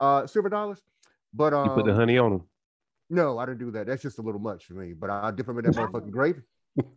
[0.00, 0.80] uh, silver dollars.
[1.34, 2.42] But um, You put the honey on them.
[3.10, 3.86] no, I didn't do that.
[3.86, 4.92] That's just a little much for me.
[4.92, 6.42] But I dip them in that motherfucking gravy.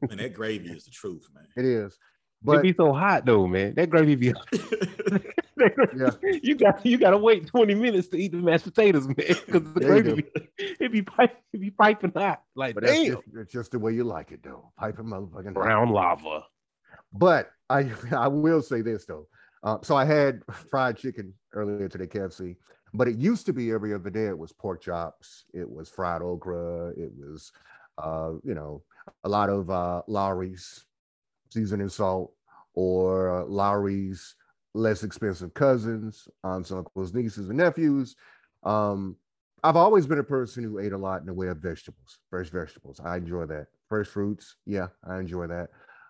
[0.07, 1.47] Man, that gravy is the truth, man.
[1.57, 1.97] It is.
[2.45, 3.73] It But be so hot though, man.
[3.75, 4.33] That gravy be
[5.95, 6.11] Yeah.
[6.43, 9.15] You got you gotta wait 20 minutes to eat the mashed potatoes, man.
[9.17, 10.25] Because the gravy be,
[10.57, 12.43] it be pipe, it be piping hot.
[12.55, 14.71] Like but that's just, it's just the way you like it, though.
[14.77, 15.53] Piping motherfucking hot.
[15.53, 16.43] brown lava.
[17.13, 19.27] But I I will say this though.
[19.63, 22.55] Uh, so I had fried chicken earlier today, KFC,
[22.93, 24.27] but it used to be every other day.
[24.27, 27.51] It was pork chops, it was fried okra, it was
[27.97, 28.83] uh, you know
[29.23, 30.85] a lot of uh, Lawry's
[31.49, 32.34] seasoning salt
[32.75, 34.35] or Lawry's
[34.73, 38.15] less expensive cousins, aunts, uncles, nieces, and nephews.
[38.63, 39.15] Um,
[39.63, 42.49] I've always been a person who ate a lot in the way of vegetables, fresh
[42.49, 42.99] vegetables.
[43.03, 43.67] I enjoy that.
[43.89, 45.69] Fresh fruits, yeah, I enjoy that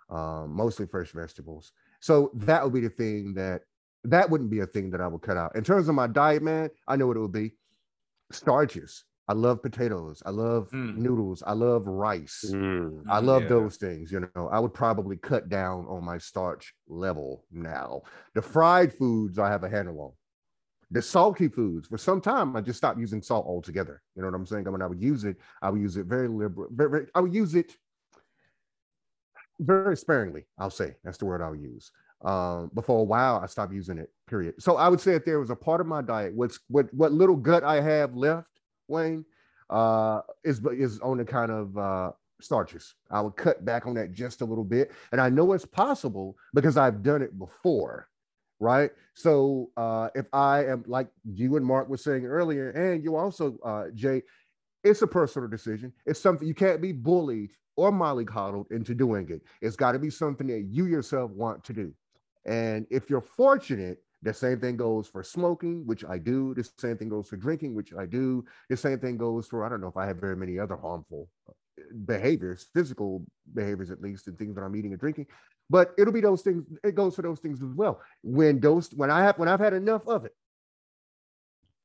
[0.10, 1.72] um, mostly fresh vegetables.
[2.00, 3.62] So that would be the thing that
[4.04, 5.56] that wouldn't be a thing that I would cut out.
[5.56, 7.54] In terms of my diet, man, I know what it would be.
[8.32, 9.04] Starches.
[9.28, 10.22] I love potatoes.
[10.26, 10.98] I love Mm.
[10.98, 11.42] noodles.
[11.46, 12.46] I love rice.
[12.48, 13.50] Mm, I love yeah.
[13.50, 14.12] those things.
[14.12, 18.04] You know, I would probably cut down on my starch level now.
[18.36, 20.12] The fried foods I have a handle on.
[20.92, 24.04] The salty foods, for some time, I just stopped using salt altogether.
[24.16, 24.68] You know what I'm saying?
[24.68, 25.38] I mean, I would use it.
[25.62, 26.70] I would use it very liberal.
[26.72, 27.76] Very, very, I would use it
[29.60, 30.46] very sparingly.
[30.60, 31.92] I'll say that's the word I'll use.
[32.24, 34.12] Um, but for a while, I stopped using it.
[34.28, 34.56] Period.
[34.60, 37.12] So I would say if there was a part of my diet, what's what what
[37.12, 38.55] little gut I have left,
[38.88, 39.26] Wayne,
[39.70, 42.12] uh, is is on the kind of uh,
[42.42, 42.96] starches.
[43.10, 46.38] I would cut back on that just a little bit, and I know it's possible
[46.54, 48.10] because I've done it before,
[48.60, 48.92] right?
[49.14, 53.58] So uh, if I am like you and Mark were saying earlier, and you also,
[53.64, 54.22] uh, Jay,
[54.84, 55.92] it's a personal decision.
[56.06, 59.42] It's something you can't be bullied or mollycoddled into doing it.
[59.62, 61.94] It's got to be something that you yourself want to do.
[62.46, 66.56] And if you're fortunate The same thing goes for smoking, which I do.
[66.56, 68.44] The same thing goes for drinking, which I do.
[68.70, 71.30] The same thing goes for, I don't know if I have very many other harmful
[71.48, 71.54] uh,
[72.06, 73.24] behaviors, physical
[73.54, 75.28] behaviors at least, and things that I'm eating and drinking.
[75.70, 78.02] But it'll be those things, it goes for those things as well.
[78.24, 80.36] When those when I have when I've had enough of it,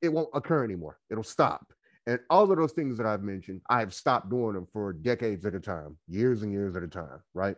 [0.01, 0.99] it won't occur anymore.
[1.11, 1.67] It'll stop.
[2.07, 5.55] And all of those things that I've mentioned, I've stopped doing them for decades at
[5.55, 7.57] a time, years and years at a time, right?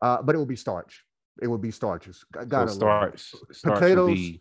[0.00, 1.04] Uh, but it will be starch.
[1.40, 2.24] It would be starches.
[2.48, 3.32] Got so starch.
[3.52, 4.14] starch potatoes.
[4.14, 4.40] Be...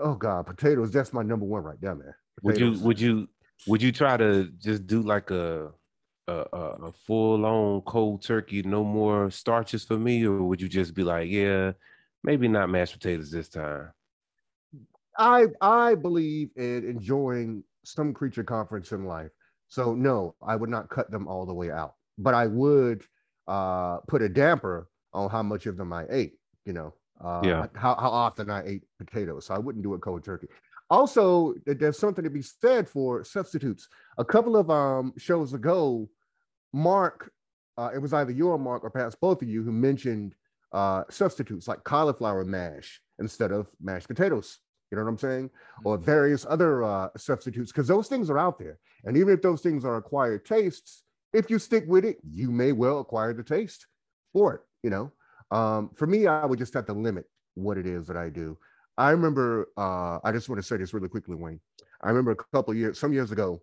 [0.00, 0.90] Oh God, potatoes.
[0.92, 2.14] That's my number one right there, man.
[2.42, 2.80] Potatoes.
[2.80, 3.28] Would you would you
[3.66, 5.70] would you try to just do like a
[6.28, 10.94] a, a full on cold turkey, no more starches for me, or would you just
[10.94, 11.72] be like, yeah,
[12.22, 13.90] maybe not mashed potatoes this time?
[15.18, 19.30] I I believe in enjoying some creature conference in life.
[19.68, 23.04] So no, I would not cut them all the way out, but I would
[23.48, 26.34] uh, put a damper on how much of them I ate.
[26.64, 29.46] You know, uh, yeah, how how often I ate potatoes.
[29.46, 30.48] So I wouldn't do it cold turkey.
[30.90, 33.88] Also, there's something to be said for substitutes.
[34.18, 36.08] A couple of um, shows ago,
[36.74, 37.32] Mark,
[37.78, 40.34] uh, it was either you or Mark, or perhaps both of you, who mentioned
[40.72, 44.58] uh, substitutes like cauliflower mash instead of mashed potatoes.
[44.90, 45.50] You know what I'm saying?
[45.84, 46.04] Or mm-hmm.
[46.04, 48.78] various other uh, substitutes, because those things are out there.
[49.04, 52.72] And even if those things are acquired tastes, if you stick with it, you may
[52.72, 53.86] well acquire the taste
[54.34, 54.60] for it.
[54.82, 55.12] You know,
[55.50, 58.58] um, for me, I would just have to limit what it is that I do.
[58.98, 61.60] I remember, uh, I just want to say this really quickly, Wayne.
[62.02, 63.62] I remember a couple years, some years ago,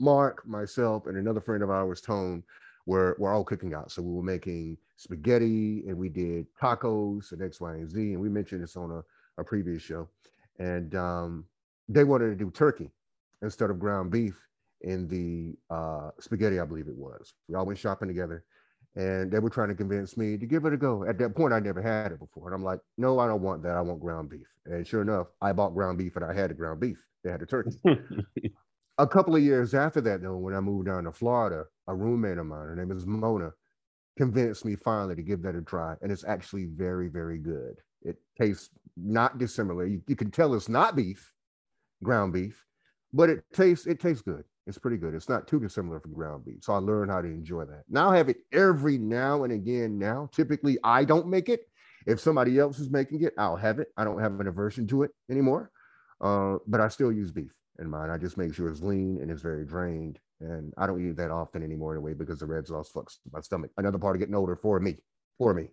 [0.00, 2.42] Mark, myself, and another friend of ours, Tone,
[2.86, 3.92] were, were all cooking out.
[3.92, 8.12] So we were making spaghetti and we did tacos and X, Y, and Z.
[8.12, 9.02] And we mentioned this on a
[9.38, 10.08] a previous show,
[10.58, 11.44] and um,
[11.88, 12.90] they wanted to do turkey
[13.42, 14.36] instead of ground beef
[14.82, 17.34] in the uh, spaghetti, I believe it was.
[17.48, 18.44] We all went shopping together,
[18.94, 21.04] and they were trying to convince me to give it a go.
[21.04, 23.62] At that point, I never had it before, and I'm like, no, I don't want
[23.62, 23.76] that.
[23.76, 24.46] I want ground beef.
[24.66, 26.98] And sure enough, I bought ground beef, and I had the ground beef.
[27.24, 27.70] They had the turkey.
[28.98, 32.38] a couple of years after that, though, when I moved down to Florida, a roommate
[32.38, 33.52] of mine, her name is Mona,
[34.16, 37.76] convinced me finally to give that a try, and it's actually very, very good.
[38.02, 39.86] It tastes not dissimilar.
[39.86, 41.32] You, you can tell it's not beef,
[42.02, 42.64] ground beef,
[43.12, 44.44] but it tastes it tastes good.
[44.66, 45.14] It's pretty good.
[45.14, 46.62] It's not too dissimilar from ground beef.
[46.62, 47.82] So I learned how to enjoy that.
[47.88, 49.98] Now I have it every now and again.
[49.98, 51.62] Now, typically I don't make it.
[52.06, 53.88] If somebody else is making it, I'll have it.
[53.96, 55.70] I don't have an aversion to it anymore.
[56.20, 58.10] Uh, but I still use beef in mine.
[58.10, 60.18] I just make sure it's lean and it's very drained.
[60.40, 63.70] And I don't eat that often anymore anyway because the red sauce fucks my stomach.
[63.76, 64.96] Another part of getting older for me,
[65.38, 65.68] for me.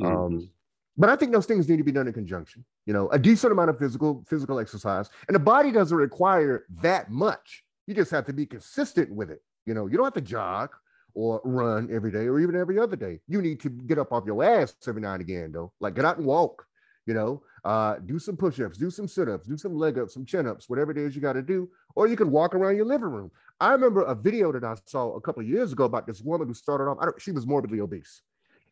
[0.00, 0.16] Mm-hmm.
[0.16, 0.50] Um,
[0.96, 2.64] but I think those things need to be done in conjunction.
[2.86, 7.10] You know, a decent amount of physical physical exercise, and the body doesn't require that
[7.10, 7.64] much.
[7.86, 9.42] You just have to be consistent with it.
[9.66, 10.70] You know, you don't have to jog
[11.14, 13.20] or run every day or even every other day.
[13.28, 15.72] You need to get up off your ass every now and again, though.
[15.80, 16.66] Like get out and walk.
[17.04, 20.68] You know, uh, do some push-ups, do some sit-ups, do some leg ups, some chin-ups,
[20.68, 21.68] whatever it is you got to do.
[21.96, 23.32] Or you can walk around your living room.
[23.60, 26.54] I remember a video that I saw a couple years ago about this woman who
[26.54, 26.98] started off.
[27.18, 28.22] she was morbidly obese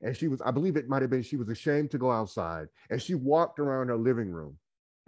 [0.03, 2.69] and she was, I believe it might have been, she was ashamed to go outside.
[2.89, 4.57] And she walked around her living room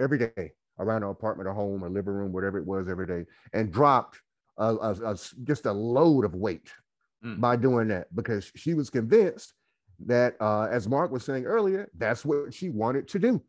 [0.00, 3.24] every day, around her apartment or home or living room, whatever it was every day,
[3.52, 4.20] and dropped
[4.58, 6.70] a, a, a, just a load of weight
[7.24, 7.40] mm.
[7.40, 9.54] by doing that because she was convinced
[10.06, 13.42] that, uh, as Mark was saying earlier, that's what she wanted to do.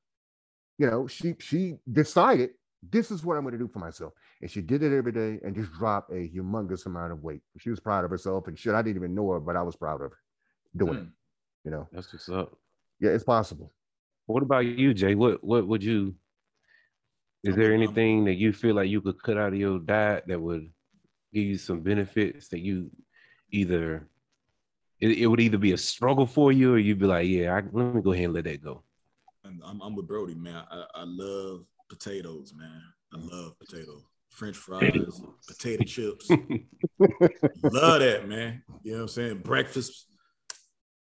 [0.78, 2.51] You know, she she decided
[2.91, 4.13] this is what I'm going to do for myself.
[4.41, 7.41] And she did it every day and just dropped a humongous amount of weight.
[7.57, 8.74] She was proud of herself and shit.
[8.74, 10.17] I didn't even know her, but I was proud of her
[10.76, 11.01] doing mm.
[11.03, 11.07] it.
[11.63, 12.57] You know, that's what's up.
[12.99, 13.71] Yeah, it's possible.
[14.26, 15.15] What about you, Jay?
[15.15, 16.15] What what would you?
[17.44, 20.39] Is there anything that you feel like you could cut out of your diet that
[20.39, 20.72] would
[21.34, 22.89] give you some benefits that you
[23.52, 24.08] either
[25.00, 27.56] it, it would either be a struggle for you or you'd be like, yeah, I,
[27.56, 28.84] let me go ahead and let that go.
[29.46, 30.64] I'm, I'm with Brody, man.
[30.72, 32.82] I, I love potatoes, man.
[33.14, 34.04] I love potatoes.
[34.30, 36.30] French fries, potato chips.
[37.62, 38.64] love that, man.
[38.84, 39.38] You know what I'm saying?
[39.39, 40.08] Breakfast,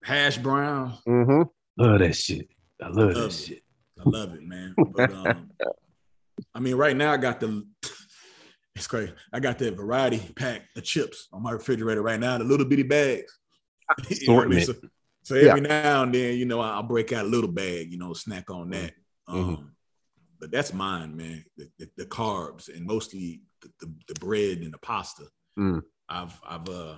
[0.03, 0.97] hash brown.
[1.07, 1.43] Mm-hmm.
[1.77, 2.49] Love that shit.
[2.83, 3.33] I love, love that it.
[3.33, 3.63] shit.
[3.99, 4.75] I love it, man.
[4.77, 5.51] But um,
[6.55, 7.67] I mean, right now I got the
[8.75, 9.13] it's crazy.
[9.33, 12.85] I got that variety pack of chips on my refrigerator right now, the little bitty
[12.85, 13.39] bags.
[14.09, 14.75] so,
[15.23, 15.69] so, every yeah.
[15.69, 18.71] now and then, you know, I'll break out a little bag, you know, snack on
[18.71, 18.93] that.
[19.29, 19.39] Mm-hmm.
[19.39, 19.73] Um,
[20.39, 21.45] but that's mine, man.
[21.57, 25.25] The, the, the carbs and mostly the, the, the, bread and the pasta.
[25.59, 25.83] Mm.
[26.09, 26.95] I've I've uh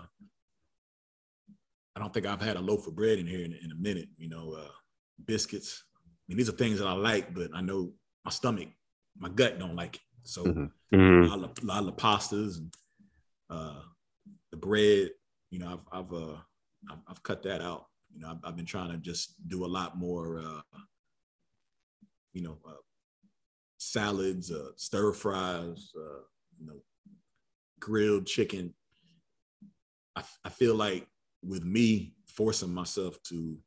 [1.96, 4.08] I don't think I've had a loaf of bread in here in, in a minute.
[4.16, 4.70] You know, uh,
[5.24, 5.82] biscuits.
[5.98, 7.92] I mean, these are things that I like, but I know
[8.24, 8.68] my stomach,
[9.18, 10.02] my gut don't like it.
[10.24, 10.96] So mm-hmm.
[10.96, 11.32] mm-hmm.
[11.32, 12.74] a, lot of, a, lot of, pastas and
[13.50, 13.80] uh,
[14.50, 15.10] the bread.
[15.50, 16.36] You know, I've I've, uh,
[16.90, 17.86] I've, I've cut that out.
[18.14, 20.78] You know, I've, I've, been trying to just do a lot more uh,
[22.32, 22.80] you know, uh,
[23.78, 26.22] salads, uh, stir fries, uh,
[26.58, 26.82] you know,
[27.80, 28.72] grilled chicken.
[30.16, 31.06] I, I feel like
[31.42, 33.58] with me forcing myself to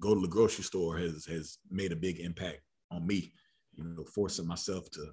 [0.00, 2.60] go to the grocery store has has made a big impact
[2.90, 3.32] on me.
[3.76, 5.12] You know, forcing myself to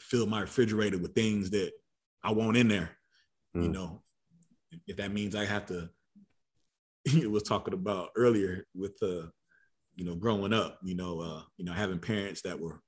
[0.00, 1.72] fill my refrigerator with things that
[2.22, 2.90] I want in there.
[3.56, 3.62] Mm.
[3.64, 4.02] You know,
[4.86, 5.90] if that means I have to,
[7.04, 9.26] you was talking about earlier with uh,
[9.96, 12.80] you know, growing up, you know, uh, you know, having parents that were,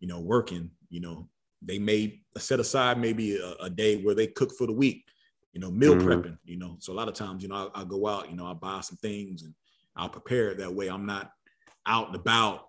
[0.00, 1.28] you know, working, you know,
[1.62, 5.04] they made set aside maybe a, a day where they cook for the week,
[5.52, 6.08] you know, meal mm-hmm.
[6.08, 6.76] prepping, you know.
[6.78, 8.80] So a lot of times, you know, I'll, I'll go out, you know, I'll buy
[8.80, 9.54] some things and
[9.96, 10.88] I'll prepare it that way.
[10.88, 11.30] I'm not
[11.86, 12.66] out and about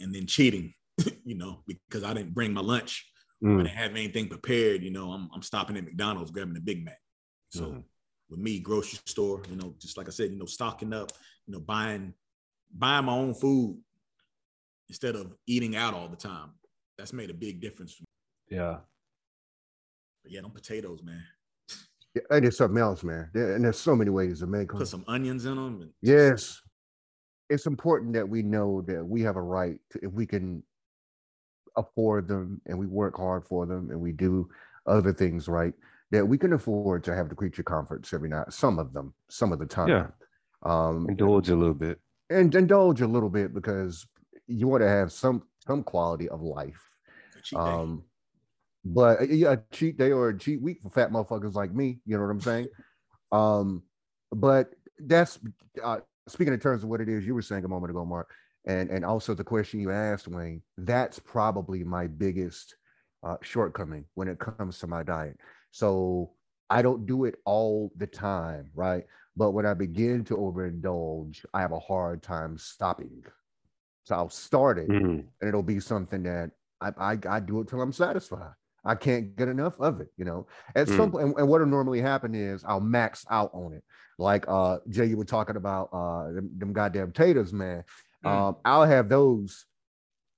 [0.00, 0.74] and then cheating,
[1.24, 3.06] you know, because I didn't bring my lunch.
[3.42, 3.54] Mm.
[3.54, 6.84] I didn't have anything prepared, you know, I'm, I'm stopping at McDonald's grabbing a Big
[6.84, 6.98] Mac.
[7.50, 7.84] So mm.
[8.28, 11.12] with me, grocery store, you know, just like I said, you know, stocking up,
[11.46, 12.14] you know, buying
[12.76, 13.80] buying my own food
[14.88, 16.50] instead of eating out all the time.
[16.96, 18.58] That's made a big difference for me.
[18.58, 18.78] Yeah.
[20.22, 21.22] But yeah, them potatoes, man.
[22.14, 23.30] Yeah, and it's something else, man.
[23.34, 24.78] and there's so many ways to make them.
[24.78, 25.92] Put some onions in them.
[26.02, 26.60] Yes.
[27.50, 30.62] It's important that we know that we have a right to, if we can
[31.76, 34.48] afford them and we work hard for them and we do
[34.86, 35.74] other things right,
[36.10, 38.52] that we can afford to have the creature comforts every night.
[38.52, 39.88] Some of them, some of the time.
[39.88, 40.06] Yeah.
[40.62, 42.00] Um, indulge a little bit.
[42.30, 44.06] And indulge a little bit because
[44.46, 46.82] you want to have some some quality of life.
[47.54, 48.04] Um,
[48.84, 52.00] but uh, yeah, a cheat day or a cheat week for fat motherfuckers like me.
[52.06, 52.68] You know what I'm saying?
[53.32, 53.82] um,
[54.32, 55.38] but that's
[55.82, 58.30] uh, speaking in terms of what it is you were saying a moment ago, Mark,
[58.66, 60.62] and and also the question you asked, Wayne.
[60.76, 62.76] That's probably my biggest
[63.22, 65.38] uh, shortcoming when it comes to my diet.
[65.70, 66.32] So
[66.70, 69.04] I don't do it all the time, right?
[69.36, 73.24] But when I begin to overindulge, I have a hard time stopping.
[74.04, 75.20] So I'll start it, mm-hmm.
[75.40, 76.50] and it'll be something that
[76.80, 78.52] I, I, I do it till I'm satisfied.
[78.88, 80.46] I can't get enough of it, you know.
[80.74, 80.96] At mm.
[80.96, 83.84] some point, and, and what'll normally happen is I'll max out on it.
[84.18, 87.84] Like uh Jay, you were talking about uh them, them goddamn taters, man.
[88.24, 88.30] Mm.
[88.30, 89.66] Um, I'll have those.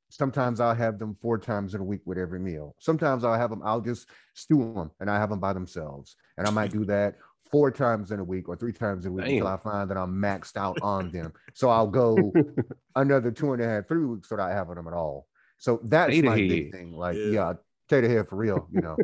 [0.09, 2.75] Sometimes I'll have them four times in a week with every meal.
[2.81, 6.17] Sometimes I'll have them, I'll just stew them and I have them by themselves.
[6.37, 7.15] And I might do that
[7.53, 9.35] four times in a week or three times a week Damn.
[9.35, 11.33] until I find that I'm maxed out on them.
[11.55, 12.33] So I'll go
[12.97, 15.29] another two and a half, three weeks without having them at all.
[15.59, 16.49] So that's Tater my head.
[16.49, 16.93] big thing.
[16.93, 17.53] Like, yeah, yeah
[17.91, 18.97] tater head for real, you know.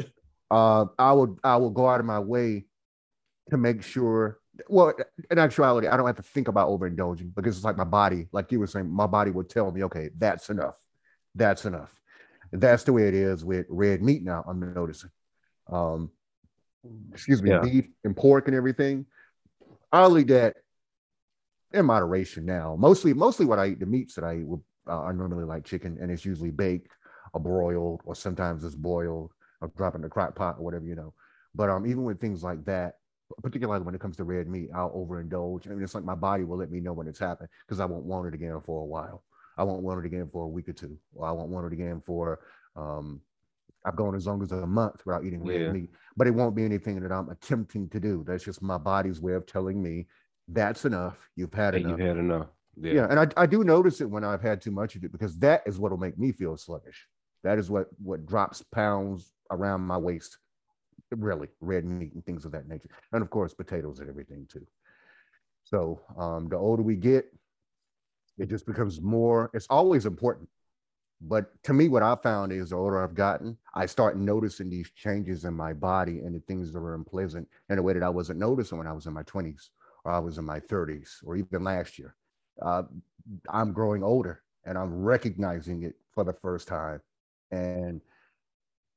[0.50, 2.66] uh, I will I will go out of my way
[3.50, 4.38] to make sure.
[4.68, 4.94] Well,
[5.30, 8.52] in actuality, I don't have to think about overindulging because it's like my body, like
[8.52, 10.76] you were saying, my body would tell me, okay, that's enough.
[11.34, 11.90] That's enough.
[12.52, 14.44] That's the way it is with red meat now.
[14.46, 15.10] I'm noticing.
[15.68, 16.12] Um,
[17.12, 17.62] excuse me, yeah.
[17.62, 19.06] beef and pork and everything.
[19.90, 20.56] I'll eat that
[21.72, 22.76] in moderation now.
[22.78, 25.64] Mostly, mostly what I eat, the meats that I eat will uh, I normally like
[25.64, 26.92] chicken, and it's usually baked
[27.34, 30.94] or broiled, or sometimes it's boiled or drop in the crock pot or whatever, you
[30.94, 31.12] know.
[31.54, 32.94] But um, even with things like that,
[33.42, 35.66] particularly when it comes to red meat, I'll overindulge.
[35.66, 37.84] I mean, it's like my body will let me know when it's happened because I
[37.84, 39.24] won't want it again for a while.
[39.56, 41.72] I won't want it again for a week or two, or I won't want it
[41.72, 42.40] again for
[42.76, 43.20] um,
[43.84, 45.72] I've gone as long as a month without eating red yeah.
[45.72, 48.24] meat, but it won't be anything that I'm attempting to do.
[48.26, 50.06] That's just my body's way of telling me
[50.48, 51.28] that's enough.
[51.36, 51.90] You've had enough.
[51.90, 52.46] You've had enough.
[52.80, 52.92] Yeah.
[52.92, 53.06] yeah.
[53.10, 55.62] And I, I do notice it when I've had too much of it because that
[55.66, 57.06] is what will make me feel sluggish.
[57.44, 60.38] That is what what drops pounds around my waist.
[61.10, 62.88] Really, red meat and things of that nature.
[63.12, 64.66] And of course, potatoes and everything too.
[65.62, 67.26] So um, the older we get,
[68.38, 70.48] it just becomes more, it's always important.
[71.20, 74.90] But to me, what I found is the older I've gotten, I start noticing these
[74.90, 78.08] changes in my body and the things that are unpleasant in a way that I
[78.08, 79.70] wasn't noticing when I was in my 20s
[80.04, 82.16] or I was in my 30s or even last year
[82.62, 82.82] uh,
[83.48, 87.00] I'm growing older and I'm recognizing it for the first time.
[87.54, 88.00] And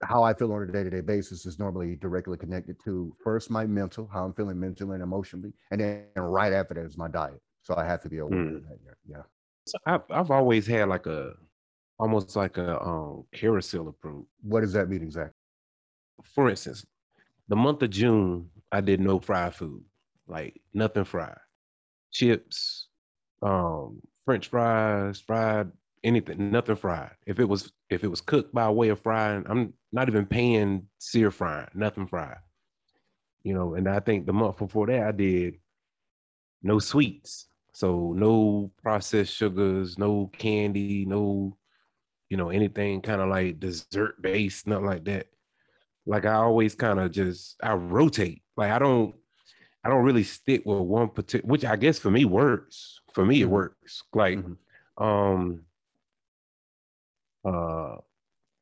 [0.03, 3.49] how I feel on a day to day basis is normally directly connected to first
[3.49, 7.07] my mental, how I'm feeling mentally and emotionally, and then right after that is my
[7.07, 7.41] diet.
[7.63, 8.57] So I have to be aware mm.
[8.57, 8.97] of that.
[9.07, 9.23] Yeah.
[9.65, 11.33] So I've, I've always had like a
[11.99, 14.25] almost like a um, carousel approach.
[14.41, 15.33] What does that mean exactly?
[16.23, 16.85] For instance,
[17.47, 19.83] the month of June, I did no fried food,
[20.27, 21.37] like nothing fried,
[22.11, 22.87] chips,
[23.41, 25.71] um, French fries, fried
[26.03, 27.11] anything, nothing fried.
[27.25, 30.87] If it was if it was cooked by way of frying, I'm not even paying
[30.99, 32.37] sear frying, nothing fried.
[33.43, 35.55] You know, and I think the month before that I did
[36.63, 37.47] no sweets.
[37.73, 41.55] So no processed sugars, no candy, no,
[42.29, 45.27] you know, anything kind of like dessert based, nothing like that.
[46.05, 48.41] Like I always kind of just I rotate.
[48.55, 49.15] Like I don't
[49.83, 52.99] I don't really stick with one particular, which I guess for me works.
[53.13, 53.43] For me, mm-hmm.
[53.43, 54.03] it works.
[54.13, 55.03] Like, mm-hmm.
[55.03, 55.61] Um,
[57.47, 57.97] uh,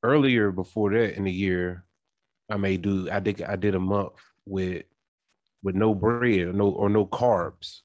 [0.03, 1.85] earlier before that in the year,
[2.49, 3.09] I may do.
[3.11, 3.41] I did.
[3.43, 4.13] I did a month
[4.45, 4.83] with
[5.63, 7.81] with no bread or no or no carbs.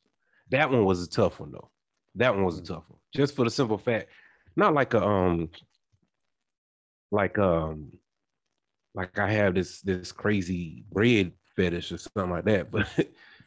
[0.50, 1.70] That one was a tough one though.
[2.16, 2.98] That one was a tough one.
[3.14, 4.08] Just for the simple fact,
[4.56, 5.50] not like a um,
[7.10, 7.92] like um,
[8.94, 12.88] like I have this this crazy bread fetish or something like that, but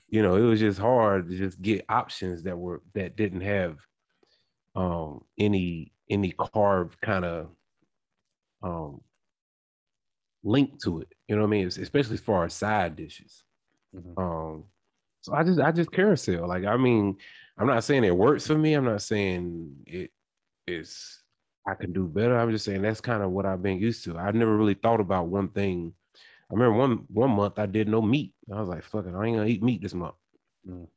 [0.10, 3.78] you know, it was just hard to just get options that were that didn't have
[4.76, 7.48] um any any carb kind of
[8.62, 9.02] um
[10.44, 11.08] link to it.
[11.28, 11.68] You know what I mean?
[11.68, 13.44] Especially as far as side dishes.
[13.96, 14.20] Mm-hmm.
[14.20, 14.64] Um,
[15.22, 16.48] so I just I just carousel.
[16.48, 17.18] Like I mean,
[17.58, 18.74] I'm not saying it works for me.
[18.74, 20.12] I'm not saying it
[20.68, 21.22] is
[21.68, 22.38] I can do better.
[22.38, 24.18] I'm just saying that's kind of what I've been used to.
[24.18, 25.94] I've never really thought about one thing.
[26.16, 28.34] I remember one one month I did no meat.
[28.54, 30.16] I was like, fuck it, I ain't gonna eat meat this month.
[30.68, 30.88] Mm.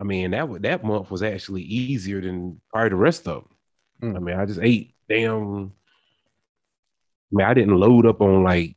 [0.00, 3.54] I mean, that that month was actually easier than probably the rest of them.
[4.02, 4.16] Mm.
[4.16, 5.72] I mean, I just ate damn.
[7.32, 8.76] I mean, I didn't load up on like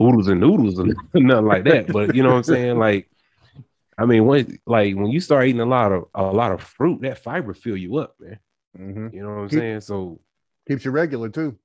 [0.00, 1.92] oodles and noodles and nothing like that.
[1.92, 2.78] But you know what I'm saying?
[2.78, 3.10] Like,
[3.98, 7.02] I mean, when like when you start eating a lot of a lot of fruit,
[7.02, 8.38] that fiber fill you up, man.
[8.78, 9.14] Mm-hmm.
[9.14, 9.80] You know what I'm Keep, saying?
[9.82, 10.20] So
[10.66, 11.56] keeps you regular too.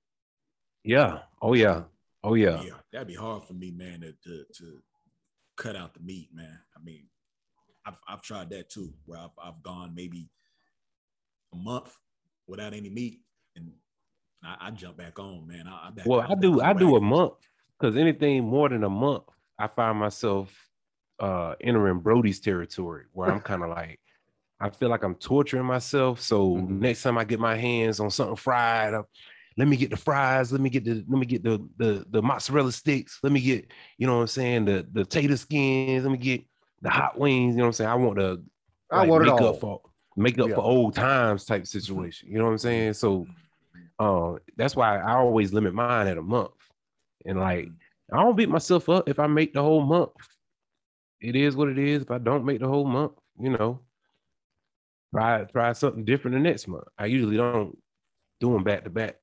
[0.84, 1.20] Yeah.
[1.42, 1.84] Oh yeah.
[2.24, 2.62] Oh yeah.
[2.62, 2.74] Yeah.
[2.92, 4.78] That'd be hard for me, man, to, to, to
[5.58, 6.60] cut out the meat, man.
[6.76, 7.06] I mean,
[7.86, 10.30] I've I've tried that too, where I've I've gone maybe
[11.54, 11.96] a month
[12.50, 13.22] without any meat,
[13.56, 13.72] and
[14.43, 15.68] I, I jump back on, man.
[15.68, 17.34] I, I well, I do I do a month
[17.80, 19.24] because anything more than a month,
[19.58, 20.54] I find myself
[21.20, 24.00] uh entering Brody's territory where I'm kind of like,
[24.60, 26.22] I feel like I'm torturing myself.
[26.22, 26.80] So mm-hmm.
[26.80, 29.04] next time I get my hands on something fried, I'm,
[29.58, 32.22] let me get the fries, let me get the let me get the the the
[32.22, 36.12] mozzarella sticks, let me get, you know what I'm saying, the the tater skins, let
[36.12, 36.41] me get
[36.82, 37.89] the hot wings, you know what I'm saying?
[37.89, 38.41] I want to
[38.89, 39.82] I want make up for
[40.20, 40.56] make up yeah.
[40.56, 42.30] for old times type situation.
[42.30, 42.94] You know what I'm saying?
[42.94, 43.26] So
[43.98, 46.52] uh, that's why I always limit mine at a month.
[47.26, 47.70] And like
[48.12, 50.12] I don't beat myself up if I make the whole month.
[51.22, 52.02] It is what it is.
[52.02, 53.82] If I don't make the whole month, you know,
[55.14, 56.88] try try something different the next month.
[56.98, 57.78] I usually don't
[58.40, 59.16] do them back to back.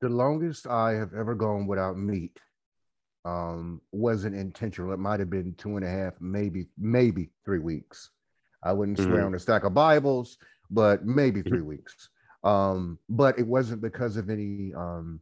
[0.00, 2.38] The longest I have ever gone without meat
[3.24, 4.92] um, wasn't intentional.
[4.92, 8.10] It might have been two and a half, maybe maybe three weeks.
[8.62, 9.10] I wouldn't mm-hmm.
[9.10, 10.38] swear on a stack of Bibles,
[10.70, 12.08] but maybe three weeks.
[12.44, 15.20] Um, but it wasn't because of any um,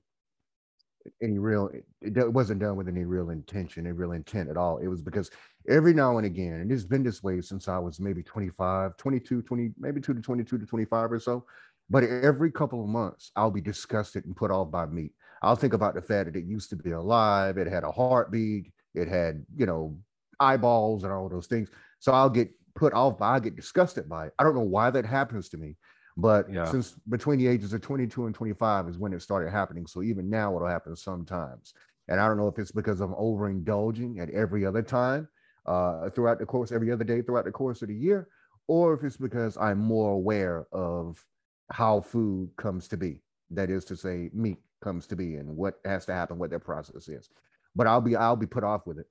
[1.23, 1.71] any real
[2.01, 5.31] it wasn't done with any real intention any real intent at all it was because
[5.69, 9.43] every now and again and it's been this way since i was maybe 25 22
[9.43, 11.45] 20 maybe 2 to 22 to 25 or so
[11.91, 15.13] but every couple of months i'll be disgusted and put off by meat
[15.43, 18.73] i'll think about the fact that it used to be alive it had a heartbeat
[18.95, 19.97] it had you know
[20.41, 21.69] eyeballs and all those things
[21.99, 24.91] so i'll get put off by i get disgusted by it i don't know why
[24.91, 25.77] that happens to me
[26.17, 26.65] but yeah.
[26.71, 29.87] since between the ages of 22 and 25 is when it started happening.
[29.87, 31.75] So even now it'll happen sometimes.
[32.09, 35.29] And I don't know if it's because I'm overindulging at every other time
[35.67, 38.29] uh, throughout the course, every other day throughout the course of the year,
[38.67, 41.23] or if it's because I'm more aware of
[41.71, 43.21] how food comes to be.
[43.51, 46.59] That is to say, meat comes to be and what has to happen, what their
[46.59, 47.29] process is.
[47.75, 49.07] But I'll be I'll be put off with it.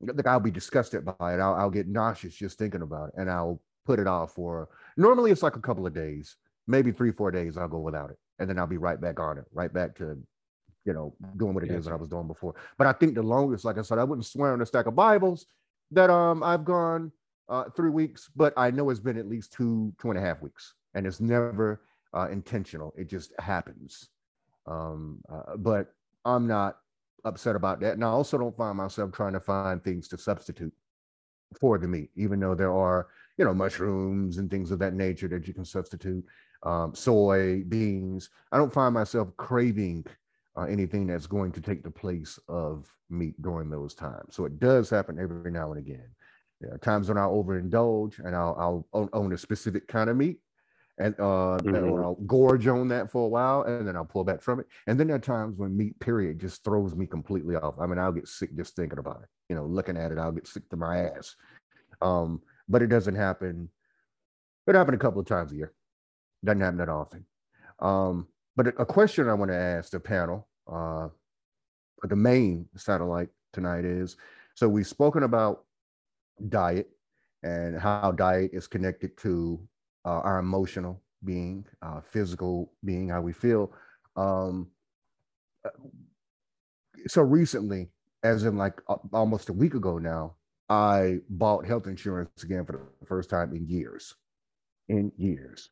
[0.00, 1.40] Like I'll be disgusted by it.
[1.40, 4.68] I'll, I'll get nauseous just thinking about it, and I'll put it off for.
[4.96, 6.36] Normally, it's like a couple of days
[6.68, 8.18] maybe three, four days I'll go without it.
[8.38, 10.16] And then I'll be right back on it, right back to,
[10.84, 11.78] you know, doing what it yeah.
[11.78, 12.54] is that I was doing before.
[12.76, 14.94] But I think the longest, like I said, I wouldn't swear on a stack of
[14.94, 15.46] Bibles
[15.90, 17.10] that um I've gone
[17.48, 20.40] uh, three weeks, but I know it's been at least two, two and a half
[20.42, 20.74] weeks.
[20.94, 21.80] And it's never
[22.14, 22.94] uh, intentional.
[22.96, 24.08] It just happens.
[24.66, 25.92] Um, uh, but
[26.24, 26.76] I'm not
[27.24, 27.94] upset about that.
[27.94, 30.72] And I also don't find myself trying to find things to substitute
[31.60, 35.28] for the meat, even though there are, you know, mushrooms and things of that nature
[35.28, 36.24] that you can substitute
[36.62, 38.30] um, soy, beans.
[38.52, 40.04] I don't find myself craving
[40.56, 44.34] uh, anything that's going to take the place of meat during those times.
[44.34, 46.08] So it does happen every now and again.
[46.60, 50.40] There are times when I'll overindulge and I'll, I'll own a specific kind of meat
[50.98, 52.02] and uh, mm-hmm.
[52.02, 54.66] I'll gorge on that for a while and then I'll pull back from it.
[54.86, 57.76] And then there are times when meat, period, just throws me completely off.
[57.78, 59.28] I mean, I'll get sick just thinking about it.
[59.48, 61.36] You know, looking at it, I'll get sick to my ass.
[62.02, 63.70] Um, but it doesn't happen.
[64.66, 65.72] It happened a couple of times a year.
[66.44, 67.24] Doesn't happen that often.
[67.78, 68.26] Um,
[68.56, 71.08] but a question I want to ask the panel, uh,
[72.02, 74.16] the main satellite tonight is
[74.54, 75.64] so we've spoken about
[76.48, 76.90] diet
[77.44, 79.60] and how diet is connected to
[80.08, 81.66] uh, our emotional being,
[82.12, 83.72] physical being, how we feel.
[84.16, 84.68] Um,
[85.64, 85.70] uh,
[87.08, 87.90] so recently,
[88.22, 88.80] as in like
[89.12, 90.36] almost a week ago now,
[90.68, 94.14] I bought health insurance again for the first time in years.
[94.88, 95.70] In years.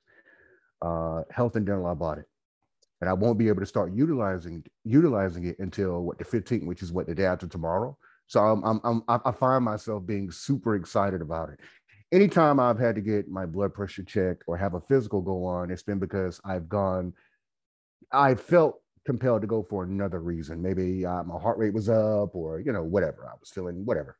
[0.82, 1.86] uh, health and dental.
[1.86, 2.26] I bought it,
[3.00, 6.82] and I won't be able to start utilizing utilizing it until what the 15th, which
[6.82, 7.98] is what the day after tomorrow.
[8.28, 11.60] So I'm, I'm, I'm I find myself being super excited about it.
[12.12, 15.70] Anytime I've had to get my blood pressure checked or have a physical go on,
[15.70, 17.12] it's been because I've gone,
[18.12, 20.62] I felt compelled to go for another reason.
[20.62, 24.16] Maybe uh, my heart rate was up, or you know, whatever I was feeling, whatever.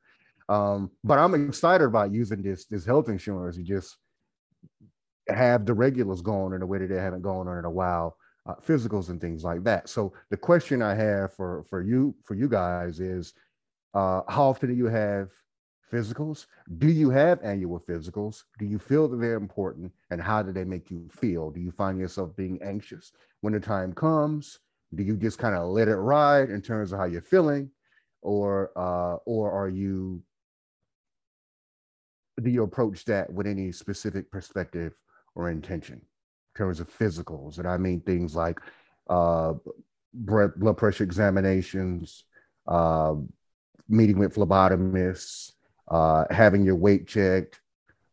[0.48, 3.56] Um, but I'm excited about using this this health insurance.
[3.56, 3.96] You just
[5.28, 8.16] have the regulars going in a way that they haven't gone on in a while,
[8.46, 9.88] uh, physicals and things like that.
[9.88, 13.34] So the question I have for for you for you guys is,
[13.94, 15.30] uh, how often do you have
[15.92, 16.46] physicals?
[16.78, 18.44] Do you have annual physicals?
[18.58, 21.50] Do you feel that they're important, and how do they make you feel?
[21.50, 24.58] Do you find yourself being anxious when the time comes?
[24.94, 27.70] Do you just kind of let it ride in terms of how you're feeling,
[28.22, 30.22] or uh, or are you
[32.42, 34.92] do you approach that with any specific perspective
[35.34, 37.58] or intention in terms of physicals?
[37.58, 38.60] And I mean things like
[39.08, 39.54] uh,
[40.12, 42.24] blood pressure examinations,
[42.66, 43.14] uh,
[43.88, 45.52] meeting with phlebotomists,
[45.88, 47.60] uh, having your weight checked,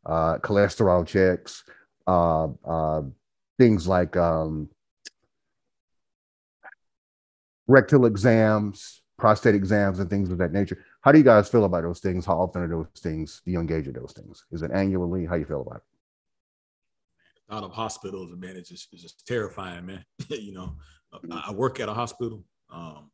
[0.05, 1.63] uh, cholesterol checks,
[2.07, 3.01] uh, uh,
[3.57, 4.69] things like um,
[7.67, 10.83] rectal exams, prostate exams, and things of that nature.
[11.01, 12.25] How do you guys feel about those things?
[12.25, 13.41] How often are those things?
[13.45, 14.45] Do you engage in those things?
[14.51, 15.25] Is it annually?
[15.25, 17.53] How you feel about it?
[17.53, 20.05] Out of hospitals, man, it's just, it's just terrifying, man.
[20.29, 20.75] you know,
[21.31, 22.43] I work at a hospital.
[22.71, 23.11] Um,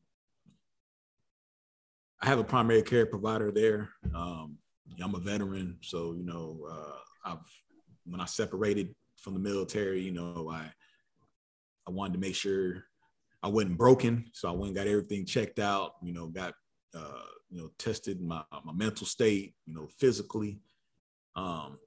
[2.21, 3.89] I have a primary care provider there.
[4.13, 4.57] Um,
[5.01, 7.37] I'm a veteran, so you know, uh, I've
[8.05, 10.71] when I separated from the military, you know, I
[11.87, 12.83] I wanted to make sure
[13.41, 15.93] I wasn't broken, so I went and got everything checked out.
[16.03, 16.53] You know, got
[16.93, 20.59] uh, you know tested my my mental state, you know, physically.
[21.35, 21.77] Um,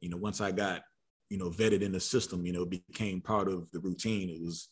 [0.00, 0.82] you know, once I got
[1.30, 4.28] you know vetted in the system, you know, became part of the routine.
[4.28, 4.68] It was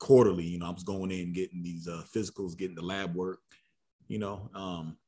[0.00, 0.44] quarterly.
[0.44, 3.38] You know, I was going in getting these uh, physicals, getting the lab work.
[4.12, 4.98] You know, um,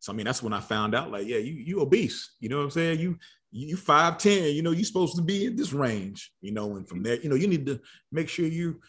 [0.00, 2.34] so I mean, that's when I found out, like, yeah, you you obese.
[2.40, 2.98] You know what I'm saying?
[2.98, 3.16] You
[3.52, 4.52] you five ten.
[4.56, 6.32] You know, you're supposed to be in this range.
[6.40, 7.80] You know, and from there, you know, you need to
[8.10, 8.80] make sure you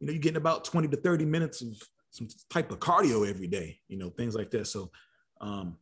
[0.00, 1.76] you know, you're getting about 20 to 30 minutes of
[2.10, 4.66] some type of cardio every day, you know, things like that.
[4.66, 4.90] So,
[5.40, 5.76] um,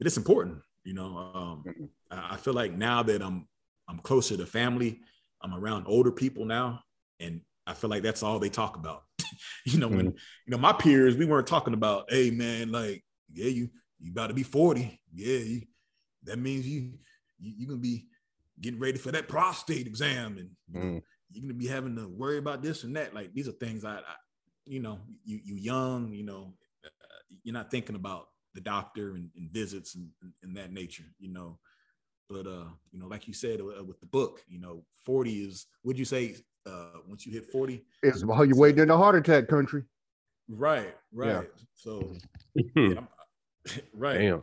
[0.00, 1.16] it's important, you know.
[1.34, 1.64] Um.
[2.10, 3.46] I feel like now that I'm
[3.86, 5.00] I'm closer to family,
[5.42, 6.84] I'm around older people now,
[7.18, 9.04] and I feel like that's all they talk about.
[9.64, 10.16] you know, when mm-hmm.
[10.46, 13.68] you know my peers, we weren't talking about, hey man, like, yeah, you
[13.98, 15.00] you about to be 40.
[15.14, 15.62] Yeah, you,
[16.24, 16.92] that means you,
[17.38, 18.06] you you're gonna be
[18.60, 21.02] getting ready for that prostate exam and mm
[21.32, 23.14] you're gonna be having to worry about this and that.
[23.14, 24.16] Like these are things I, I
[24.66, 26.54] you know, you you young, you know,
[26.84, 26.88] uh,
[27.42, 30.08] you're not thinking about the doctor and, and visits and,
[30.42, 31.58] and, that nature, you know.
[32.30, 35.66] But uh, you know, like you said uh, with the book, you know, 40 is
[35.82, 37.84] would you say uh once you hit 40?
[38.04, 39.82] It's how you waiting in a heart attack country.
[40.48, 41.28] Right, right.
[41.28, 41.42] Yeah.
[41.74, 42.12] So
[42.54, 43.00] yeah,
[43.94, 44.18] right.
[44.18, 44.42] Damn.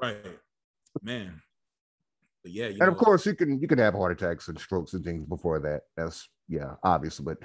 [0.00, 0.16] Right.
[1.02, 1.42] Man.
[2.44, 4.94] But yeah, and know, of course you can you can have heart attacks and strokes
[4.94, 5.82] and things before that.
[5.96, 7.38] That's yeah, obviously, but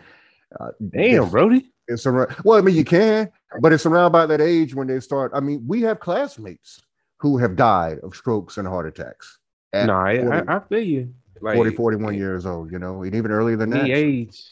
[0.59, 1.71] uh, damn, Brody.
[1.88, 2.36] It's around.
[2.45, 3.29] Well, I mean, you can,
[3.59, 5.31] but it's around by that age when they start.
[5.34, 6.79] I mean, we have classmates
[7.24, 9.39] who have died of strokes and heart attacks.
[9.74, 11.13] No, I, 40, I, I, feel you.
[11.39, 13.86] Like, 40, 41 years old, you know, and even earlier than that.
[13.86, 14.43] any age,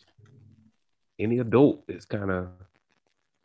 [1.20, 2.48] any adult is kind of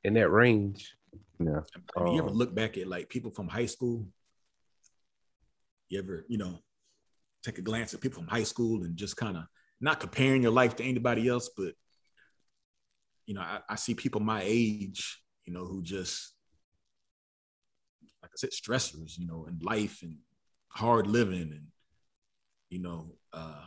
[0.04, 0.94] in that range.
[1.40, 1.62] Yeah.
[1.96, 4.06] I mean, you ever um, look back at like people from high school?
[5.88, 6.60] You ever, you know,
[7.42, 9.42] take a glance at people from high school and just kind of
[9.80, 11.74] not comparing your life to anybody else, but
[13.26, 16.35] you know, I, I, see people my age, you know, who just like I
[18.38, 20.16] said, stressors, you know, in life and
[20.68, 21.66] hard living and
[22.68, 23.64] you know, uh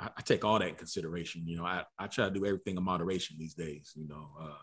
[0.00, 1.42] I, I take all that in consideration.
[1.46, 4.62] You know, I, I try to do everything in moderation these days, you know, uh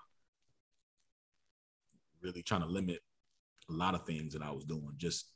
[2.22, 3.02] really trying to limit
[3.70, 5.28] a lot of things that I was doing just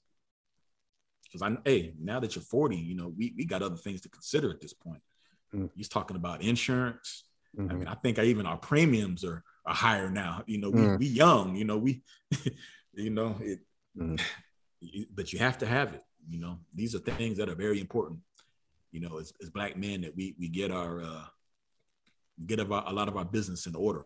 [1.23, 4.09] because I hey, now that you're 40, you know, we we got other things to
[4.09, 5.01] consider at this point.
[5.53, 5.69] Mm.
[5.75, 7.25] He's talking about insurance.
[7.57, 7.71] Mm-hmm.
[7.71, 10.43] I mean, I think I, even our premiums are are higher now.
[10.45, 10.99] You know, we mm.
[10.99, 12.01] we young, you know, we
[12.93, 13.59] you know, it
[13.97, 14.19] mm.
[15.15, 16.59] but you have to have it, you know.
[16.73, 18.19] These are things that are very important.
[18.91, 21.25] You know, as, as black men that we we get our uh
[22.45, 24.05] get our, a lot of our business in order,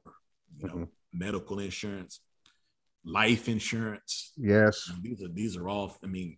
[0.58, 0.84] you know, mm-hmm.
[1.20, 2.20] medical insurance,
[3.06, 4.32] life insurance.
[4.38, 4.92] Yes.
[5.02, 6.38] these are these are all, I mean,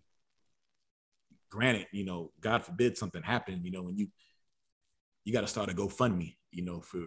[1.50, 4.08] granted, you know, God forbid something happened, you know, when you
[5.24, 6.98] you got to start a GoFundMe, you know, for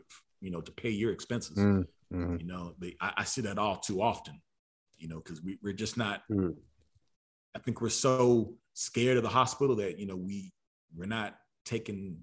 [0.42, 1.58] you know to pay your expenses.
[1.58, 2.38] Mm, mm-hmm.
[2.40, 4.42] You know, they, I, I, see that all too often,
[5.00, 6.24] you know, because we, we're just not.
[6.30, 6.56] Mm.
[7.56, 10.54] I think we're so scared of the hospital that you know we
[10.96, 11.36] we're not
[11.66, 12.18] taking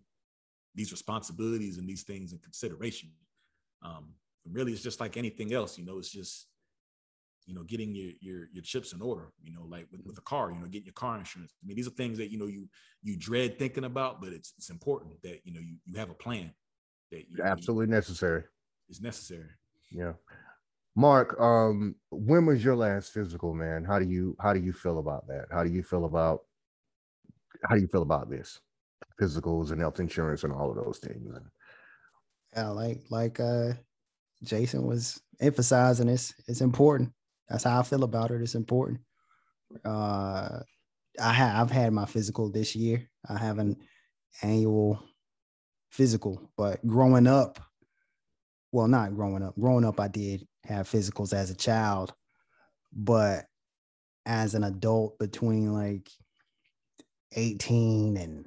[0.75, 3.11] these responsibilities and these things in consideration.
[3.83, 4.15] Um,
[4.51, 5.79] really, it's just like anything else.
[5.79, 6.47] You know, it's just
[7.47, 9.33] you know getting your your your chips in order.
[9.43, 10.51] You know, like with, with a car.
[10.51, 11.53] You know, getting your car insurance.
[11.63, 12.69] I mean, these are things that you know you
[13.03, 16.15] you dread thinking about, but it's it's important that you know you you have a
[16.15, 16.53] plan
[17.11, 18.45] that you, absolutely you, necessary.
[18.89, 19.51] It's necessary.
[19.91, 20.13] Yeah.
[20.97, 23.85] Mark, um, when was your last physical, man?
[23.85, 25.47] How do you how do you feel about that?
[25.53, 26.41] How do you feel about
[27.69, 28.61] how do you feel about this?
[29.21, 31.35] Physicals and health insurance and all of those things.
[32.55, 33.75] Yeah, like like uh
[34.43, 36.35] Jason was emphasizing this.
[36.49, 37.13] It's important.
[37.49, 38.43] That's how I feel about it.
[38.43, 39.01] It's important.
[39.85, 40.61] Uh
[41.21, 43.09] I have I've had my physical this year.
[43.29, 43.77] I have an
[44.43, 45.03] annual
[45.91, 47.61] physical, but growing up,
[48.77, 49.55] well, not growing up.
[49.59, 52.13] Growing up, I did have physicals as a child,
[52.93, 53.47] but
[54.27, 56.11] as an adult between like
[57.35, 58.45] 18 and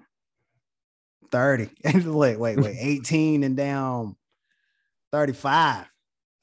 [1.31, 1.69] 30,
[2.11, 4.15] wait, wait, wait, 18 and down
[5.11, 5.87] 35,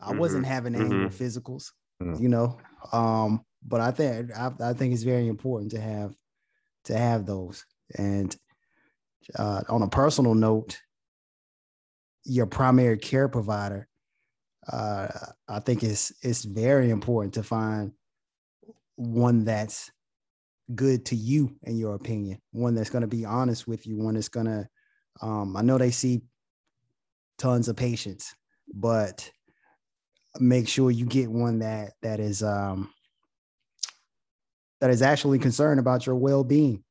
[0.00, 0.18] I mm-hmm.
[0.18, 1.24] wasn't having annual mm-hmm.
[1.24, 1.70] physicals,
[2.02, 2.20] mm-hmm.
[2.20, 2.58] you know.
[2.90, 6.12] Um, but I think I, I think it's very important to have
[6.86, 7.64] to have those.
[7.96, 8.34] And
[9.38, 10.76] uh, on a personal note,
[12.26, 13.88] your primary care provider
[14.70, 15.08] uh,
[15.48, 17.92] I think it's it's very important to find
[18.96, 19.90] one that's
[20.74, 24.14] good to you in your opinion, one that's going to be honest with you, one
[24.14, 24.68] that's going to.
[25.22, 26.22] Um, I know they see
[27.38, 28.34] tons of patients,
[28.74, 29.30] but
[30.40, 32.90] make sure you get one that that is um,
[34.80, 36.82] that is actually concerned about your well-being.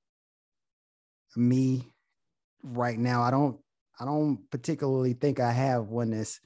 [1.36, 1.91] Me,
[2.63, 3.59] right now, I don't
[3.99, 6.39] I don't particularly think I have one that's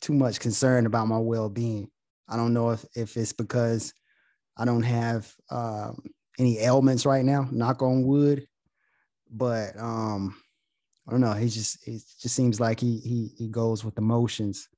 [0.00, 1.90] too much concern about my well-being.
[2.28, 3.92] I don't know if if it's because
[4.56, 6.02] I don't have um,
[6.38, 8.46] any ailments right now, knock on wood,
[9.30, 10.36] but um,
[11.06, 11.32] I don't know.
[11.32, 14.68] He just it just seems like he he he goes with emotions.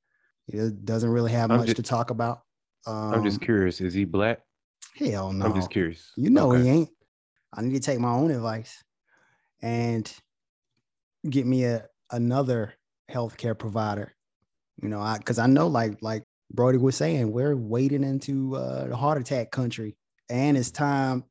[0.45, 2.41] He doesn't really have I'm much just, to talk about.
[2.85, 3.81] Um, I'm just curious.
[3.81, 4.39] Is he black?
[4.95, 5.45] Hell no.
[5.45, 6.11] I'm just curious.
[6.15, 6.63] You know okay.
[6.63, 6.89] he ain't.
[7.53, 8.83] I need to take my own advice
[9.61, 10.11] and
[11.29, 12.73] get me a another
[13.11, 14.13] healthcare provider
[14.81, 18.87] you know, I because I know like like Brody was saying, we're wading into uh,
[18.87, 19.95] the heart attack country,
[20.29, 21.23] and it's time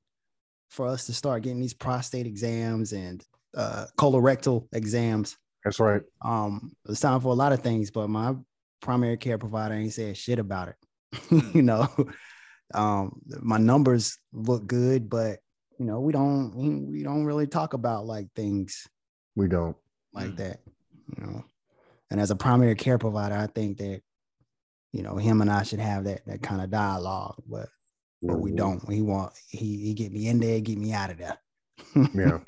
[0.70, 3.24] for us to start getting these prostate exams and
[3.56, 5.36] uh, colorectal exams.
[5.64, 6.02] That's right.
[6.22, 8.34] Um, it's time for a lot of things, but my
[8.82, 11.54] primary care provider ain't said shit about it.
[11.54, 11.88] you know,
[12.74, 15.38] um, my numbers look good, but
[15.78, 18.88] you know, we don't we, we don't really talk about like things.
[19.36, 19.76] We don't
[20.12, 20.60] like that.
[21.16, 21.44] You know.
[22.10, 24.00] And as a primary care provider, I think that,
[24.92, 27.68] you know, him and I should have that that kind of dialogue, but
[28.22, 28.56] but we mm-hmm.
[28.56, 28.92] don't.
[28.92, 31.38] He want he he get me in there, get me out of there.
[32.14, 32.38] yeah.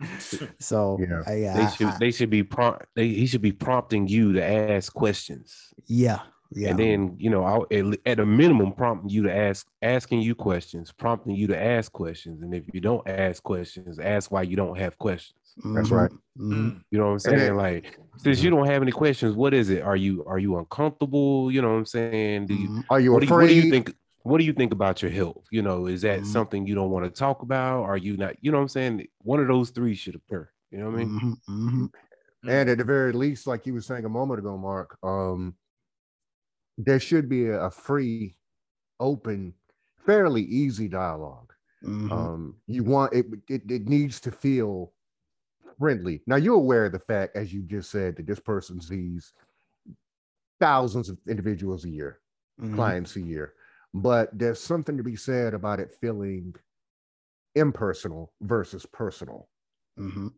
[0.58, 2.86] so yeah, I, they should I, they should be prompt.
[2.96, 5.54] They, he should be prompting you to ask questions.
[5.86, 6.20] Yeah.
[6.50, 6.70] Yeah.
[6.70, 7.66] And then you know, I'll,
[8.06, 12.42] at a minimum, prompting you to ask, asking you questions, prompting you to ask questions,
[12.42, 15.34] and if you don't ask questions, ask why you don't have questions.
[15.64, 16.10] That's right.
[16.10, 16.52] Mm-hmm.
[16.52, 16.78] mm-hmm.
[16.90, 17.38] You know what I'm saying?
[17.38, 18.58] Then, like, since you mm-hmm.
[18.58, 19.82] don't have any questions, what is it?
[19.82, 21.50] Are you are you uncomfortable?
[21.52, 22.46] You know what I'm saying?
[22.46, 22.80] Do you, mm-hmm.
[22.90, 23.48] are you what afraid?
[23.48, 23.96] Do you, what do you think?
[24.22, 25.44] What do you think about your health?
[25.50, 26.30] You know, is that mm-hmm.
[26.30, 27.84] something you don't want to talk about?
[27.84, 28.36] Are you not?
[28.40, 29.06] You know what I'm saying?
[29.22, 30.48] One of those three should occur.
[30.70, 31.36] You know what I mean?
[31.48, 31.86] Mm-hmm.
[32.48, 35.54] And at the very least, like you were saying a moment ago, Mark, um,
[36.78, 38.36] there should be a, free,
[39.00, 39.52] open,
[40.06, 41.52] fairly easy dialogue.
[42.10, 44.92] Um, you want it, it, it needs to feel
[45.78, 46.22] friendly.
[46.26, 49.32] Now you're aware of the fact, as you just said, that this person sees
[50.60, 52.20] thousands of individuals a year,
[52.60, 52.74] mm-hmm.
[52.74, 53.54] clients a year,
[53.94, 56.54] but there's something to be said about it feeling
[57.54, 59.48] impersonal versus personal.
[59.98, 60.28] Mm-hmm.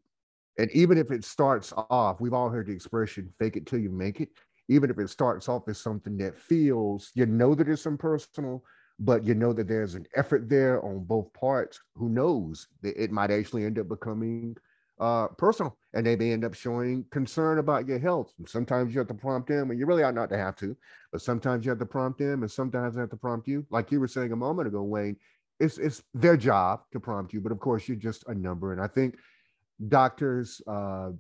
[0.59, 3.91] And even if it starts off, we've all heard the expression "fake it till you
[3.91, 4.31] make it."
[4.71, 8.65] Even if it starts off as something that feels, you know that it's impersonal,
[8.99, 11.81] but you know that there's an effort there on both parts.
[11.97, 12.69] Who knows?
[12.83, 14.57] It might actually end up becoming
[15.01, 18.33] uh, personal and they may end up showing concern about your health.
[18.39, 20.77] And sometimes you have to prompt them, and you really ought not to have to,
[21.11, 23.67] but sometimes you have to prompt them, and sometimes they have to prompt you.
[23.71, 25.17] Like you were saying a moment ago, Wayne,
[25.59, 28.73] it's it's their job to prompt you, but of course you're just a number.
[28.73, 29.17] And I think
[29.89, 31.11] doctors, uh,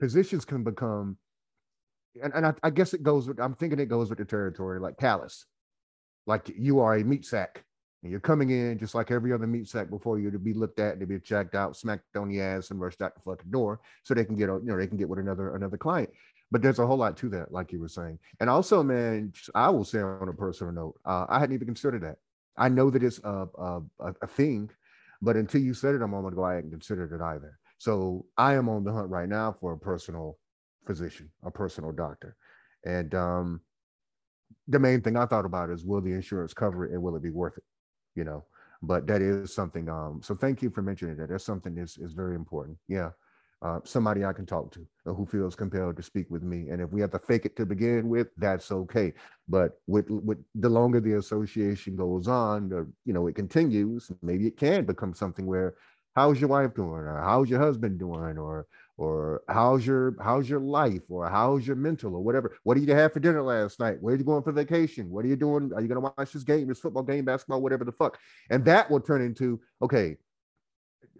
[0.00, 1.18] physicians can become,
[2.22, 4.80] and, and I, I guess it goes with, I'm thinking it goes with the territory,
[4.80, 5.46] like callous,
[6.26, 7.64] like you are a meat sack
[8.02, 10.80] and you're coming in just like every other meat sack before you to be looked
[10.80, 13.80] at, to be checked out, smacked on the ass, and rushed out the fucking door
[14.02, 16.10] so they can get, you know, they can get with another another client.
[16.50, 18.18] But there's a whole lot to that, like you were saying.
[18.40, 22.02] And also, man, I will say on a personal note, uh, I hadn't even considered
[22.02, 22.16] that.
[22.56, 23.82] I know that it's a a,
[24.22, 24.70] a thing,
[25.22, 27.58] But until you said it a moment ago, I hadn't considered it either.
[27.78, 30.38] So I am on the hunt right now for a personal
[30.86, 32.36] physician, a personal doctor.
[32.84, 33.60] And um,
[34.68, 37.22] the main thing I thought about is will the insurance cover it and will it
[37.22, 37.64] be worth it?
[38.14, 38.44] You know,
[38.82, 39.88] but that is something.
[39.88, 41.28] Um, so thank you for mentioning that.
[41.28, 42.78] That's something is is very important.
[42.88, 43.10] Yeah.
[43.62, 46.70] Uh, somebody I can talk to who feels compelled to speak with me.
[46.70, 49.12] And if we have to fake it to begin with, that's okay.
[49.50, 54.46] But with, with the longer the association goes on, the, you know, it continues, maybe
[54.46, 55.74] it can become something where
[56.16, 58.66] how's your wife doing or how's your husband doing or
[59.00, 62.54] or how's your how's your life or how's your mental or whatever.
[62.64, 63.96] What did you have for dinner last night?
[63.98, 65.08] Where are you going for vacation?
[65.08, 65.72] What are you doing?
[65.74, 68.18] Are you going to watch this game this football game basketball whatever the fuck?
[68.50, 70.16] And that will turn into okay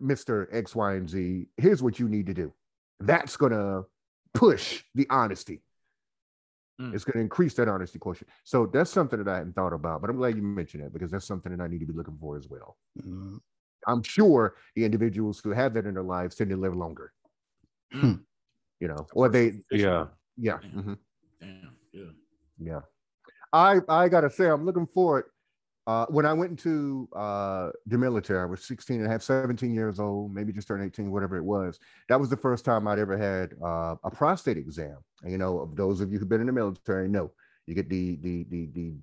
[0.03, 2.53] mr x y and z here's what you need to do.
[3.01, 3.87] That's going to
[4.35, 5.63] push the honesty.
[6.79, 6.95] Mm.
[6.95, 10.01] it's going to increase that honesty quotient so that's something that i hadn't thought about
[10.01, 12.17] but i'm glad you mentioned it because that's something that i need to be looking
[12.19, 12.79] for as well.
[12.99, 13.39] Mm.
[13.87, 17.13] I'm sure the individuals who have that in their lives tend to live longer.
[17.93, 18.15] Hmm.
[18.79, 20.07] You know, or they yeah.
[20.37, 20.59] Yeah.
[20.59, 20.95] Mm-hmm.
[21.41, 21.77] Damn.
[21.93, 22.11] Yeah.
[22.59, 22.81] Yeah.
[23.53, 25.25] I I gotta say, I'm looking forward.
[25.87, 29.75] Uh, when I went into uh, the military, I was 16 and a half, 17
[29.75, 31.81] years old, maybe just turned 18, whatever it was.
[32.09, 34.99] That was the first time I'd ever had uh, a prostate exam.
[35.23, 37.33] And, you know, of those of you who've been in the military know
[37.67, 38.95] you get the the the the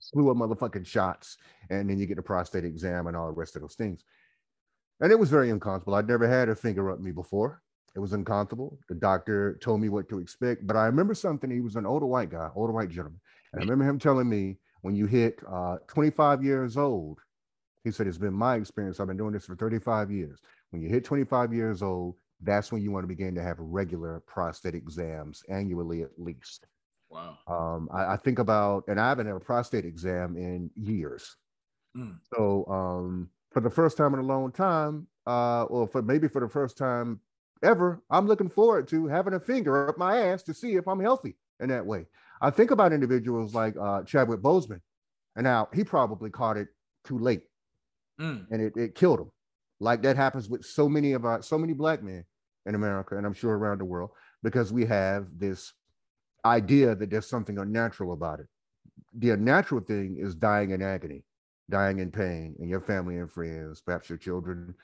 [0.00, 1.36] slew of motherfucking shots,
[1.70, 4.04] and then you get a prostate exam and all the rest of those things.
[5.00, 5.94] And it was very uncomfortable.
[5.94, 7.62] I'd never had a finger up me before.
[7.96, 8.78] It was uncomfortable.
[8.88, 11.50] The doctor told me what to expect, but I remember something.
[11.50, 13.20] He was an older white guy, older white gentleman,
[13.52, 17.20] and I remember him telling me when you hit uh, 25 years old,
[17.84, 19.00] he said it's been my experience.
[19.00, 20.40] I've been doing this for 35 years.
[20.70, 24.20] When you hit 25 years old, that's when you want to begin to have regular
[24.26, 26.66] prostate exams annually at least.
[27.08, 27.38] Wow.
[27.46, 31.36] Um, I, I, think about, and I haven't had a prostate exam in years.
[31.96, 32.18] Mm.
[32.34, 36.40] So um, for the first time in a long time, uh, or for maybe for
[36.40, 37.20] the first time
[37.62, 41.00] ever, I'm looking forward to having a finger up my ass to see if I'm
[41.00, 42.06] healthy in that way.
[42.40, 44.80] I think about individuals like uh, Chadwick Boseman,
[45.34, 46.68] and now he probably caught it
[47.04, 47.44] too late,
[48.20, 48.46] mm.
[48.50, 49.30] and it, it killed him.
[49.80, 52.24] Like that happens with so many of our so many black men
[52.66, 54.10] in America, and I'm sure around the world,
[54.42, 55.72] because we have this
[56.44, 58.46] idea that there's something unnatural about it.
[59.18, 61.24] The unnatural thing is dying in agony,
[61.70, 64.74] dying in pain, and your family and friends, perhaps your children,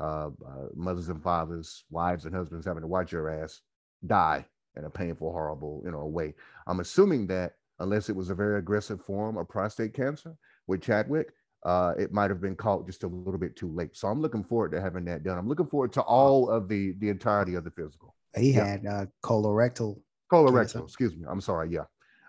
[0.00, 3.60] uh, uh, mothers and fathers, wives and husbands having to watch your ass
[4.06, 4.44] die
[4.76, 6.34] in a painful, horrible, you know, way.
[6.66, 10.34] I'm assuming that unless it was a very aggressive form of prostate cancer
[10.66, 11.32] with Chadwick,
[11.64, 13.96] uh, it might have been caught just a little bit too late.
[13.96, 15.38] So I'm looking forward to having that done.
[15.38, 18.16] I'm looking forward to all of the the entirety of the physical.
[18.36, 18.66] He yeah.
[18.66, 20.00] had uh, colorectal
[20.32, 21.24] Colorectal, excuse me.
[21.28, 21.68] I'm sorry.
[21.70, 21.84] Yeah.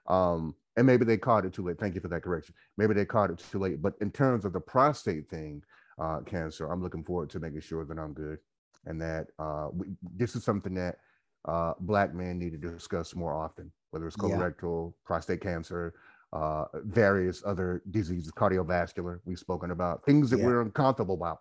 [0.07, 1.79] Um, and maybe they caught it too late.
[1.79, 2.53] Thank you for that correction.
[2.77, 3.81] Maybe they caught it too late.
[3.81, 5.63] But in terms of the prostate thing,
[5.99, 8.39] uh, cancer, I'm looking forward to making sure that I'm good
[8.85, 10.97] and that uh, we, this is something that
[11.45, 15.05] uh, black men need to discuss more often, whether it's colorectal, yeah.
[15.05, 15.93] prostate cancer,
[16.31, 19.19] uh, various other diseases, cardiovascular.
[19.25, 20.45] We've spoken about things that yeah.
[20.45, 21.39] we're uncomfortable about.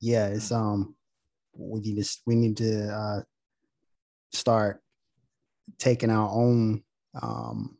[0.00, 0.94] Yeah, it's um,
[1.56, 3.20] we need to we need to uh,
[4.32, 4.82] start
[5.78, 6.82] taking our own
[7.22, 7.78] um,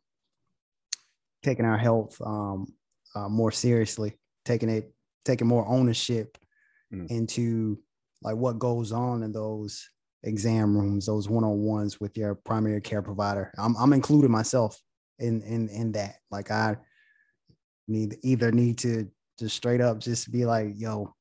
[1.43, 2.73] taking our health um,
[3.15, 4.94] uh, more seriously, taking it
[5.25, 6.37] taking more ownership
[6.93, 7.09] mm.
[7.09, 7.79] into
[8.21, 9.89] like what goes on in those
[10.23, 13.51] exam rooms, those one-on-ones with your primary care provider.
[13.57, 14.79] I'm I'm including myself
[15.19, 16.15] in in in that.
[16.31, 16.77] Like I
[17.87, 21.13] need either need to just straight up just be like, yo,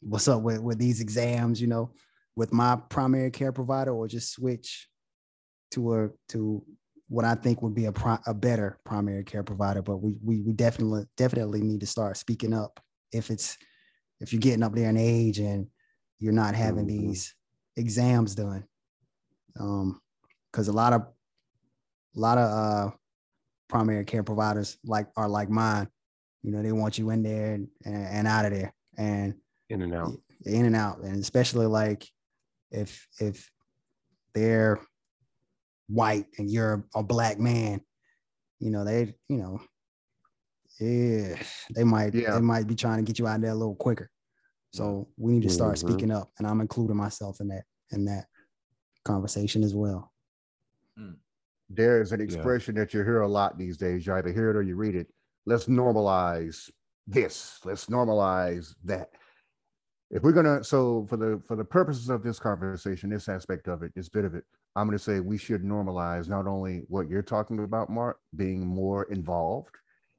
[0.00, 1.92] what's up with with these exams, you know,
[2.36, 4.88] with my primary care provider, or just switch
[5.72, 6.62] to a to
[7.08, 9.82] what I think would be a pro, a better primary care provider.
[9.82, 12.80] But we, we we definitely definitely need to start speaking up
[13.12, 13.56] if it's
[14.20, 15.66] if you're getting up there in age and
[16.18, 17.08] you're not having mm-hmm.
[17.08, 17.34] these
[17.76, 18.64] exams done.
[19.58, 20.00] Um,
[20.50, 22.90] because a lot of a lot of uh
[23.68, 25.88] primary care providers like are like mine.
[26.42, 29.34] You know, they want you in there and, and out of there and
[29.68, 30.12] in and out.
[30.44, 30.98] In and out.
[30.98, 32.06] And especially like
[32.70, 33.50] if if
[34.34, 34.80] they're
[35.88, 37.80] white and you're a black man,
[38.58, 39.60] you know, they, you know,
[40.82, 41.36] yeah,
[41.74, 42.34] they might yeah.
[42.34, 44.10] they might be trying to get you out there a little quicker.
[44.72, 45.88] So we need to start mm-hmm.
[45.88, 48.26] speaking up, and I'm including myself in that in that
[49.04, 50.12] conversation as well.
[50.96, 51.12] Hmm.
[51.68, 52.82] There's an expression yeah.
[52.82, 54.06] that you hear a lot these days.
[54.06, 55.08] You either hear it or you read it.
[55.46, 56.70] Let's normalize
[57.06, 57.58] this.
[57.64, 59.10] Let's normalize that.
[60.10, 63.82] If we're gonna, so for the for the purposes of this conversation, this aspect of
[63.82, 64.44] it, this bit of it,
[64.74, 68.66] I'm going to say we should normalize not only what you're talking about, Mark, being
[68.66, 69.76] more involved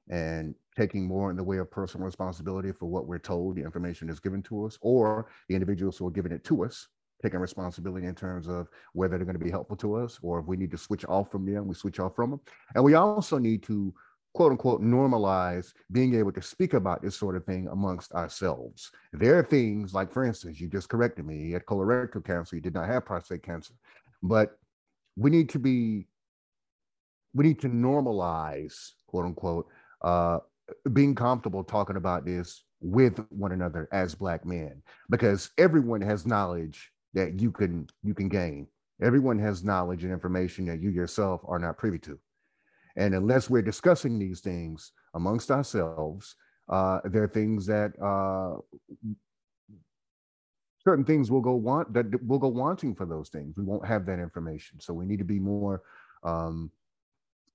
[0.09, 4.09] and taking more in the way of personal responsibility for what we're told, the information
[4.09, 6.87] is given to us, or the individuals who are giving it to us
[7.23, 10.45] taking responsibility in terms of whether they're going to be helpful to us or if
[10.45, 12.41] we need to switch off from them, we switch off from them.
[12.75, 13.93] And we also need to
[14.33, 18.91] quote unquote normalize being able to speak about this sort of thing amongst ourselves.
[19.13, 22.61] There are things like, for instance, you just corrected me, you had colorectal cancer, you
[22.61, 23.73] did not have prostate cancer,
[24.21, 24.57] but
[25.15, 26.07] we need to be,
[27.33, 29.67] we need to normalize, quote unquote,
[30.03, 30.39] uh,
[30.93, 36.91] being comfortable talking about this with one another as black men because everyone has knowledge
[37.13, 38.67] that you can you can gain.
[39.01, 42.19] Everyone has knowledge and information that you yourself are not privy to.
[42.95, 46.35] And unless we're discussing these things amongst ourselves
[46.69, 48.57] uh, there are things that uh,
[50.83, 53.55] certain things will go want that will go wanting for those things.
[53.57, 54.79] We won't have that information.
[54.79, 55.81] So we need to be more
[56.23, 56.71] um,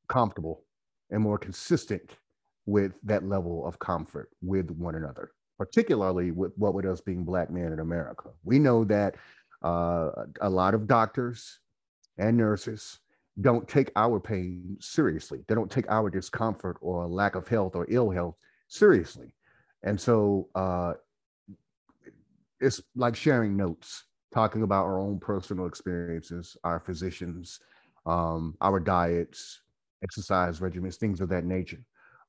[0.08, 0.64] comfortable
[1.10, 2.16] and more consistent
[2.68, 7.50] with that level of comfort with one another, particularly with what with us being black
[7.50, 8.28] men in America.
[8.44, 9.14] We know that
[9.62, 10.10] uh,
[10.42, 11.60] a lot of doctors
[12.18, 12.98] and nurses
[13.40, 15.40] don't take our pain seriously.
[15.48, 18.36] They don't take our discomfort or lack of health or ill health
[18.68, 19.34] seriously.
[19.82, 20.94] And so uh,
[22.60, 24.04] it's like sharing notes,
[24.34, 27.60] talking about our own personal experiences, our physicians,
[28.04, 29.62] um, our diets,
[30.02, 31.82] exercise regimens, things of that nature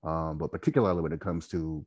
[0.04, 1.86] um, but particularly when it comes to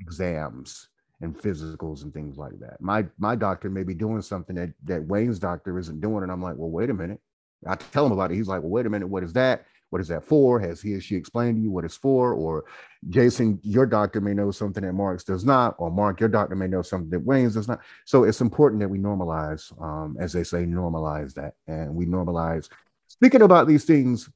[0.00, 0.88] exams
[1.20, 2.80] and physicals and things like that.
[2.80, 6.42] My my doctor may be doing something that that Wayne's doctor isn't doing, and I'm
[6.42, 7.20] like, well, wait a minute.
[7.66, 8.34] I tell him about it.
[8.34, 9.64] He's like, well, wait a minute, what is that?
[9.90, 10.58] What is that for?
[10.58, 12.34] Has he or she explained to you what it's for?
[12.34, 12.64] Or
[13.10, 16.66] Jason, your doctor may know something that Mark's does not, or Mark, your doctor may
[16.66, 17.80] know something that Wayne's does not.
[18.04, 22.68] So it's important that we normalize, um, as they say, normalize that, and we normalize
[23.06, 24.28] speaking about these things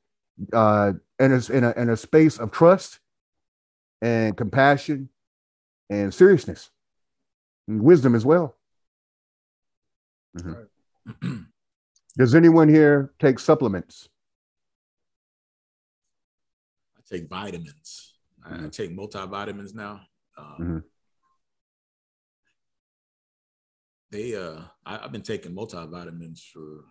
[0.52, 3.00] uh, in a, in a in a space of trust
[4.00, 5.08] and compassion
[5.90, 6.70] and seriousness
[7.66, 8.56] and wisdom as well.
[10.36, 10.52] Mm-hmm.
[10.52, 11.40] Right.
[12.18, 14.08] Does anyone here take supplements?
[16.96, 18.14] I take vitamins.
[18.46, 18.66] Mm-hmm.
[18.66, 20.00] I take multivitamins now.
[20.36, 20.78] Um, mm-hmm.
[24.10, 26.84] They, uh, I, have been taking multivitamins for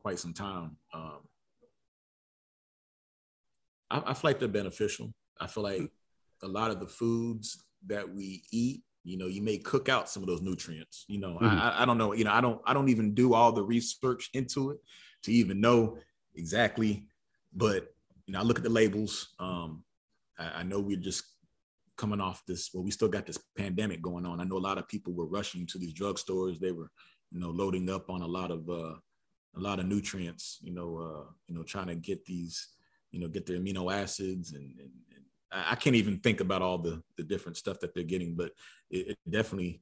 [0.00, 0.76] quite some time.
[0.92, 1.20] Um,
[3.94, 5.14] I, I feel like they're beneficial.
[5.40, 5.90] I feel like
[6.42, 10.22] a lot of the foods that we eat, you know, you may cook out some
[10.22, 11.04] of those nutrients.
[11.08, 11.46] You know, mm-hmm.
[11.46, 12.12] I, I don't know.
[12.12, 14.78] You know, I don't I don't even do all the research into it
[15.22, 15.98] to even know
[16.34, 17.06] exactly.
[17.54, 17.94] But
[18.26, 19.34] you know, I look at the labels.
[19.38, 19.84] Um,
[20.38, 21.24] I, I know we're just
[21.96, 22.70] coming off this.
[22.74, 24.40] Well, we still got this pandemic going on.
[24.40, 26.58] I know a lot of people were rushing to these drugstores.
[26.58, 26.90] They were,
[27.30, 28.94] you know, loading up on a lot of uh,
[29.56, 30.58] a lot of nutrients.
[30.62, 32.74] You know, uh, you know, trying to get these
[33.14, 36.78] you know, get their amino acids and, and, and I can't even think about all
[36.78, 38.50] the the different stuff that they're getting, but
[38.90, 39.80] it, it definitely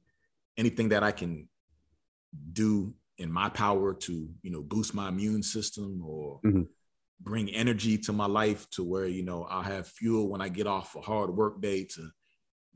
[0.55, 1.49] anything that I can
[2.51, 6.61] do in my power to you know boost my immune system or mm-hmm.
[7.21, 10.67] bring energy to my life to where you know I'll have fuel when I get
[10.67, 12.09] off a hard work day to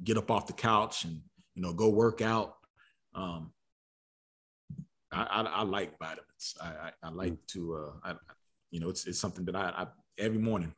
[0.03, 1.21] get up off the couch and
[1.53, 2.55] you know go work out.
[3.13, 3.51] Um,
[5.11, 6.55] I, I, I like vitamins.
[6.59, 7.59] I, I, I like mm-hmm.
[7.59, 8.15] to uh, I,
[8.71, 9.87] you know it's it's something that I, I
[10.17, 10.73] every morning,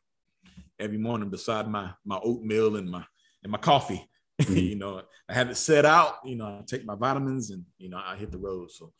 [0.78, 3.04] every morning beside my my oatmeal and my
[3.42, 4.06] and my coffee.
[4.40, 4.56] Mm-hmm.
[4.56, 6.14] you know, I have it set out.
[6.24, 8.70] You know, I take my vitamins and you know I hit the road.
[8.70, 8.90] So,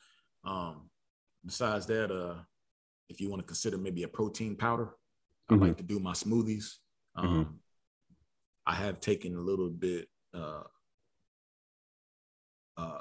[0.44, 0.90] um,
[1.46, 2.42] besides that, uh,
[3.08, 4.90] if you want to consider maybe a protein powder,
[5.50, 5.62] mm-hmm.
[5.62, 6.74] I like to do my smoothies.
[7.16, 7.52] Um, mm-hmm.
[8.66, 10.08] I have taken a little bit.
[10.34, 10.64] Uh,
[12.76, 13.00] uh,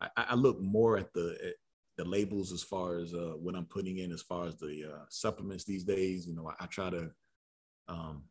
[0.00, 1.54] I, I look more at the
[1.96, 5.04] the labels as far as uh, what I'm putting in as far as the uh,
[5.08, 6.26] supplements these days.
[6.26, 7.10] You know, I, I try to.
[7.88, 8.24] Um,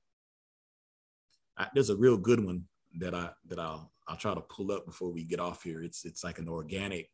[1.57, 2.65] I, there's a real good one
[2.99, 5.83] that I that I'll I'll try to pull up before we get off here.
[5.83, 7.09] It's it's like an organic,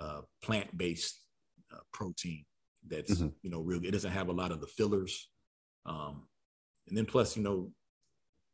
[0.00, 1.20] uh, plant based
[1.72, 2.44] uh, protein
[2.88, 3.28] that's mm-hmm.
[3.42, 3.84] you know real.
[3.84, 5.28] It doesn't have a lot of the fillers,
[5.84, 6.26] um,
[6.88, 7.70] and then plus you know,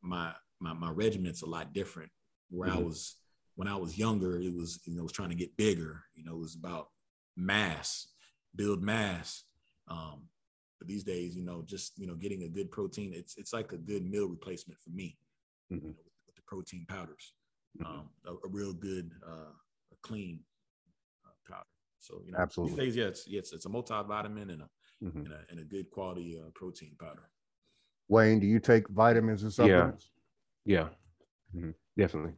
[0.01, 2.11] my my my regiment's a lot different.
[2.51, 2.79] Where mm-hmm.
[2.79, 3.17] I was
[3.55, 6.03] when I was younger, it was you know was trying to get bigger.
[6.15, 6.89] You know, it was about
[7.37, 8.09] mass,
[8.55, 9.45] build mass.
[9.89, 10.23] Um,
[10.79, 13.73] but these days, you know, just you know, getting a good protein, it's it's like
[13.73, 15.17] a good meal replacement for me.
[15.73, 15.87] Mm-hmm.
[15.87, 17.35] You know, with, with, the protein powders,
[17.81, 17.87] mm-hmm.
[17.87, 19.53] um, a, a, real good, uh,
[19.93, 20.41] a clean
[21.25, 21.67] uh, powder.
[21.99, 22.77] So you know, absolutely.
[22.77, 25.19] These days, yeah, it's, it's, it's a multivitamin and a, mm-hmm.
[25.19, 27.31] and a and a good quality uh, protein powder.
[28.09, 30.11] Wayne, do you take vitamins and supplements?
[30.65, 30.89] Yeah,
[31.55, 31.71] yeah, mm-hmm.
[31.97, 32.33] definitely.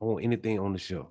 [0.00, 1.08] I want anything on the shelf.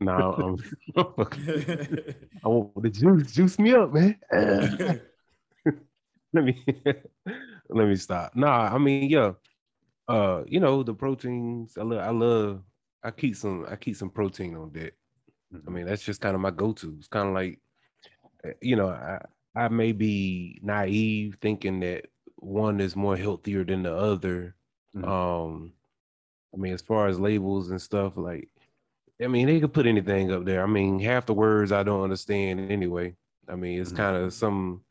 [0.00, 0.56] No, um,
[2.44, 4.18] I want the juice, juice me up, man.
[6.32, 6.64] let me
[7.68, 8.34] let me stop.
[8.36, 9.32] Nah, I mean, yeah.
[10.08, 12.62] Uh, you know, the proteins, I love I love
[13.04, 14.94] I keep some I keep some protein on deck.
[15.66, 16.96] I mean, that's just kind of my go-to.
[16.98, 17.60] It's kind of like
[18.44, 19.20] eh, you know, I
[19.56, 22.06] I may be naive thinking that
[22.36, 24.56] one is more healthier than the other.
[24.96, 25.08] Mhm.
[25.08, 25.72] Um,
[26.54, 28.48] I mean, as far as labels and stuff, like,
[29.22, 30.62] I mean, they could put anything up there.
[30.62, 33.16] I mean, half the words I don't understand anyway.
[33.48, 33.96] I mean, it's Mhm.
[33.96, 34.82] kind of some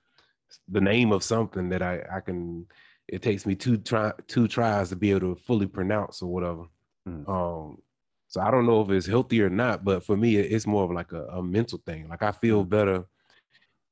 [0.67, 2.67] the name of something that I I can.
[3.07, 6.63] It takes me two try two tries to be able to fully pronounce or whatever.
[7.07, 7.27] Mhm.
[7.29, 7.81] Um,
[8.27, 10.83] so I don't know if it's healthy or not, but for me, it- it's more
[10.85, 12.07] of like a, a mental thing.
[12.09, 12.69] Like I feel Mhm.
[12.69, 13.05] better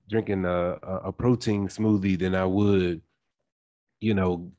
[0.10, 3.02] drinking a, a protein smoothie than I would,
[4.02, 4.52] you know,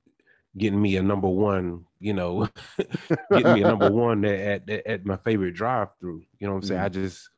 [0.57, 2.49] getting me a number one, you know,
[3.33, 6.23] getting me a number one at, at, at my favorite drive through.
[6.39, 6.81] You know what I'm saying?
[6.81, 7.31] I just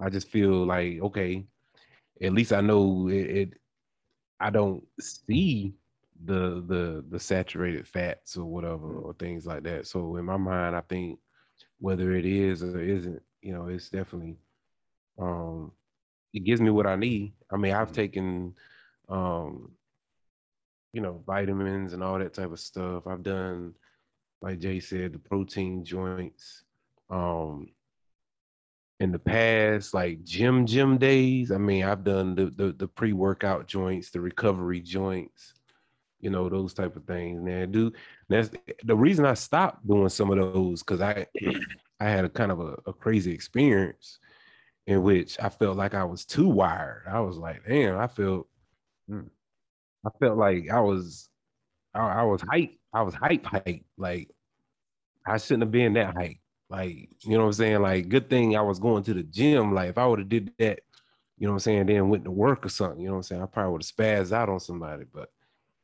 [0.00, 1.44] I just feel like, okay,
[2.22, 3.54] at least I know it, it
[4.40, 5.74] I don't see
[6.24, 9.86] the the the saturated fats or whatever or things like that.
[9.86, 11.18] So in my mind, I think
[11.78, 14.32] whether it is or isn't, you know, it's definitely
[15.18, 15.72] um
[16.32, 17.32] it gives me what I need.
[17.52, 17.92] I mean, I've Mhm.
[17.92, 18.54] taken
[19.08, 19.72] um
[20.92, 23.06] you know, vitamins and all that type of stuff.
[23.06, 23.74] I've done
[24.42, 26.64] like Jay said, the protein joints.
[27.10, 27.68] Um
[29.00, 31.50] in the past, like gym gym days.
[31.50, 35.54] I mean, I've done the the, the pre-workout joints, the recovery joints,
[36.20, 37.42] you know, those type of things.
[37.42, 37.92] Man, do
[38.28, 38.50] that's
[38.84, 41.26] the reason I stopped doing some of those because I
[42.00, 44.18] I had a kind of a, a crazy experience
[44.86, 47.04] in which I felt like I was too wired.
[47.08, 48.48] I was like, damn, I felt
[49.08, 49.22] Hmm.
[50.06, 51.28] I felt like I was
[51.94, 52.72] I, I was hype.
[52.94, 53.84] I was hype hype.
[53.96, 54.30] Like
[55.26, 56.36] I shouldn't have been that hype.
[56.70, 57.82] Like, you know what I'm saying?
[57.82, 59.74] Like, good thing I was going to the gym.
[59.74, 60.68] Like, if I would have did that,
[61.26, 63.22] you know what I'm saying, then went to work or something, you know what I'm
[63.24, 63.42] saying?
[63.42, 65.04] I probably would have spazzed out on somebody.
[65.12, 65.30] But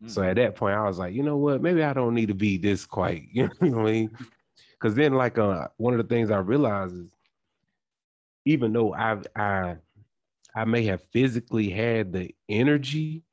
[0.07, 0.31] so Mm.
[0.31, 1.63] at that point, I was like, you know what?
[1.63, 3.25] Maybe I don't need to be this quite.
[3.33, 4.11] You know what I mean?
[4.81, 7.15] Because then, like, uh, one of the things I realized is,
[8.45, 9.77] even though I I
[10.55, 13.25] I may have physically had the energy,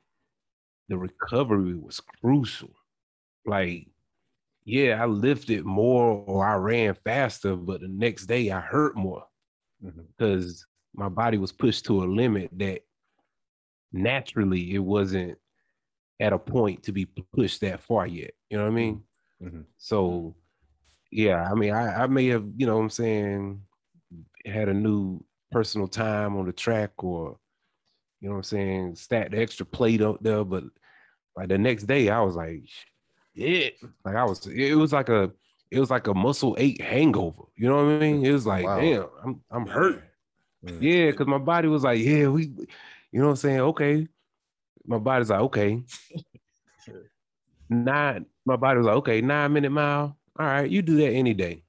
[0.89, 2.71] the recovery was crucial.
[3.45, 3.87] Like,
[4.65, 9.23] yeah, I lifted more or I ran faster, but the next day I hurt more
[10.17, 12.81] because my body was pushed to a limit that
[13.91, 15.37] naturally it wasn't
[16.19, 18.31] at a point to be pushed that far yet.
[18.49, 19.03] You know what I mean?
[19.41, 19.65] Mhm.
[19.77, 20.35] So
[21.11, 23.61] yeah, I mean, I, I may have, you know what I'm saying,
[24.45, 27.37] had a new personal time on the track or,
[28.25, 30.63] you know what I'm saying, stacked the extra plate up there, but
[31.35, 32.63] like the next day I was like,
[33.35, 33.69] yeah,
[34.03, 35.31] like I was, it was like a,
[35.69, 37.43] it was like a muscle ache hangover.
[37.55, 38.25] You know what I mean?
[38.25, 38.79] It was like, Wow.
[38.79, 40.03] damn, I'm, I'm hurt.
[40.65, 40.81] Mm.
[40.81, 43.59] Yeah, because my body was like, yeah, we, you know what I'm saying?
[43.59, 44.07] Okay.
[44.87, 45.83] My body's like, okay.
[47.69, 50.17] Nine, my body was like, okay, nine minute mile.
[50.39, 51.61] All right, you do that any day.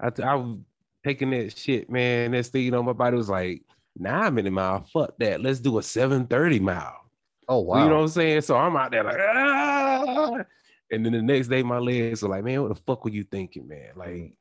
[0.00, 0.58] I was
[1.04, 2.32] taking that shit, man.
[2.32, 3.62] Next thing you know, my body was like,
[3.96, 4.84] nine minute mile.
[4.92, 5.40] Fuck that.
[5.40, 7.00] Let's do a 730 mile.
[7.48, 7.82] Oh wow.
[7.82, 8.40] you know what I'm saying?
[8.42, 10.44] So I'm out there like, ah!
[10.90, 13.24] And then the next day, my legs were like, man, what the fuck were you
[13.24, 13.90] thinking, man?
[13.96, 14.36] Like,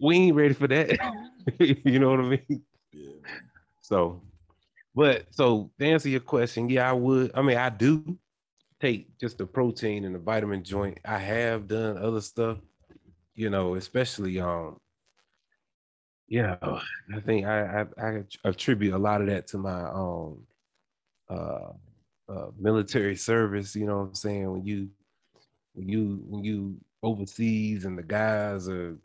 [0.00, 0.98] we ain't ready for that.
[1.58, 2.62] you know what I mean?
[2.92, 3.12] Yeah.
[3.80, 4.22] So,
[4.94, 7.32] but so to answer your question, yeah, I would.
[7.34, 8.18] I mean, I do
[8.80, 10.98] take just the protein and the vitamin joint.
[11.04, 12.58] I have done other stuff,
[13.34, 14.78] you know, especially um,
[16.28, 20.46] yeah, I think I I, I attribute a lot of that to my um
[21.30, 21.72] uh,
[22.28, 23.74] uh military service.
[23.74, 24.50] You know what I'm saying?
[24.50, 24.88] When you
[25.74, 28.96] when you when you overseas and the guys are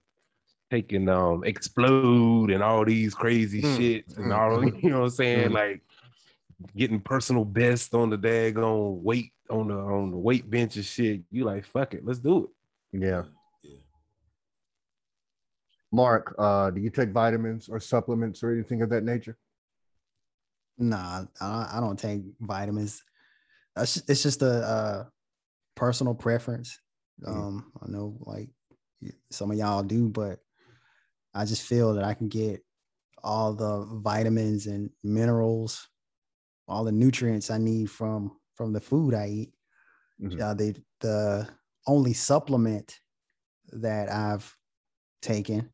[0.69, 4.83] taking um explode and all these crazy Mm, shits and mm, all mm.
[4.83, 5.49] you know what I'm saying?
[5.49, 5.53] Mhm.
[5.53, 5.81] Like
[6.75, 11.21] getting personal best on the daggone weight on the on the weight bench and shit.
[11.31, 12.49] You like fuck it, let's do it.
[13.01, 13.23] yeah.
[15.93, 19.37] Mark, uh, do you take vitamins or supplements or anything of that nature?
[20.77, 23.03] Nah, I, I don't take vitamins.
[23.77, 25.05] It's just a, uh
[25.75, 26.79] personal preference.
[27.25, 28.49] Um, I know like
[29.31, 30.39] some of y'all do, but
[31.33, 32.63] I just feel that I can get
[33.23, 35.89] all the vitamins and minerals,
[36.67, 39.53] all the nutrients I need from from the food I eat.
[40.19, 40.39] Mhm.
[40.41, 41.49] Uh, the the
[41.87, 43.01] only supplement
[43.73, 44.57] that I've
[45.21, 45.72] taken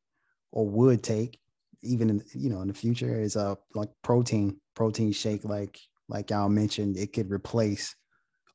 [0.52, 1.40] or would take,
[1.82, 5.46] even in you know in the future, is a like protein protein shake.
[5.46, 7.96] Like like y'all mentioned, it could replace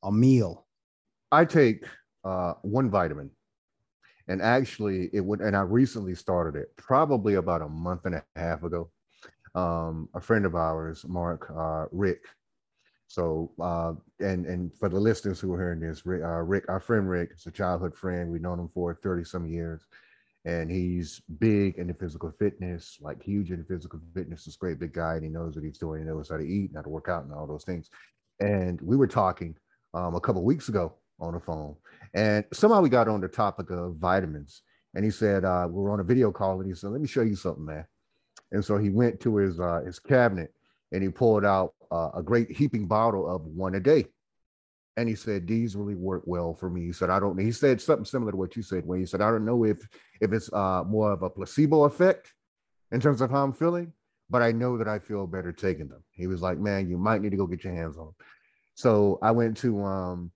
[0.03, 0.65] a meal.
[1.31, 1.85] I take
[2.23, 3.31] uh, one vitamin,
[4.27, 5.41] and actually, it would.
[5.41, 8.89] And I recently started it, probably about a month and a half ago.
[9.55, 12.27] Um, a friend of ours, Mark uh, Rick,
[13.07, 16.79] So, uh, and and for the listeners who are hearing this, Rick, uh, Rick, our
[16.79, 18.31] friend Rick, is a childhood friend.
[18.31, 19.85] We've known him for thirty some years,
[20.45, 24.45] and he's big into physical fitness, like huge into physical fitness.
[24.45, 26.01] This great big guy, and he knows what he's doing.
[26.01, 27.89] He knows how to eat, how to work out, and all those things.
[28.39, 29.55] And we were talking
[29.93, 31.75] um, a couple weeks ago on the phone,
[32.13, 34.61] and somehow we got on the topic of vitamins.
[34.93, 37.07] And he said uh, we were on a video call, and he said, "Let me
[37.07, 37.85] show you something, man."
[38.51, 40.53] And so he went to his uh, his cabinet
[40.91, 44.05] and he pulled out uh, a great heaping bottle of one a day.
[44.97, 46.85] And he said, these really work well for me.
[46.85, 47.37] He said, I don't.
[47.37, 49.79] He said something similar to what you said, when he said, I don't know if
[50.21, 52.33] if it's uh, more of a placebo effect
[52.91, 53.91] in terms of how I'm feeling,
[54.29, 56.03] but I know that I feel better taking them.
[56.11, 58.15] He was like, man, you might need to go get your hands on them.
[58.75, 60.31] So I went to um,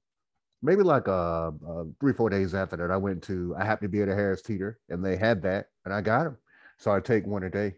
[0.62, 3.98] maybe like uh, uh, three, four days after that, I went to, I happened to
[3.98, 6.38] be at a Harris Teeter and they had that and I got them.
[6.78, 7.76] So I take one a day.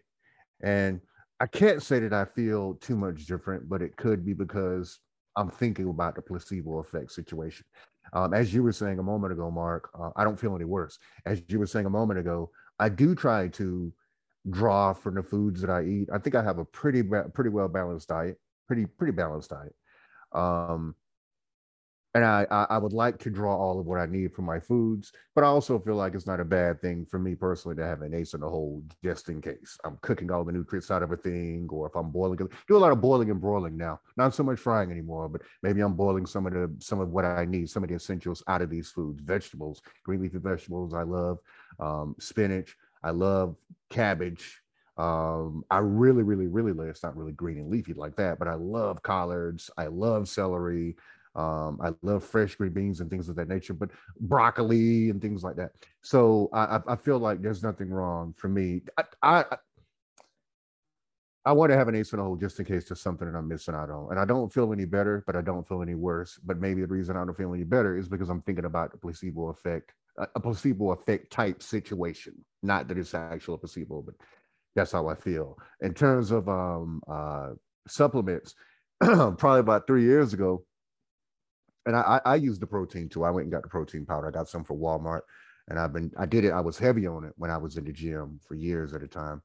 [0.62, 1.02] And
[1.40, 5.00] I can't say that I feel too much different, but it could be because
[5.36, 7.66] I'm thinking about the placebo effect situation.
[8.14, 11.00] Um, as you were saying a moment ago, Mark, uh, I don't feel any worse.
[11.26, 13.94] As you were saying a moment ago, I do try to
[14.50, 16.10] draw from the foods that I eat.
[16.12, 19.76] I think I have a pretty pretty well balanced diet, pretty pretty balanced diet.
[20.34, 20.96] Um,
[22.14, 25.14] and I, I would like to draw all of what I need from my foods,
[25.34, 28.02] but I also feel like it's not a bad thing for me personally to have
[28.02, 31.12] an ace in the hole just in case I'm cooking all the nutrients out of
[31.12, 34.36] a thing, or if I'm boiling, do a lot of boiling and broiling now, not
[34.36, 37.46] so much frying anymore, but maybe I'm boiling some of the some of what I
[37.46, 40.94] need, some of the essentials out of these foods, vegetables, green leafy vegetables.
[40.94, 41.40] I love
[41.80, 42.76] um, spinach.
[43.04, 43.56] I love
[43.90, 44.62] cabbage.
[44.98, 46.88] Um, I really, really, really love.
[46.88, 49.72] It's not really green and leafy like that, but I love collards.
[49.78, 50.98] I love celery.
[51.36, 53.90] Um, I love fresh green beans and things of that nature, but
[54.20, 55.72] broccoli and things like that.
[56.02, 58.82] So I, I feel like there's nothing wrong for me.
[58.98, 59.58] I, I,
[61.44, 63.38] I want to have an ace in the hole just in case there's something that
[63.38, 64.10] I'm missing out on.
[64.12, 66.40] And I don't feel any better, but I don't feel any worse.
[66.44, 68.98] But maybe the reason I don't feel any better is because I'm thinking about the
[68.98, 72.34] placebo effect, a placebo effect type situation.
[72.62, 74.16] Not that it's actual placebo, but
[74.76, 75.58] that's how I feel.
[75.82, 77.52] In terms of um, uh,
[77.88, 78.54] supplements,
[79.02, 80.64] probably about three years ago,
[81.86, 83.24] and I, I use the protein too.
[83.24, 84.28] I went and got the protein powder.
[84.28, 85.22] I got some for Walmart,
[85.68, 86.52] and I've been I did it.
[86.52, 89.08] I was heavy on it when I was in the gym for years at a
[89.08, 89.42] time.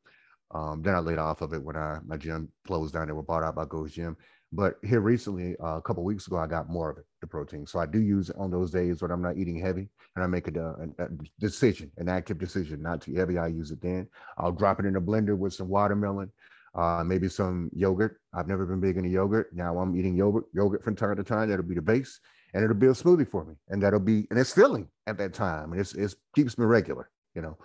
[0.52, 3.06] Um, then I laid off of it when I my gym closed down.
[3.06, 4.16] They were bought out by Gold's Gym.
[4.52, 7.66] But here recently, uh, a couple weeks ago, I got more of it, the protein.
[7.66, 10.28] So I do use it on those days when I'm not eating heavy, and I
[10.28, 10.60] make a,
[10.98, 11.08] a, a
[11.40, 13.38] decision, an active decision, not too heavy.
[13.38, 14.08] I use it then.
[14.38, 16.30] I'll drop it in a blender with some watermelon,
[16.76, 18.20] uh, maybe some yogurt.
[18.34, 19.48] I've never been big into yogurt.
[19.52, 21.48] Now I'm eating yogurt, yogurt from time to time.
[21.48, 22.20] That'll be the base,
[22.52, 25.32] and it'll be a smoothie for me, and that'll be and it's filling at that
[25.32, 27.56] time, and it's it keeps me regular, you know,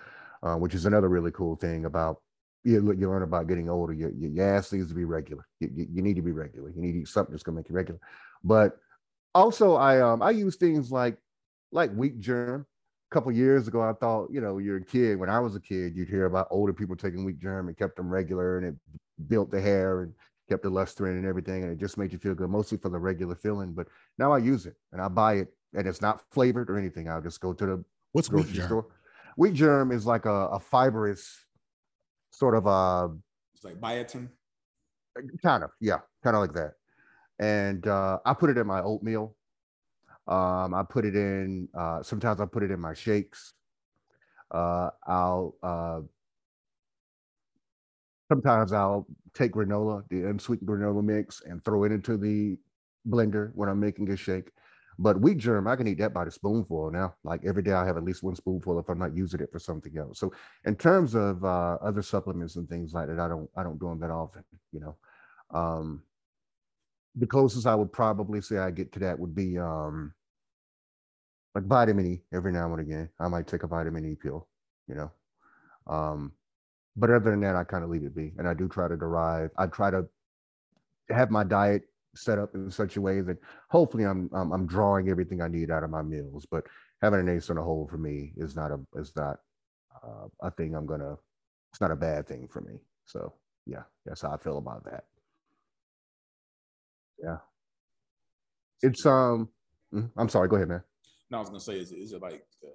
[0.43, 2.21] uh, which is another really cool thing about
[2.63, 2.75] you.
[2.93, 3.91] You learn about getting older.
[3.91, 5.45] Your, your ass needs to be regular.
[5.59, 6.69] You, you, you need to be regular.
[6.69, 7.99] You need to eat something that's gonna make you regular.
[8.45, 8.77] But
[9.35, 11.17] also, I um I use things like
[11.73, 12.65] like wheat germ
[13.11, 15.19] couple years ago, I thought, you know, you're a kid.
[15.19, 17.97] When I was a kid, you'd hear about older people taking wheat germ and kept
[17.97, 18.75] them regular, and it
[19.27, 20.13] built the hair and
[20.49, 22.89] kept the luster in and everything, and it just made you feel good, mostly for
[22.89, 23.73] the regular feeling.
[23.73, 27.09] But now I use it and I buy it, and it's not flavored or anything.
[27.09, 28.65] I'll just go to the what's wheat germ?
[28.65, 28.85] Store.
[29.37, 31.45] Wheat germ is like a, a fibrous
[32.31, 32.69] sort of a.
[32.69, 33.07] Uh,
[33.53, 34.29] it's like biotin.
[35.43, 36.73] Kind of, yeah, kind of like that.
[37.39, 39.35] And uh, I put it in my oatmeal
[40.31, 41.69] um, I put it in.
[41.75, 43.53] Uh, sometimes I put it in my shakes.
[44.51, 46.01] Uh, I'll uh,
[48.31, 52.57] sometimes I'll take granola, the unsweetened granola mix, and throw it into the
[53.07, 54.51] blender when I'm making a shake.
[54.99, 57.15] But wheat germ, I can eat that by the spoonful now.
[57.23, 59.57] Like every day, I have at least one spoonful if I'm not using it for
[59.59, 60.19] something else.
[60.19, 60.31] So,
[60.65, 63.87] in terms of uh, other supplements and things like that, I don't I don't do
[63.89, 64.43] them that often.
[64.71, 64.97] You know,
[65.51, 66.03] um,
[67.15, 70.13] the closest I would probably say I get to that would be um,
[71.55, 73.09] like vitamin E every now and again.
[73.19, 74.47] I might take a vitamin E pill,
[74.87, 75.11] you know.
[75.87, 76.33] Um,
[76.95, 78.33] but other than that, I kind of leave it be.
[78.37, 80.05] And I do try to derive, I try to
[81.09, 81.83] have my diet
[82.15, 83.37] set up in such a way that
[83.69, 86.45] hopefully I'm I'm, I'm drawing everything I need out of my meals.
[86.49, 86.65] But
[87.01, 89.39] having an ace on a hole for me is not a is not
[90.03, 91.17] uh, a thing I'm gonna.
[91.71, 92.79] It's not a bad thing for me.
[93.05, 93.33] So
[93.65, 95.05] yeah, that's how I feel about that.
[97.23, 97.37] Yeah.
[98.81, 99.49] It's um.
[99.93, 100.47] Mm, I'm sorry.
[100.47, 100.83] Go ahead, man.
[101.31, 102.69] No, I was gonna say, is, is it like uh,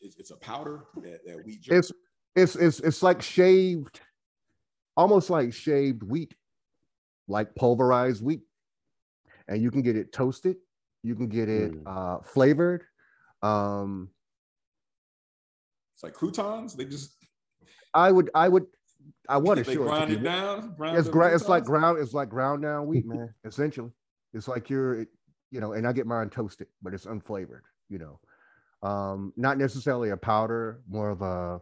[0.00, 1.66] it's, it's a powder that, that wheat?
[1.66, 1.90] It's
[2.36, 4.00] it's it's it's like shaved,
[4.96, 6.34] almost like shaved wheat,
[7.26, 8.42] like pulverized wheat,
[9.48, 10.56] and you can get it toasted.
[11.02, 11.82] You can get it mm.
[11.86, 12.84] uh, flavored.
[13.42, 14.10] Um,
[15.94, 16.74] it's like croutons.
[16.74, 17.16] They just.
[17.94, 18.30] I would.
[18.34, 18.66] I would.
[19.28, 20.74] I want to show grind it, it down.
[20.76, 21.98] Grind it's, gra- it's like ground.
[21.98, 23.32] It's like ground down wheat, man.
[23.44, 23.90] essentially.
[24.34, 25.06] It's like you're,
[25.50, 27.60] you know, and I get mine toasted, but it's unflavored,
[27.92, 28.20] you know.
[28.88, 31.60] Um, not necessarily a powder, more of a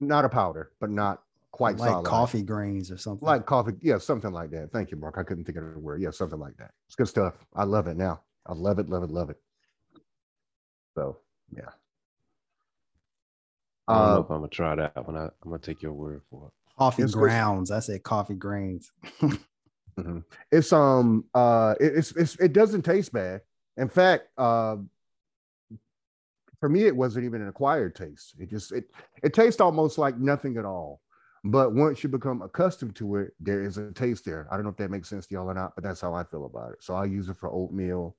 [0.00, 1.22] not a powder, but not
[1.52, 2.04] quite like solid.
[2.04, 3.26] coffee grains or something.
[3.26, 4.72] Like coffee, yeah, something like that.
[4.72, 5.16] Thank you, Mark.
[5.18, 6.02] I couldn't think of the word.
[6.02, 6.72] Yeah, something like that.
[6.86, 7.34] It's good stuff.
[7.54, 8.22] I love it now.
[8.46, 9.38] I love it, love it, love it.
[10.96, 11.18] So
[11.56, 11.70] yeah.
[13.88, 15.16] I don't know Uh, if I'm gonna try that one.
[15.16, 16.52] I, I'm gonna take your word for it.
[16.78, 17.32] coffee it's good.
[17.32, 17.70] grounds.
[17.70, 18.92] I said coffee grains.
[19.98, 20.24] Mhm.
[20.52, 23.42] It's um uh it, it's it's it doesn't taste bad.
[23.76, 24.76] In fact, uh
[26.60, 28.34] for me it wasn't even an acquired taste.
[28.38, 28.90] It just it
[29.22, 31.00] it tastes almost like nothing at all.
[31.44, 34.48] But once you become accustomed to it, there is a taste there.
[34.50, 36.24] I don't know if that makes sense to y'all or not, but that's how I
[36.24, 36.82] feel about it.
[36.82, 38.16] So I use it for oatmeal.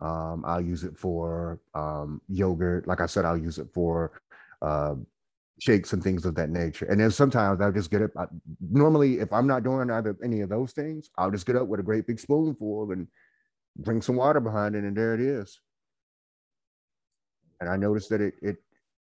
[0.00, 2.86] Um, I'll use it for um, yogurt.
[2.86, 4.12] Like I said, I'll use it for
[4.62, 4.94] uh,
[5.60, 6.86] shakes and things of that nature.
[6.86, 8.10] And then sometimes I'll just get up.
[8.18, 8.24] I,
[8.60, 11.80] normally, if I'm not doing either any of those things, I'll just get up with
[11.80, 13.06] a great big spoonful and
[13.76, 15.60] bring some water behind it, and there it is.
[17.60, 18.56] And I noticed that it it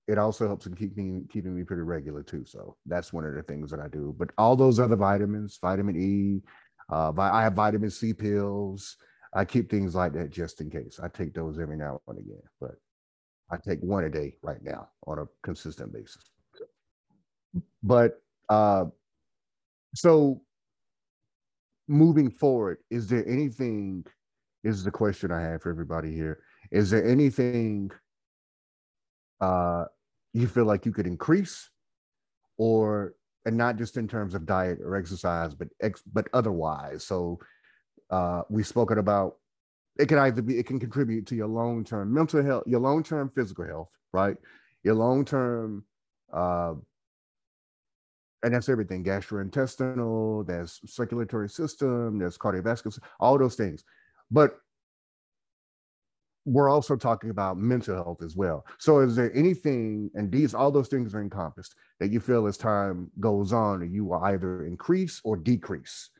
[0.06, 2.44] it also helps in keeping keeping me pretty regular too.
[2.44, 4.14] So that's one of the things that I do.
[4.16, 6.43] But all those other vitamins, vitamin E,
[6.93, 8.97] uh, I have vitamin C pills.
[9.35, 11.01] I keep things like that just in case.
[11.02, 12.76] I take those every now and again, but
[13.51, 16.31] I take one a day right now on a consistent basis.
[17.82, 18.86] But uh,
[19.94, 20.43] so
[21.89, 24.05] moving forward, is there anything?
[24.62, 26.40] Is the question I have for everybody here?
[26.70, 27.90] Is there anything
[29.40, 29.85] uh,
[30.32, 31.68] you feel like you could increase,
[32.56, 33.14] or
[33.44, 37.05] and not just in terms of diet or exercise, but ex, but otherwise?
[37.05, 37.39] So
[38.10, 39.36] uh, we've spoken about
[39.98, 43.02] it can either be it can contribute to your long term mental health, your long
[43.02, 44.36] term physical health, right?
[44.82, 45.85] Your long term,
[46.32, 46.74] uh,
[48.45, 53.85] and that's everything gastrointestinal, there's circulatory system, there's cardiovascular, all those things.
[54.31, 54.59] But
[56.45, 58.66] we're also talking about mental health as well.
[58.79, 62.59] So, is there anything, and these all those things are encompassed that you feel as
[62.59, 66.11] time goes on, you will either increase or decrease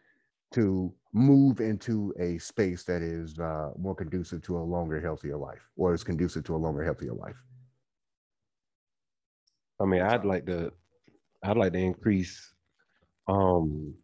[0.53, 5.69] to move into a space that is uh, more conducive to a longer, healthier life,
[5.77, 7.37] or is conducive to a longer, healthier life?
[9.79, 10.73] I mean, I'd like to,
[11.45, 12.53] I'd like to increase,
[13.29, 13.95] um,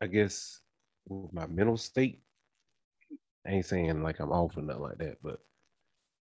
[0.00, 0.60] I guess
[1.08, 2.22] with my mental state.
[3.46, 5.40] I ain't saying like I'm off or nothing like that, but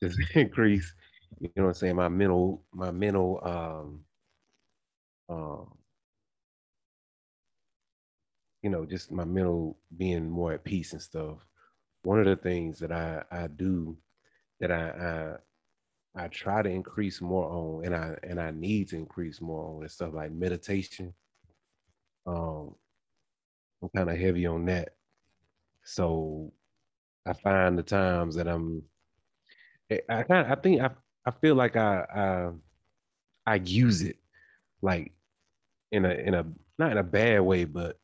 [0.04, 0.94] just increase,
[1.40, 4.06] you know what I'm saying, my mental, my mental, um,
[5.30, 5.78] um,
[8.62, 11.38] you know, just my mental being more at peace and stuff.
[12.04, 13.98] One of the things that I I do
[14.60, 15.36] that I I
[16.16, 19.82] I try to increase more on, and I and I need to increase more on
[19.84, 21.14] and stuff like meditation.
[22.26, 22.76] Um,
[23.82, 24.96] I'm kind of heavy on that,
[25.84, 26.54] so
[27.26, 28.84] I find the times that I'm,
[29.92, 30.90] I- I kind I think I
[31.26, 32.52] I feel like I I
[33.46, 34.18] I use it
[34.82, 35.14] like
[35.92, 36.46] in a in a
[36.80, 38.00] not in a bad way, but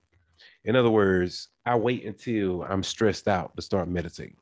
[0.66, 4.38] in other words, I wait until I'm stressed out to start meditating.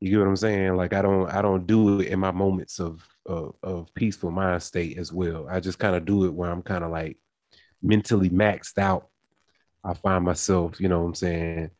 [0.00, 0.76] You get what I'm saying?
[0.76, 4.62] Like I don't I don't do it in my moments of of, of peaceful mind
[4.62, 5.46] state as well.
[5.50, 7.18] I just kind of do it where I'm kind of like
[7.82, 9.08] mentally maxed out.
[9.84, 11.70] I find myself, you know what I'm saying,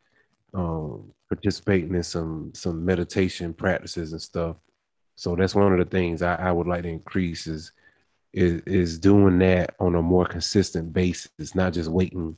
[0.53, 4.57] um, participating in some some meditation practices and stuff.
[5.15, 7.71] So that's one of the things I, I would like to increase is
[8.33, 12.37] is is doing that on a more consistent basis, not just waiting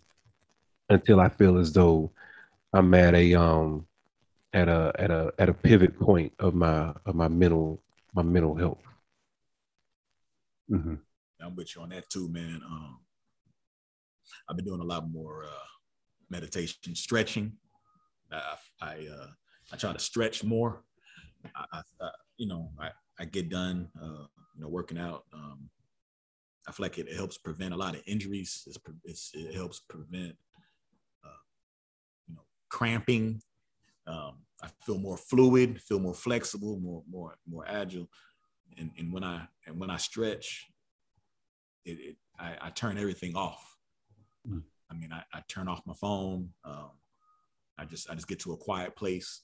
[0.90, 2.12] until I feel as though
[2.74, 3.86] I'm at a um
[4.53, 7.82] at a at a at a pivot point of my of my mental
[8.14, 8.82] my mental health.
[10.69, 10.95] Mm-hmm.
[11.41, 12.61] I'm with you on that too, man.
[12.65, 12.99] Um,
[14.49, 15.68] I've been doing a lot more uh,
[16.30, 17.53] meditation, stretching.
[18.32, 19.28] I I, uh,
[19.72, 20.84] I try to stretch more.
[21.56, 24.26] I, I, I you know I, I get done uh,
[24.56, 25.23] you know working out.
[25.34, 25.69] Um,
[26.68, 28.64] I feel like it, it helps prevent a lot of injuries.
[28.68, 30.36] It's, it's, it helps prevent
[31.26, 31.41] uh,
[32.28, 33.41] you know cramping.
[34.07, 38.10] Um, I feel more fluid, feel more flexible, more more more agile.
[38.78, 40.68] And, and when I and when I stretch,
[41.86, 43.78] it, it I, I turn everything off.
[44.48, 44.64] Mm.
[44.90, 46.49] I mean, I, I turn off my phone.
[46.65, 46.91] Um,
[47.78, 49.44] I just I just get to a quiet place,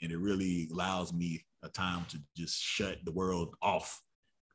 [0.00, 4.02] and it really allows me a time to just shut the world off.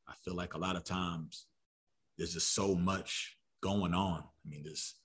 [0.08, 1.48] I feel like a lot of times
[2.18, 4.20] there's just so much going on.
[4.20, 4.96] I mean, there's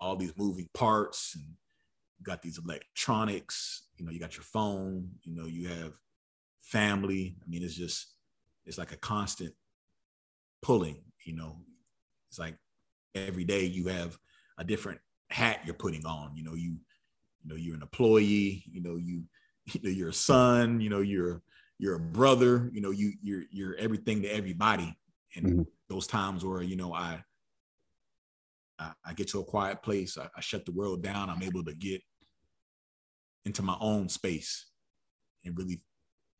[0.00, 1.54] all these moving parts, and
[2.24, 3.84] got these electronics.
[3.96, 5.10] You know, you got your phone.
[5.22, 5.92] You know, you have
[6.62, 7.36] family.
[7.42, 8.14] I mean, it's just
[8.64, 9.54] it's like a constant
[10.62, 10.96] pulling.
[11.24, 11.58] You know,
[12.28, 12.56] it's like
[13.14, 14.18] every day you have
[14.58, 16.34] a different hat you're putting on.
[16.34, 16.78] You know, you
[17.42, 18.64] you know you're an employee.
[18.70, 19.24] You know you
[19.66, 20.80] you know you're a son.
[20.80, 21.42] You know you're
[21.78, 22.70] you're a brother.
[22.72, 24.96] You know you you're you're everything to everybody.
[25.36, 25.62] And mm-hmm.
[25.88, 27.22] those times where you know I
[28.78, 31.30] I, I get to a quiet place, I, I shut the world down.
[31.30, 32.02] I'm able to get
[33.44, 34.66] into my own space
[35.44, 35.82] and really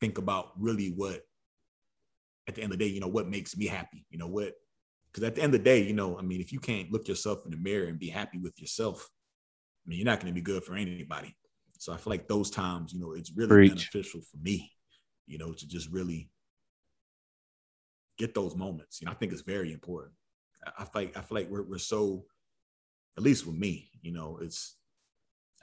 [0.01, 1.22] think about really what
[2.47, 4.55] at the end of the day, you know, what makes me happy, you know, what
[5.12, 7.06] because at the end of the day, you know, I mean, if you can't look
[7.06, 9.09] yourself in the mirror and be happy with yourself,
[9.86, 11.36] I mean, you're not going to be good for anybody.
[11.78, 13.70] So I feel like those times, you know, it's really Preach.
[13.70, 14.72] beneficial for me,
[15.26, 16.31] you know, to just really
[18.18, 19.01] get those moments.
[19.01, 20.14] You know, I think it's very important.
[20.78, 22.24] I feel like I feel like we're we're so,
[23.16, 24.76] at least with me, you know, it's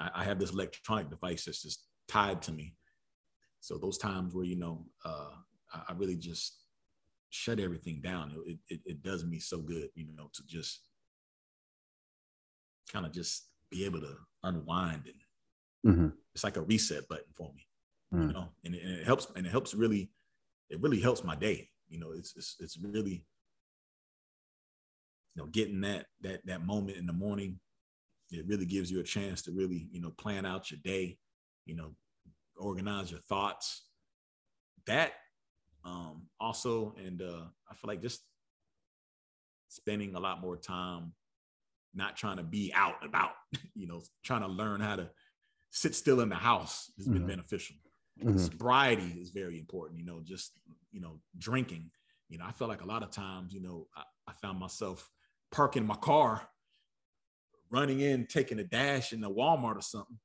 [0.01, 2.75] I, I have this electronic device that's just tied to me.
[3.59, 5.31] So those times where you know uh,
[5.73, 6.57] I, I really just
[7.29, 8.33] shut everything down.
[8.45, 10.81] It, it, it does me so good, you know, to just
[12.91, 16.07] kind of just be able to unwind and mm-hmm.
[16.33, 17.65] it's like a reset button for me,
[18.13, 18.23] mm-hmm.
[18.23, 18.33] you mm.
[18.33, 20.11] know, and it, and it, helps and it helps really,
[20.69, 21.69] it really helps my day.
[21.87, 23.25] You know, it's it's it's really,
[25.35, 27.59] you know, getting that that that moment in the morning.
[28.31, 31.17] It really gives you a chance to really, you know, plan out your day,
[31.65, 31.91] you know,
[32.55, 33.83] organize your thoughts.
[34.87, 35.13] That
[35.83, 38.21] um, also, and uh, I feel like just
[39.67, 41.13] spending a lot more time
[41.93, 43.31] not trying to be out and about,
[43.75, 45.09] you know, trying to learn how to
[45.71, 47.19] sit still in the house has mm-hmm.
[47.19, 47.75] been beneficial.
[48.21, 48.37] Mm-hmm.
[48.37, 50.51] Sobriety is very important, you know, just,
[50.91, 51.89] you know, drinking.
[52.29, 55.09] You know, I feel like a lot of times, you know, I, I found myself
[55.51, 56.47] parking my car,
[57.71, 60.19] running in, taking a dash in the Walmart or something,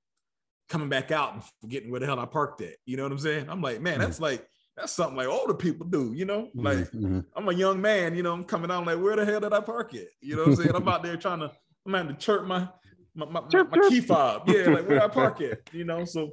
[0.68, 2.74] coming back out and forgetting where the hell I parked at.
[2.84, 3.48] You know what I'm saying?
[3.48, 4.46] I'm like, man, that's like
[4.76, 6.42] that's something like older people do, you know.
[6.42, 7.20] Mm-hmm, like mm-hmm.
[7.34, 8.32] I'm a young man, you know.
[8.32, 10.08] I'm coming out like, where the hell did I park it?
[10.20, 10.74] You know what I'm saying?
[10.74, 11.52] I'm out there trying to,
[11.86, 12.68] I'm having to chirp my
[13.14, 14.48] my, my, my key fob.
[14.48, 15.68] Yeah, like where I park it?
[15.72, 16.32] You know, so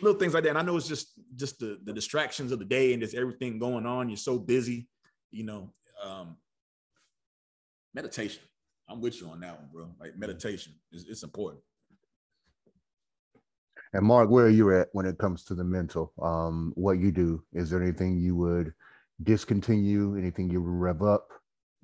[0.00, 0.50] little things like that.
[0.50, 3.58] And I know it's just just the the distractions of the day and just everything
[3.58, 4.08] going on.
[4.08, 4.88] You're so busy,
[5.30, 5.72] you know.
[6.02, 6.36] Um,
[7.94, 8.42] meditation.
[8.90, 9.88] I'm with you on that one, bro.
[10.00, 11.62] Like meditation is it's important.
[13.92, 16.12] And Mark, where are you at when it comes to the mental?
[16.20, 17.42] Um, what you do?
[17.52, 18.72] Is there anything you would
[19.22, 20.16] discontinue?
[20.16, 21.28] Anything you would rev up?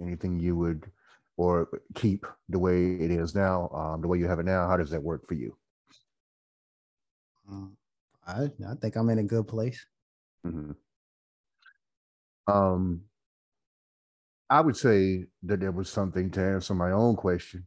[0.01, 0.91] Anything you would
[1.37, 4.69] or keep the way it is now, um, the way you have it now?
[4.69, 5.57] How does that work for you?
[7.49, 7.77] Um,
[8.27, 9.85] I I think I'm in a good place.
[10.47, 10.73] Mm-hmm.
[12.53, 13.03] Um,
[14.49, 17.67] I would say that there was something to answer my own question.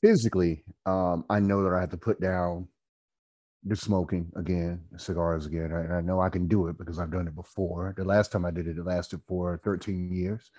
[0.00, 2.68] Physically, um, I know that I have to put down
[3.64, 5.72] the smoking again, cigars again.
[5.72, 7.94] And I know I can do it because I've done it before.
[7.96, 10.50] The last time I did it, it lasted for 13 years.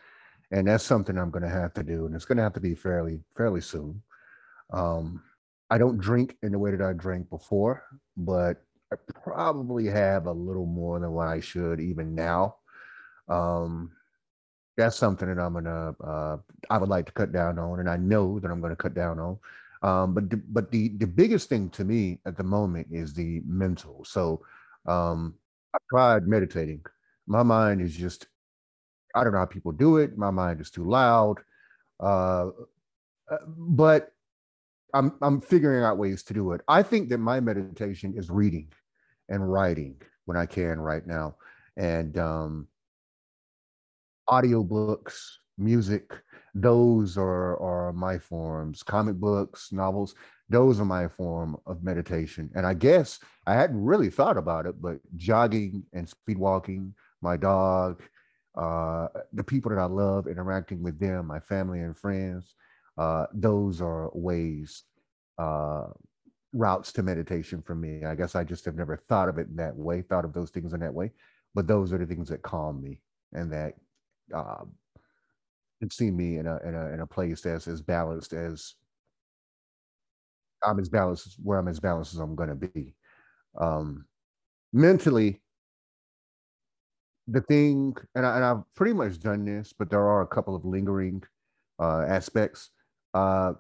[0.52, 2.06] And that's something I'm going to have to do.
[2.06, 4.02] And it's going to have to be fairly, fairly soon.
[4.72, 5.24] Um,
[5.70, 7.84] I don't drink in the way that I drank before,
[8.18, 12.56] but I probably have a little more than what I should even now.
[13.28, 13.92] Um,
[14.80, 16.38] that's something that I'm gonna uh,
[16.70, 19.20] I would like to cut down on, and I know that I'm gonna cut down
[19.20, 19.38] on.
[19.84, 24.04] Um, but but the the biggest thing to me at the moment is the mental.
[24.06, 24.42] So
[24.86, 25.36] um,
[25.76, 26.86] I tried meditating.
[27.28, 28.28] My mind is just
[29.14, 30.18] I don't know how people do it.
[30.18, 31.40] My mind is too loud.
[32.00, 32.52] Uh,
[33.30, 34.14] uh, but
[34.94, 36.62] I'm I'm figuring out ways to do it.
[36.70, 38.72] I think that my meditation is reading
[39.28, 41.36] and writing when I can right now,
[41.76, 42.68] and um,
[44.30, 45.16] audiobooks,
[45.58, 46.12] music
[46.56, 48.84] those are are my forms.
[48.84, 50.16] Comic books novels
[50.50, 52.50] those are my form of meditation.
[52.56, 57.38] And i guess i hadn't really thought about it but jogging and speed walking my
[57.38, 58.02] dog
[58.58, 62.56] uh, the people that i love interacting with them my family and friends
[62.98, 64.84] uh, those are ways
[65.38, 65.86] uh,
[66.52, 68.04] routes to meditation for me.
[68.04, 70.50] I guess i just have never thought of it in that way thought of those
[70.50, 71.12] things in that way
[71.54, 73.02] but those are the things that calm me
[73.34, 73.76] and that
[74.34, 78.76] and see me in a in a in a place that's as balanced as
[80.64, 82.96] I'm as balanced where I'm as balanced as I'm gonna be.
[83.58, 84.06] Um
[84.74, 85.42] mentally,
[87.28, 90.66] the thing, and, I, I've pretty much done this, but there are a couple of
[90.66, 91.24] lingering
[91.80, 92.70] uh, aspects.
[93.14, 93.54] Uh,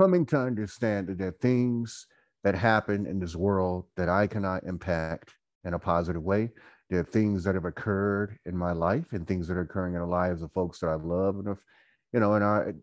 [0.00, 2.06] coming to understand that there things
[2.44, 6.50] that happen in this world that I cannot impact in a positive way.
[6.92, 10.06] Are things that have occurred in my life and things that are occurring in the
[10.06, 11.56] lives of folks that I love and,
[12.12, 12.74] you know, in our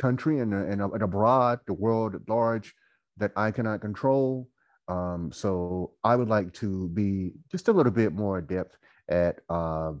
[0.00, 2.74] country and, and, and abroad, the world at large
[3.18, 4.48] that I cannot control.
[4.88, 8.78] Um, so I would like to be just a little bit more adept
[9.10, 9.92] at uh,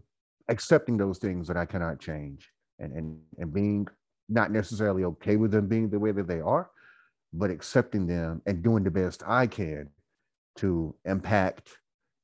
[0.48, 3.86] accepting those things that I cannot change and, and, and being
[4.30, 6.70] not necessarily okay with them being the way that they are,
[7.34, 9.90] but accepting them and doing the best I can
[10.56, 11.76] to impact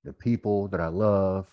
[0.07, 1.49] the people that I love,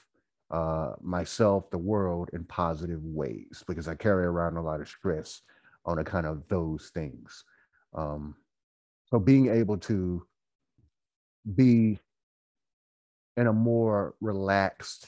[0.51, 5.41] uh, myself, the world in positive ways because I carry around a lot of stress
[5.85, 7.43] on account of those things.
[7.93, 8.35] Um,
[9.07, 10.25] so being able to
[11.55, 11.99] be
[13.35, 15.07] in a more relaxed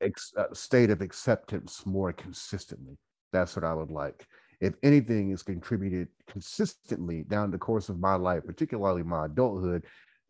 [0.00, 2.98] ex- uh, state of acceptance more consistently.
[3.32, 4.26] That's what I would like.
[4.60, 9.84] If anything is contributed consistently down the course of my life, particularly my adulthood,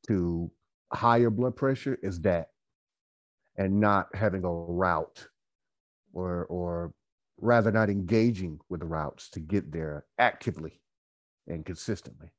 [0.07, 0.51] to
[0.93, 2.49] higher blood pressure, is that,
[3.57, 5.29] and not having a route,
[6.12, 6.93] or or
[7.39, 10.81] rather not engaging with the routes to get there actively
[11.49, 12.31] and consistently.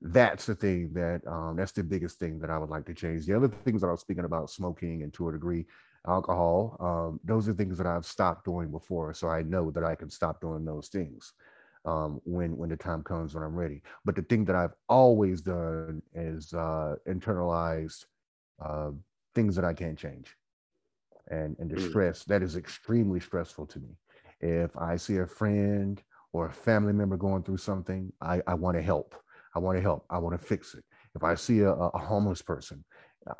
[0.00, 3.26] That's the thing that um, that's the biggest thing that I would like to change.
[3.26, 5.66] The other things that I was speaking about, smoking and to a degree,
[6.06, 9.12] alcohol, um, those are things that I've stopped doing before.
[9.12, 11.32] So I know that I can stop doing those things
[11.88, 13.78] um, when when the time comes when I'm ready.
[14.04, 18.00] But the thing that I've always done is uh, internalized
[18.64, 18.90] uh,
[19.34, 20.28] things that I can't change,
[21.30, 21.88] and and the Mm.
[21.88, 23.92] stress that is extremely stressful to me.
[24.40, 26.02] If I see a friend
[26.32, 29.14] or a family member going through something, I, I want to help.
[29.54, 30.04] I want to help.
[30.10, 30.84] I want to fix it.
[31.16, 32.84] If I see a, a homeless person,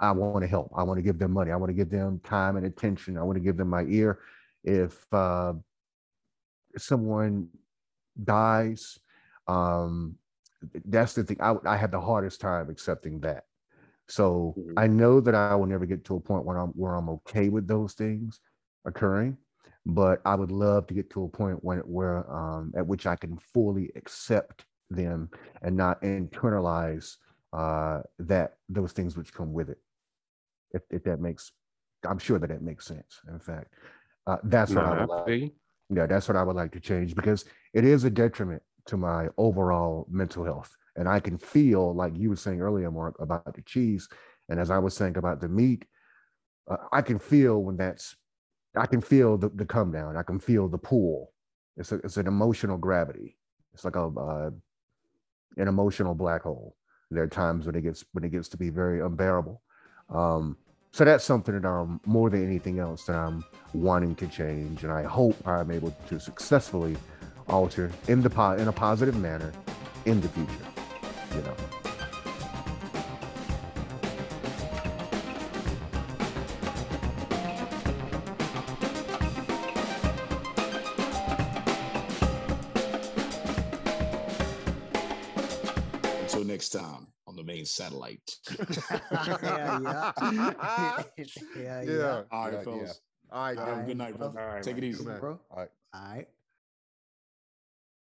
[0.01, 0.69] I want to help.
[0.77, 1.51] I want to give them money.
[1.53, 3.19] I want to give them time and attention.
[3.19, 4.19] I want to give them my ear.
[4.65, 5.55] If uh,
[6.77, 7.49] someone
[8.23, 8.99] dies,
[9.47, 10.17] um,
[10.85, 11.39] that's the thing.
[11.41, 13.45] I, I have the hardest time accepting that.
[14.09, 14.75] So Mhm.
[14.77, 17.49] I know that I will never get to a point where I'm where I'm okay
[17.49, 18.41] with those things
[18.85, 19.37] occurring,
[19.87, 23.17] but I would love to get to a point when where um, at which I
[23.17, 25.31] can fully accept them
[25.63, 27.17] and not internalize
[27.53, 29.79] uh, that those things which come with it.
[30.73, 31.53] If, if that makes,
[32.07, 33.21] I'm sure that it makes sense.
[33.29, 33.75] In fact,
[34.27, 35.37] uh, that's what I would like.
[35.91, 39.29] Yeah, that's what I would like to change because it is a detriment to my
[39.37, 40.75] overall mental health.
[40.97, 44.09] And I can feel, like you were saying earlier, Mark, about the cheese.
[44.49, 45.85] And as I was saying about the meat,
[46.71, 48.17] uh, I can feel when that's,
[48.77, 50.17] I can feel the, the come down.
[50.17, 51.33] I can feel the pull.
[51.77, 53.39] It's, a, it's an emotional gravity.
[53.73, 54.51] It's like a, uh,
[55.57, 56.77] an emotional black hole.
[57.11, 59.63] There are times when it gets, when it gets to be very unbearable.
[60.13, 60.57] Um,
[60.99, 64.93] so that's something that I'm more than anything else that I'm wanting to change, and
[64.93, 66.97] I hope I'm able to successfully
[67.47, 69.53] alter in the po- in a positive manner
[70.07, 70.53] in the future.
[71.37, 71.88] You know.
[87.79, 88.37] Satellite.
[88.59, 90.13] yeah, yeah.
[90.19, 91.03] yeah,
[91.57, 91.83] yeah.
[91.83, 92.23] Yeah.
[92.31, 93.01] All right, yeah, fellas.
[93.31, 93.87] All right, All right, guys.
[93.87, 94.29] good night, bro.
[94.29, 95.05] All right, Take it easy.
[95.05, 95.21] man.
[95.21, 95.41] Bro.
[95.51, 95.71] All right.
[95.95, 96.29] All right.